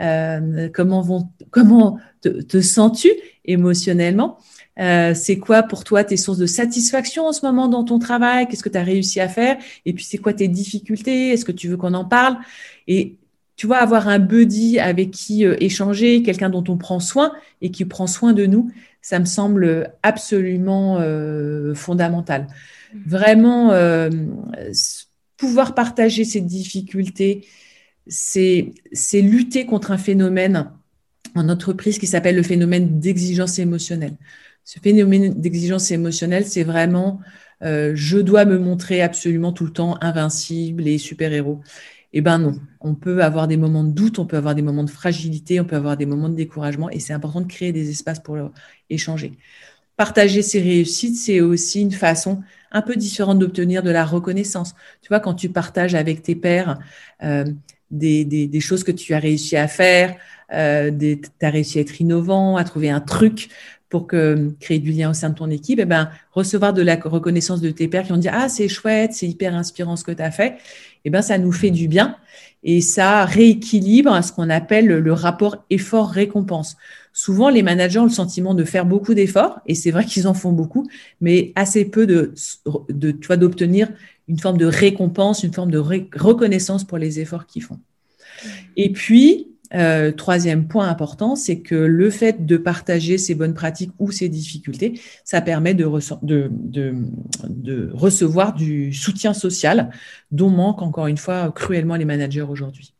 euh, 0.00 0.68
Comment 0.72 1.02
vont 1.02 1.28
Comment 1.50 1.98
te, 2.22 2.60
sens-tu 2.60 3.10
émotionnellement 3.44 4.38
C'est 4.76 5.38
quoi 5.38 5.64
pour 5.64 5.84
toi 5.84 6.04
tes 6.04 6.16
sources 6.16 6.38
de 6.38 6.46
satisfaction 6.46 7.26
en 7.26 7.32
ce 7.32 7.44
moment 7.44 7.68
dans 7.68 7.84
ton 7.84 7.98
travail? 7.98 8.46
Qu'est-ce 8.46 8.62
que 8.62 8.68
tu 8.68 8.78
as 8.78 8.84
réussi 8.84 9.20
à 9.20 9.28
faire? 9.28 9.58
Et 9.84 9.92
puis, 9.92 10.04
c'est 10.04 10.18
quoi 10.18 10.32
tes 10.32 10.48
difficultés? 10.48 11.30
Est-ce 11.30 11.44
que 11.44 11.52
tu 11.52 11.68
veux 11.68 11.76
qu'on 11.76 11.94
en 11.94 12.04
parle? 12.04 12.36
Et 12.86 13.16
tu 13.56 13.66
vois, 13.66 13.78
avoir 13.78 14.08
un 14.08 14.20
buddy 14.20 14.78
avec 14.78 15.10
qui 15.10 15.44
échanger, 15.44 16.22
quelqu'un 16.22 16.48
dont 16.48 16.64
on 16.68 16.78
prend 16.78 17.00
soin 17.00 17.32
et 17.60 17.70
qui 17.70 17.84
prend 17.84 18.06
soin 18.06 18.32
de 18.32 18.46
nous, 18.46 18.70
ça 19.02 19.18
me 19.18 19.24
semble 19.24 19.92
absolument 20.02 21.02
fondamental. 21.74 22.46
Vraiment, 23.06 23.72
euh, 23.72 24.10
pouvoir 25.36 25.74
partager 25.74 26.24
ces 26.24 26.40
difficultés, 26.40 27.46
c'est 28.06 28.72
lutter 29.14 29.66
contre 29.66 29.92
un 29.92 29.98
phénomène 29.98 30.70
en 31.34 31.48
entreprise 31.48 31.98
qui 31.98 32.06
s'appelle 32.06 32.36
le 32.36 32.42
phénomène 32.42 32.98
d'exigence 33.00 33.58
émotionnelle. 33.58 34.16
Ce 34.64 34.78
phénomène 34.80 35.40
d'exigence 35.40 35.90
émotionnelle, 35.90 36.44
c'est 36.44 36.64
vraiment 36.64 37.20
euh, 37.62 37.92
je 37.94 38.18
dois 38.18 38.44
me 38.44 38.58
montrer 38.58 39.02
absolument 39.02 39.52
tout 39.52 39.64
le 39.64 39.72
temps 39.72 39.98
invincible 40.00 40.88
et 40.88 40.98
super-héros. 40.98 41.60
Eh 42.12 42.22
ben 42.22 42.38
non, 42.38 42.58
on 42.80 42.94
peut 42.94 43.22
avoir 43.22 43.46
des 43.46 43.56
moments 43.56 43.84
de 43.84 43.92
doute, 43.92 44.18
on 44.18 44.26
peut 44.26 44.36
avoir 44.36 44.54
des 44.54 44.62
moments 44.62 44.82
de 44.82 44.90
fragilité, 44.90 45.60
on 45.60 45.64
peut 45.64 45.76
avoir 45.76 45.96
des 45.96 46.06
moments 46.06 46.28
de 46.28 46.34
découragement 46.34 46.90
et 46.90 46.98
c'est 46.98 47.12
important 47.12 47.40
de 47.40 47.46
créer 47.46 47.72
des 47.72 47.90
espaces 47.90 48.18
pour 48.18 48.36
échanger. 48.88 49.38
Partager 50.00 50.40
ses 50.40 50.62
réussites, 50.62 51.16
c'est 51.16 51.42
aussi 51.42 51.82
une 51.82 51.92
façon 51.92 52.40
un 52.72 52.80
peu 52.80 52.96
différente 52.96 53.38
d'obtenir 53.38 53.82
de 53.82 53.90
la 53.90 54.06
reconnaissance. 54.06 54.74
Tu 55.02 55.08
vois, 55.08 55.20
quand 55.20 55.34
tu 55.34 55.50
partages 55.50 55.94
avec 55.94 56.22
tes 56.22 56.34
pairs 56.34 56.78
euh, 57.22 57.44
des, 57.90 58.60
choses 58.60 58.82
que 58.82 58.92
tu 58.92 59.12
as 59.12 59.18
réussi 59.18 59.58
à 59.58 59.68
faire, 59.68 60.16
euh, 60.54 60.90
tu 60.90 61.20
as 61.42 61.50
réussi 61.50 61.76
à 61.76 61.82
être 61.82 62.00
innovant, 62.00 62.56
à 62.56 62.64
trouver 62.64 62.88
un 62.88 63.00
truc 63.00 63.50
pour 63.90 64.06
créer 64.06 64.78
du 64.78 64.90
lien 64.90 65.10
au 65.10 65.12
sein 65.12 65.28
de 65.28 65.34
ton 65.34 65.50
équipe, 65.50 65.78
et 65.78 65.82
eh 65.82 65.84
ben, 65.84 66.08
recevoir 66.32 66.72
de 66.72 66.80
la 66.80 66.96
reconnaissance 66.96 67.60
de 67.60 67.70
tes 67.70 67.86
pairs 67.86 68.04
qui 68.04 68.12
ont 68.12 68.16
dit 68.16 68.30
Ah, 68.32 68.48
c'est 68.48 68.68
chouette, 68.68 69.12
c'est 69.12 69.28
hyper 69.28 69.54
inspirant 69.54 69.96
ce 69.96 70.04
que 70.04 70.12
tu 70.12 70.22
as 70.22 70.30
fait, 70.30 70.56
eh 71.04 71.10
ben, 71.10 71.20
ça 71.20 71.36
nous 71.36 71.52
fait 71.52 71.70
du 71.70 71.88
bien 71.88 72.16
et 72.62 72.80
ça 72.80 73.26
rééquilibre 73.26 74.24
ce 74.24 74.32
qu'on 74.32 74.48
appelle 74.48 74.86
le 74.86 75.12
rapport 75.12 75.62
effort-récompense. 75.68 76.78
Souvent, 77.12 77.48
les 77.48 77.62
managers 77.62 77.98
ont 77.98 78.04
le 78.04 78.10
sentiment 78.10 78.54
de 78.54 78.64
faire 78.64 78.86
beaucoup 78.86 79.14
d'efforts, 79.14 79.60
et 79.66 79.74
c'est 79.74 79.90
vrai 79.90 80.04
qu'ils 80.06 80.26
en 80.26 80.34
font 80.34 80.52
beaucoup, 80.52 80.88
mais 81.20 81.52
assez 81.56 81.84
peu 81.84 82.06
de, 82.06 82.34
de 82.88 83.36
d'obtenir 83.36 83.88
une 84.28 84.38
forme 84.38 84.58
de 84.58 84.66
récompense, 84.66 85.42
une 85.42 85.52
forme 85.52 85.70
de 85.70 85.78
reconnaissance 85.78 86.84
pour 86.84 86.98
les 86.98 87.18
efforts 87.18 87.46
qu'ils 87.46 87.62
font. 87.62 87.80
Et 88.76 88.92
puis, 88.92 89.48
euh, 89.74 90.10
troisième 90.12 90.66
point 90.66 90.88
important, 90.88 91.36
c'est 91.36 91.60
que 91.60 91.74
le 91.74 92.10
fait 92.10 92.44
de 92.44 92.56
partager 92.56 93.18
ses 93.18 93.34
bonnes 93.34 93.54
pratiques 93.54 93.92
ou 93.98 94.10
ses 94.10 94.28
difficultés, 94.28 95.00
ça 95.24 95.40
permet 95.40 95.74
de 95.74 95.84
recevoir 97.92 98.54
du 98.54 98.92
soutien 98.92 99.32
social 99.32 99.90
dont 100.32 100.50
manquent 100.50 100.82
encore 100.82 101.06
une 101.06 101.18
fois 101.18 101.52
cruellement 101.52 101.96
les 101.96 102.04
managers 102.04 102.42
aujourd'hui. 102.42 102.94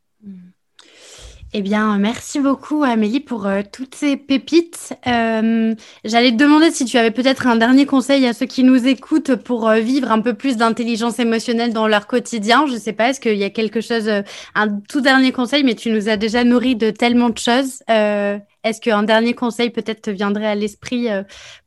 Eh 1.53 1.63
bien, 1.63 1.99
merci 1.99 2.39
beaucoup 2.39 2.85
Amélie 2.85 3.19
pour 3.19 3.47
euh, 3.47 3.63
toutes 3.73 3.97
ces 3.97 4.17
pépites. 4.17 4.95
Euh, 5.09 5.75
j'allais 6.05 6.31
te 6.31 6.37
demander 6.37 6.71
si 6.71 6.85
tu 6.85 6.97
avais 6.97 7.11
peut-être 7.11 7.49
un 7.49 7.57
dernier 7.57 7.87
conseil 7.87 8.25
à 8.27 8.33
ceux 8.33 8.47
qui 8.47 8.63
nous 8.63 8.87
écoutent 8.87 9.35
pour 9.35 9.69
euh, 9.69 9.81
vivre 9.81 10.13
un 10.13 10.21
peu 10.21 10.35
plus 10.35 10.57
d'intelligence 10.57 11.19
émotionnelle 11.19 11.73
dans 11.73 11.89
leur 11.89 12.07
quotidien. 12.07 12.67
Je 12.69 12.75
ne 12.75 12.79
sais 12.79 12.93
pas, 12.93 13.09
est-ce 13.09 13.19
qu'il 13.19 13.37
y 13.37 13.43
a 13.43 13.51
quelque 13.51 13.81
chose, 13.81 14.09
un 14.55 14.69
tout 14.89 15.01
dernier 15.01 15.33
conseil, 15.33 15.65
mais 15.65 15.75
tu 15.75 15.91
nous 15.91 16.09
as 16.09 16.17
déjà 16.17 16.45
nourri 16.45 16.77
de 16.77 16.91
tellement 16.91 17.31
de 17.31 17.39
choses. 17.39 17.83
est-ce 17.89 18.81
qu'un 18.81 19.03
dernier 19.03 19.35
conseil 19.35 19.71
peut-être 19.71 20.03
te 20.03 20.11
viendrait 20.11 20.47
à 20.47 20.55
l'esprit 20.55 21.09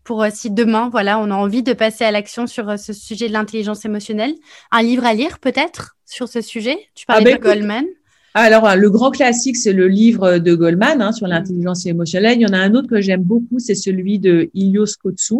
pour 0.06 0.26
si 0.32 0.50
demain, 0.50 0.88
voilà, 0.90 1.20
on 1.20 1.30
a 1.30 1.36
envie 1.36 1.64
de 1.64 1.74
passer 1.74 2.06
à 2.06 2.12
l'action 2.12 2.48
sur 2.48 2.80
ce 2.80 2.94
sujet 2.94 3.28
de 3.28 3.34
l'intelligence 3.34 3.84
émotionnelle? 3.84 4.34
Un 4.72 4.82
livre 4.82 5.06
à 5.06 5.14
lire 5.14 5.40
peut-être 5.40 5.98
sur 6.06 6.30
ce 6.30 6.40
sujet? 6.40 6.78
Tu 6.96 7.06
parlais 7.06 7.34
ah 7.34 7.38
ben, 7.38 7.38
de 7.38 7.44
Goldman. 7.44 7.86
Alors, 8.36 8.76
le 8.76 8.90
grand 8.90 9.12
classique, 9.12 9.58
c'est 9.58 9.74
le 9.74 9.88
livre 9.88 10.40
de 10.40 10.56
Goldman 10.56 11.02
hein, 11.04 11.12
sur 11.12 11.28
l'intelligence 11.28 11.86
émotionnelle. 11.86 12.40
Il 12.40 12.42
y 12.42 12.48
en 12.48 12.54
a 12.54 12.58
un 12.58 12.74
autre 12.74 12.88
que 12.88 13.00
j'aime 13.00 13.22
beaucoup, 13.22 13.60
c'est 13.60 13.76
celui 13.76 14.18
de 14.18 14.50
Ilios 14.56 14.98
Kotsu. 15.02 15.36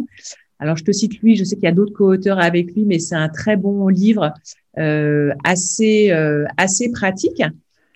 Alors, 0.60 0.78
je 0.78 0.84
te 0.84 0.91
cite 0.91 1.20
lui, 1.22 1.36
je 1.36 1.44
sais 1.44 1.56
qu'il 1.56 1.66
y 1.66 1.68
a 1.68 1.72
d'autres 1.72 1.94
co-auteurs 1.94 2.39
avec 2.39 2.74
lui, 2.76 2.86
mais 2.86 3.00
c'est 3.00 3.16
un 3.16 3.30
très 3.30 3.58
bon 3.58 3.88
livre, 3.88 4.32
euh, 4.78 5.32
assez, 5.44 6.12
euh, 6.12 6.46
assez 6.58 6.91
pratique. 6.91 7.41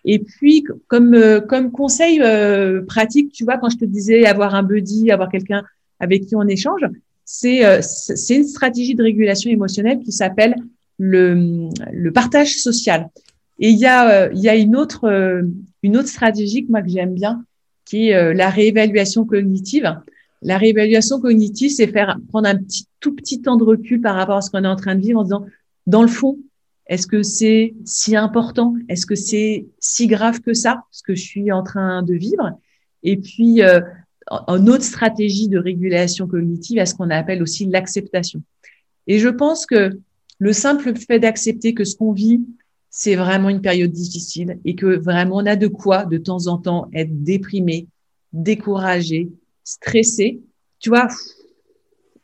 Et 0.03 0.17
puis, 0.19 0.63
comme, 0.87 1.13
euh, 1.13 1.41
comme 1.41 1.71
conseil 1.71 2.19
euh, 2.23 2.81
pratique, 2.81 3.31
tu 3.31 3.43
vois, 3.43 3.57
quand 3.59 3.69
je 3.69 3.77
te 3.77 3.85
disais 3.85 4.25
avoir 4.25 4.55
un 4.55 4.63
buddy, 4.63 5.11
avoir 5.11 5.29
quelqu'un 5.29 5.63
avec 5.99 6.25
qui 6.25 6.35
on 6.35 6.47
échange, 6.47 6.81
c'est 7.23 7.81
c'est 7.81 8.35
une 8.35 8.47
stratégie 8.47 8.95
de 8.95 9.03
régulation 9.03 9.51
émotionnelle 9.51 9.99
qui 9.99 10.13
s'appelle 10.13 10.55
le, 10.97 11.69
le 11.91 12.11
partage 12.11 12.53
social. 12.55 13.09
Et 13.59 13.69
il 13.69 13.77
y 13.77 13.85
a, 13.85 14.09
euh, 14.09 14.29
il 14.33 14.39
y 14.39 14.49
a 14.49 14.55
une 14.55 14.75
autre, 14.75 15.05
euh, 15.05 15.43
une 15.83 15.97
autre 15.97 16.09
stratégie 16.09 16.65
que 16.65 16.71
moi 16.71 16.81
que 16.81 16.89
j'aime 16.89 17.13
bien, 17.13 17.43
qui 17.85 18.09
est 18.09 18.15
euh, 18.15 18.33
la 18.33 18.49
réévaluation 18.49 19.25
cognitive. 19.25 19.99
La 20.41 20.57
réévaluation 20.57 21.19
cognitive, 21.19 21.71
c'est 21.71 21.87
faire 21.87 22.17
prendre 22.29 22.47
un 22.47 22.57
petit, 22.57 22.85
tout 22.99 23.15
petit 23.15 23.41
temps 23.41 23.57
de 23.57 23.63
recul 23.63 24.01
par 24.01 24.15
rapport 24.15 24.37
à 24.37 24.41
ce 24.41 24.51
qu'on 24.51 24.63
est 24.63 24.67
en 24.67 24.75
train 24.75 24.95
de 24.95 25.01
vivre 25.01 25.19
en 25.19 25.23
disant, 25.23 25.45
dans 25.87 26.01
le 26.01 26.07
fond, 26.07 26.37
est-ce 26.87 27.07
que 27.07 27.23
c'est 27.23 27.73
si 27.85 28.15
important? 28.15 28.75
Est-ce 28.87 29.05
que 29.05 29.15
c'est 29.15 29.65
si 29.79 30.07
grave 30.07 30.41
que 30.41 30.53
ça, 30.53 30.83
ce 30.91 31.01
que 31.03 31.15
je 31.15 31.21
suis 31.21 31.51
en 31.51 31.63
train 31.63 32.03
de 32.03 32.13
vivre? 32.13 32.51
Et 33.03 33.17
puis, 33.17 33.61
euh, 33.61 33.81
en 34.29 34.67
autre 34.67 34.83
stratégie 34.83 35.47
de 35.47 35.57
régulation 35.57 36.27
cognitive, 36.27 36.79
à 36.79 36.85
ce 36.85 36.93
qu'on 36.93 37.09
appelle 37.09 37.41
aussi 37.41 37.65
l'acceptation. 37.65 38.41
Et 39.07 39.19
je 39.19 39.29
pense 39.29 39.65
que 39.65 39.99
le 40.39 40.53
simple 40.53 40.93
fait 40.95 41.19
d'accepter 41.19 41.73
que 41.73 41.83
ce 41.83 41.95
qu'on 41.95 42.11
vit, 42.11 42.41
c'est 42.99 43.15
vraiment 43.15 43.49
une 43.49 43.61
période 43.61 43.91
difficile 43.91 44.59
et 44.65 44.73
que 44.73 44.87
vraiment 44.87 45.35
on 45.35 45.45
a 45.45 45.55
de 45.55 45.67
quoi 45.67 46.05
de 46.05 46.17
temps 46.17 46.47
en 46.47 46.57
temps 46.57 46.89
être 46.95 47.23
déprimé, 47.23 47.85
découragé, 48.33 49.29
stressé. 49.63 50.41
Tu 50.79 50.89
vois, 50.89 51.07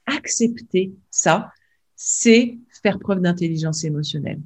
accepter 0.08 0.92
ça, 1.12 1.52
c'est 1.96 2.58
faire 2.82 2.98
preuve 2.98 3.22
d'intelligence 3.22 3.84
émotionnelle. 3.84 4.40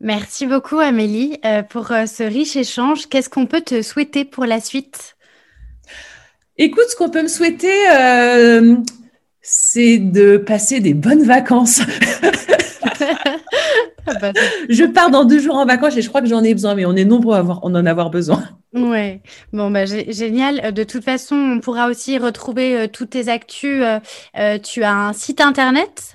Merci 0.00 0.48
beaucoup 0.48 0.80
Amélie 0.80 1.38
euh, 1.44 1.62
pour 1.62 1.92
euh, 1.92 2.06
ce 2.06 2.24
riche 2.24 2.56
échange. 2.56 3.08
Qu'est-ce 3.08 3.30
qu'on 3.30 3.46
peut 3.46 3.60
te 3.60 3.82
souhaiter 3.82 4.24
pour 4.24 4.44
la 4.44 4.60
suite? 4.60 5.16
Écoute, 6.58 6.86
ce 6.88 6.96
qu'on 6.96 7.10
peut 7.10 7.22
me 7.22 7.28
souhaiter, 7.28 7.88
euh, 7.92 8.74
c'est 9.40 9.98
de 9.98 10.36
passer 10.36 10.80
des 10.80 10.94
bonnes 10.94 11.22
vacances. 11.22 11.80
Ah 14.06 14.12
bah, 14.20 14.32
je 14.68 14.84
pars 14.84 15.10
dans 15.10 15.24
deux 15.24 15.38
jours 15.38 15.56
en 15.56 15.66
vacances 15.66 15.96
et 15.96 16.02
je 16.02 16.08
crois 16.08 16.20
que 16.20 16.26
j'en 16.28 16.42
ai 16.42 16.54
besoin, 16.54 16.74
mais 16.74 16.86
on 16.86 16.96
est 16.96 17.04
nombreux 17.04 17.36
à 17.36 17.38
avoir, 17.38 17.64
en 17.64 17.74
avoir 17.74 18.10
besoin. 18.10 18.42
Ouais, 18.72 19.20
bon 19.52 19.70
bah 19.70 19.84
génial. 19.84 20.72
De 20.72 20.84
toute 20.84 21.04
façon, 21.04 21.34
on 21.34 21.60
pourra 21.60 21.88
aussi 21.88 22.18
retrouver 22.18 22.76
euh, 22.76 22.86
toutes 22.86 23.10
tes 23.10 23.28
actus. 23.28 23.82
Euh, 23.82 23.98
euh, 24.38 24.58
tu 24.58 24.84
as 24.84 24.94
un 24.94 25.12
site 25.12 25.40
internet, 25.40 26.12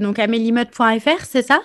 donc 0.00 0.18
ameliemode.fr, 0.18 1.24
c'est 1.24 1.42
ça? 1.42 1.60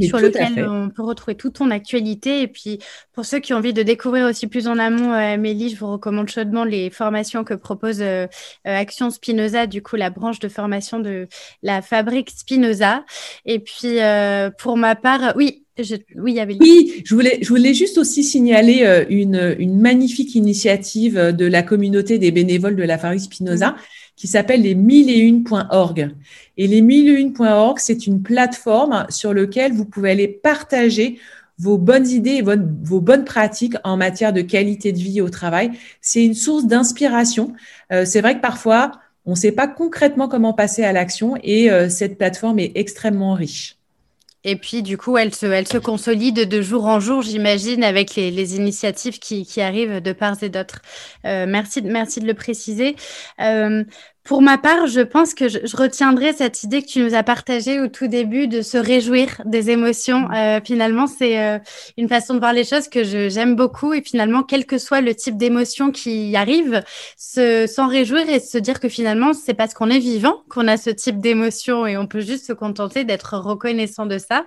Sur 0.00 0.18
lequel 0.18 0.66
on 0.68 0.90
peut 0.90 1.02
retrouver 1.02 1.36
toute 1.36 1.54
ton 1.54 1.70
actualité. 1.70 2.42
Et 2.42 2.48
puis, 2.48 2.78
pour 3.12 3.24
ceux 3.24 3.38
qui 3.38 3.52
ont 3.52 3.58
envie 3.58 3.72
de 3.72 3.82
découvrir 3.82 4.26
aussi 4.26 4.46
plus 4.46 4.68
en 4.68 4.78
amont, 4.78 5.12
euh, 5.12 5.34
Amélie, 5.34 5.70
je 5.70 5.76
vous 5.76 5.92
recommande 5.92 6.28
chaudement 6.28 6.64
les 6.64 6.90
formations 6.90 7.44
que 7.44 7.54
propose 7.54 8.00
euh, 8.00 8.26
euh, 8.66 8.76
Action 8.76 9.10
Spinoza, 9.10 9.66
du 9.66 9.82
coup, 9.82 9.96
la 9.96 10.10
branche 10.10 10.38
de 10.38 10.48
formation 10.48 10.98
de 11.00 11.28
la 11.62 11.82
fabrique 11.82 12.30
Spinoza. 12.30 13.04
Et 13.46 13.58
puis, 13.58 13.98
pour 14.58 14.76
ma 14.76 14.94
part, 14.94 15.34
oui, 15.36 15.64
Oui, 16.16 16.32
il 16.32 16.34
y 16.34 16.40
avait. 16.40 16.56
Oui, 16.60 17.02
je 17.04 17.14
voulais, 17.14 17.38
je 17.40 17.48
voulais 17.48 17.72
juste 17.72 17.96
aussi 17.96 18.22
signaler 18.22 19.06
une, 19.08 19.56
une 19.58 19.80
magnifique 19.80 20.34
initiative 20.34 21.16
de 21.18 21.46
la 21.46 21.62
communauté 21.62 22.18
des 22.18 22.30
bénévoles 22.30 22.76
de 22.76 22.82
la 22.82 22.98
Farie 22.98 23.20
Spinoza. 23.20 23.76
Qui 24.20 24.28
s'appelle 24.28 24.60
les 24.60 24.74
1001.org. 24.74 26.14
Et 26.58 26.66
les 26.66 26.82
1001.org, 26.82 27.78
c'est 27.78 28.06
une 28.06 28.22
plateforme 28.22 29.06
sur 29.08 29.32
laquelle 29.32 29.72
vous 29.72 29.86
pouvez 29.86 30.10
aller 30.10 30.28
partager 30.28 31.18
vos 31.58 31.78
bonnes 31.78 32.06
idées 32.06 32.32
et 32.32 32.42
vos, 32.42 33.00
bonnes 33.00 33.24
pratiques 33.24 33.76
en 33.82 33.96
matière 33.96 34.34
de 34.34 34.42
qualité 34.42 34.92
de 34.92 34.98
vie 34.98 35.22
au 35.22 35.30
travail. 35.30 35.70
C'est 36.02 36.22
une 36.22 36.34
source 36.34 36.66
d'inspiration. 36.66 37.54
Euh, 37.92 38.04
c'est 38.04 38.20
vrai 38.20 38.34
que 38.34 38.42
parfois, 38.42 38.92
on 39.24 39.30
ne 39.30 39.36
sait 39.36 39.52
pas 39.52 39.66
concrètement 39.66 40.28
comment 40.28 40.52
passer 40.52 40.84
à 40.84 40.92
l'action 40.92 41.36
et 41.42 41.70
euh, 41.70 41.88
cette 41.88 42.18
plateforme 42.18 42.58
est 42.58 42.72
extrêmement 42.74 43.32
riche. 43.32 43.79
Et 44.44 44.56
puis, 44.56 44.82
du 44.82 44.96
coup, 44.96 45.18
elle 45.18 45.34
se, 45.34 45.46
elle 45.46 45.68
se 45.68 45.78
consolide 45.78 46.48
de 46.48 46.62
jour 46.62 46.86
en 46.86 46.98
jour, 46.98 47.22
j'imagine, 47.22 47.84
avec 47.84 48.14
les, 48.16 48.56
initiatives 48.56 49.18
qui, 49.18 49.60
arrivent 49.60 50.00
de 50.00 50.12
part 50.12 50.42
et 50.42 50.48
d'autre. 50.48 50.80
Euh, 51.26 51.46
merci, 51.46 51.82
merci 51.82 52.20
de 52.20 52.26
le 52.26 52.34
préciser. 52.34 52.96
Euh, 53.40 53.84
pour 54.22 54.42
ma 54.42 54.58
part, 54.58 54.86
je 54.86 55.00
pense 55.00 55.34
que 55.34 55.48
je, 55.48 55.58
retiendrai 55.76 56.32
cette 56.32 56.62
idée 56.62 56.82
que 56.82 56.86
tu 56.86 57.02
nous 57.02 57.14
as 57.14 57.22
partagée 57.22 57.80
au 57.80 57.88
tout 57.88 58.06
début 58.06 58.48
de 58.48 58.60
se 58.60 58.76
réjouir 58.76 59.40
des 59.46 59.70
émotions. 59.70 60.28
Mm. 60.28 60.34
Euh, 60.34 60.60
finalement, 60.62 61.06
c'est 61.06 61.40
euh, 61.40 61.58
une 61.96 62.08
façon 62.08 62.34
de 62.34 62.38
voir 62.38 62.52
les 62.52 62.64
choses 62.64 62.88
que 62.88 63.02
j'aime 63.02 63.56
beaucoup. 63.56 63.94
Et 63.94 64.02
finalement, 64.02 64.42
quel 64.42 64.66
que 64.66 64.78
soit 64.78 65.00
le 65.00 65.14
type 65.14 65.36
d'émotion 65.38 65.90
qui 65.90 66.36
arrive, 66.36 66.82
s'en 67.16 67.88
réjouir 67.88 68.28
et 68.28 68.40
se 68.40 68.58
dire 68.58 68.78
que 68.78 68.88
finalement, 68.88 69.32
c'est 69.32 69.54
parce 69.54 69.72
qu'on 69.72 69.88
est 69.88 69.98
vivant 69.98 70.42
qu'on 70.48 70.68
a 70.68 70.76
ce 70.76 70.90
type 70.90 71.18
d'émotion 71.18 71.86
et 71.86 71.96
on 71.96 72.06
peut 72.06 72.20
juste 72.20 72.46
se 72.46 72.52
contenter 72.52 73.04
d'être 73.04 73.38
reconnaissant 73.38 74.06
de 74.06 74.18
ça 74.18 74.44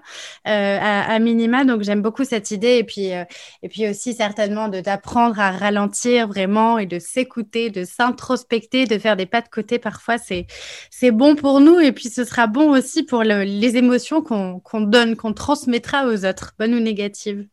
euh, 0.47 0.77
à, 0.79 1.13
à, 1.13 1.19
minima. 1.19 1.65
Donc, 1.65 1.81
j'aime 1.81 2.01
beaucoup 2.01 2.25
cette 2.25 2.51
idée. 2.51 2.77
Et 2.77 2.83
puis, 2.83 3.07
et 3.07 3.69
puis 3.69 3.89
aussi 3.89 4.13
certainement 4.13 4.67
d'apprendre 4.67 5.39
à 5.39 5.51
ralentir 5.51 6.27
vraiment 6.27 6.77
et 6.77 6.85
de 6.85 6.99
s'écouter, 6.99 7.71
de 7.71 7.85
s'introspecter, 7.85 8.85
de 8.85 8.97
faire 8.99 9.15
des 9.15 9.25
pas 9.25 9.41
de 9.41 9.47
côté 9.47 9.62
parfois, 9.79 10.17
c'est, 10.17 10.47
c'est 10.89 11.11
bon 11.11 11.35
pour 11.35 11.59
nous 11.59 11.79
et 11.79 11.91
puis 11.91 12.09
ce 12.09 12.23
sera 12.23 12.47
bon 12.47 12.71
aussi 12.71 13.03
pour 13.03 13.23
les 13.23 13.77
émotions 13.77 14.21
qu'on, 14.21 14.81
donne, 14.81 15.15
qu'on 15.15 15.33
transmettra 15.33 16.07
aux 16.07 16.25
autres, 16.25 16.53
bonnes 16.57 16.73
ou 16.73 16.79
négatives. 16.79 17.47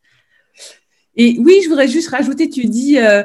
Et 1.16 1.36
oui, 1.38 1.60
je 1.62 1.68
voudrais 1.68 1.88
juste 1.88 2.10
rajouter, 2.10 2.48
tu 2.48 2.66
dis, 2.66 2.98
euh, 2.98 3.22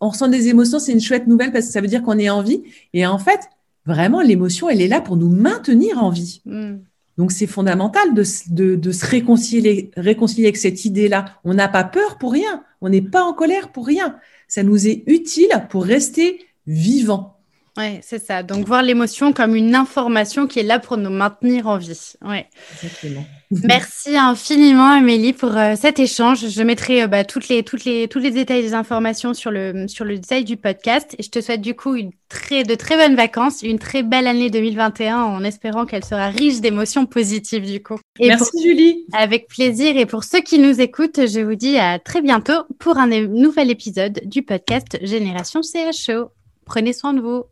on 0.00 0.08
ressent 0.10 0.28
des 0.28 0.48
émotions, 0.48 0.78
c'est 0.78 0.92
une 0.92 1.00
chouette 1.00 1.26
nouvelle 1.26 1.52
parce 1.52 1.66
que 1.66 1.72
ça 1.72 1.80
veut 1.80 1.88
dire 1.88 2.02
qu'on 2.02 2.18
est 2.18 2.30
en 2.30 2.42
vie. 2.42 2.62
Et 2.92 3.06
en 3.06 3.18
fait, 3.18 3.40
vraiment, 3.84 4.20
l'émotion, 4.20 4.68
elle 4.68 4.80
est 4.80 4.88
là 4.88 5.00
pour 5.00 5.16
nous 5.16 5.28
maintenir 5.28 6.02
en 6.02 6.10
vie. 6.10 6.40
Hmm. 6.44 6.78
Donc, 7.18 7.32
c'est 7.32 7.46
fondamental 7.46 8.14
de, 8.14 8.74
de, 8.74 8.92
se 8.92 9.06
réconcilier, 9.06 9.90
réconcilier 9.96 10.46
avec 10.46 10.58
cette 10.58 10.84
idée-là. 10.84 11.24
On 11.44 11.54
n'a 11.54 11.68
pas 11.68 11.84
peur 11.84 12.18
pour 12.18 12.32
rien. 12.32 12.62
On 12.82 12.90
n'est 12.90 13.02
pas 13.02 13.22
en 13.22 13.32
colère 13.32 13.72
pour 13.72 13.86
rien. 13.86 14.18
Ça 14.48 14.62
nous 14.62 14.86
est 14.86 15.02
utile 15.06 15.48
pour 15.70 15.84
rester 15.84 16.40
vivant. 16.66 17.35
Oui, 17.76 17.98
c'est 18.02 18.24
ça. 18.24 18.42
Donc, 18.42 18.66
voir 18.66 18.82
l'émotion 18.82 19.32
comme 19.32 19.54
une 19.54 19.74
information 19.74 20.46
qui 20.46 20.60
est 20.60 20.64
là 20.64 20.78
pour 20.78 20.96
nous 20.96 21.10
maintenir 21.10 21.66
en 21.66 21.76
vie. 21.76 22.14
Ouais. 22.22 22.46
Exactement. 22.74 23.24
Merci 23.50 24.16
infiniment, 24.16 24.90
Amélie, 24.90 25.32
pour 25.32 25.56
euh, 25.56 25.74
cet 25.76 26.00
échange. 26.00 26.48
Je 26.48 26.62
mettrai 26.62 27.02
euh, 27.02 27.06
bah, 27.06 27.24
toutes 27.24 27.48
les, 27.48 27.62
toutes 27.62 27.84
les, 27.84 28.08
tous 28.08 28.18
les 28.18 28.32
détails 28.32 28.62
des 28.62 28.74
informations 28.74 29.34
sur 29.34 29.52
le, 29.52 29.86
sur 29.86 30.04
le 30.04 30.16
détail 30.16 30.44
du 30.44 30.56
podcast. 30.56 31.14
Et 31.18 31.22
je 31.22 31.30
te 31.30 31.40
souhaite 31.40 31.60
du 31.60 31.76
coup 31.76 31.94
une 31.94 32.10
très, 32.28 32.64
de 32.64 32.74
très 32.74 32.96
bonnes 32.96 33.14
vacances, 33.14 33.62
une 33.62 33.78
très 33.78 34.02
belle 34.02 34.26
année 34.26 34.50
2021 34.50 35.22
en 35.22 35.44
espérant 35.44 35.86
qu'elle 35.86 36.04
sera 36.04 36.28
riche 36.28 36.60
d'émotions 36.60 37.06
positives 37.06 37.70
du 37.70 37.80
coup. 37.82 37.98
Merci, 38.18 38.62
Julie. 38.62 39.04
Avec 39.12 39.46
plaisir. 39.46 39.96
Et 39.96 40.06
pour 40.06 40.24
ceux 40.24 40.40
qui 40.40 40.58
nous 40.58 40.80
écoutent, 40.80 41.26
je 41.28 41.40
vous 41.40 41.54
dis 41.54 41.78
à 41.78 42.00
très 42.00 42.22
bientôt 42.22 42.64
pour 42.80 42.98
un 42.98 43.06
nouvel 43.06 43.70
épisode 43.70 44.20
du 44.24 44.42
podcast 44.42 44.98
Génération 45.02 45.60
CHO. 45.62 46.30
Prenez 46.64 46.92
soin 46.92 47.14
de 47.14 47.20
vous. 47.20 47.44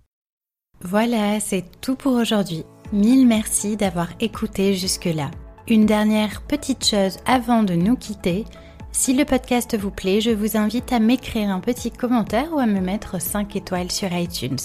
Voilà, 0.87 1.41
c'est 1.41 1.65
tout 1.81 1.97
pour 1.97 2.13
aujourd'hui. 2.13 2.63
Mille 2.93 3.27
merci 3.27 3.75
d'avoir 3.79 4.09
écouté 4.21 4.75
jusque-là. 4.75 5.31
Une 5.67 5.87
dernière 5.87 6.43
petite 6.43 6.85
chose 6.85 7.17
avant 7.25 7.63
de 7.63 7.73
nous 7.73 7.97
quitter. 7.97 8.45
Si 8.93 9.15
le 9.15 9.25
podcast 9.25 9.79
vous 9.79 9.91
plaît, 9.91 10.21
je 10.21 10.31
vous 10.31 10.59
invite 10.59 10.93
à 10.93 10.99
m'écrire 10.99 11.49
un 11.49 11.61
petit 11.61 11.91
commentaire 11.91 12.53
ou 12.53 12.59
à 12.59 12.67
me 12.67 12.81
mettre 12.81 13.19
5 13.19 13.57
étoiles 13.57 13.91
sur 13.91 14.13
iTunes. 14.13 14.59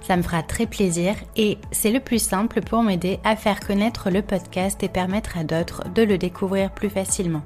Ça 0.00 0.16
me 0.16 0.22
fera 0.22 0.44
très 0.44 0.66
plaisir 0.66 1.16
et 1.34 1.58
c'est 1.72 1.90
le 1.90 1.98
plus 1.98 2.22
simple 2.22 2.60
pour 2.60 2.84
m'aider 2.84 3.18
à 3.24 3.34
faire 3.34 3.58
connaître 3.58 4.10
le 4.10 4.22
podcast 4.22 4.80
et 4.84 4.88
permettre 4.88 5.38
à 5.38 5.42
d'autres 5.42 5.82
de 5.92 6.02
le 6.02 6.18
découvrir 6.18 6.72
plus 6.72 6.90
facilement. 6.90 7.42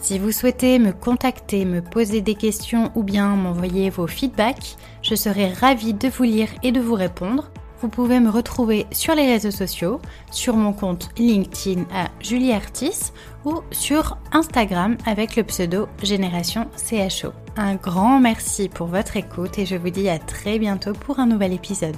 Si 0.00 0.18
vous 0.18 0.32
souhaitez 0.32 0.80
me 0.80 0.90
contacter, 0.90 1.64
me 1.64 1.80
poser 1.80 2.22
des 2.22 2.34
questions 2.34 2.90
ou 2.96 3.04
bien 3.04 3.36
m'envoyer 3.36 3.88
vos 3.88 4.08
feedbacks, 4.08 4.76
je 5.00 5.14
serai 5.14 5.52
ravie 5.52 5.94
de 5.94 6.08
vous 6.08 6.24
lire 6.24 6.48
et 6.64 6.72
de 6.72 6.80
vous 6.80 6.94
répondre 6.94 7.52
vous 7.80 7.88
pouvez 7.88 8.20
me 8.20 8.30
retrouver 8.30 8.86
sur 8.90 9.14
les 9.14 9.26
réseaux 9.26 9.50
sociaux, 9.50 10.00
sur 10.30 10.56
mon 10.56 10.72
compte 10.72 11.10
LinkedIn 11.18 11.84
à 11.92 12.08
Julie 12.20 12.52
Artis 12.52 13.12
ou 13.44 13.60
sur 13.70 14.18
Instagram 14.32 14.96
avec 15.06 15.36
le 15.36 15.44
pseudo 15.44 15.88
Génération 16.02 16.66
CHO. 16.76 17.32
Un 17.56 17.76
grand 17.76 18.20
merci 18.20 18.68
pour 18.68 18.86
votre 18.86 19.16
écoute 19.16 19.58
et 19.58 19.66
je 19.66 19.76
vous 19.76 19.90
dis 19.90 20.08
à 20.08 20.18
très 20.18 20.58
bientôt 20.58 20.92
pour 20.92 21.18
un 21.18 21.26
nouvel 21.26 21.52
épisode. 21.52 21.96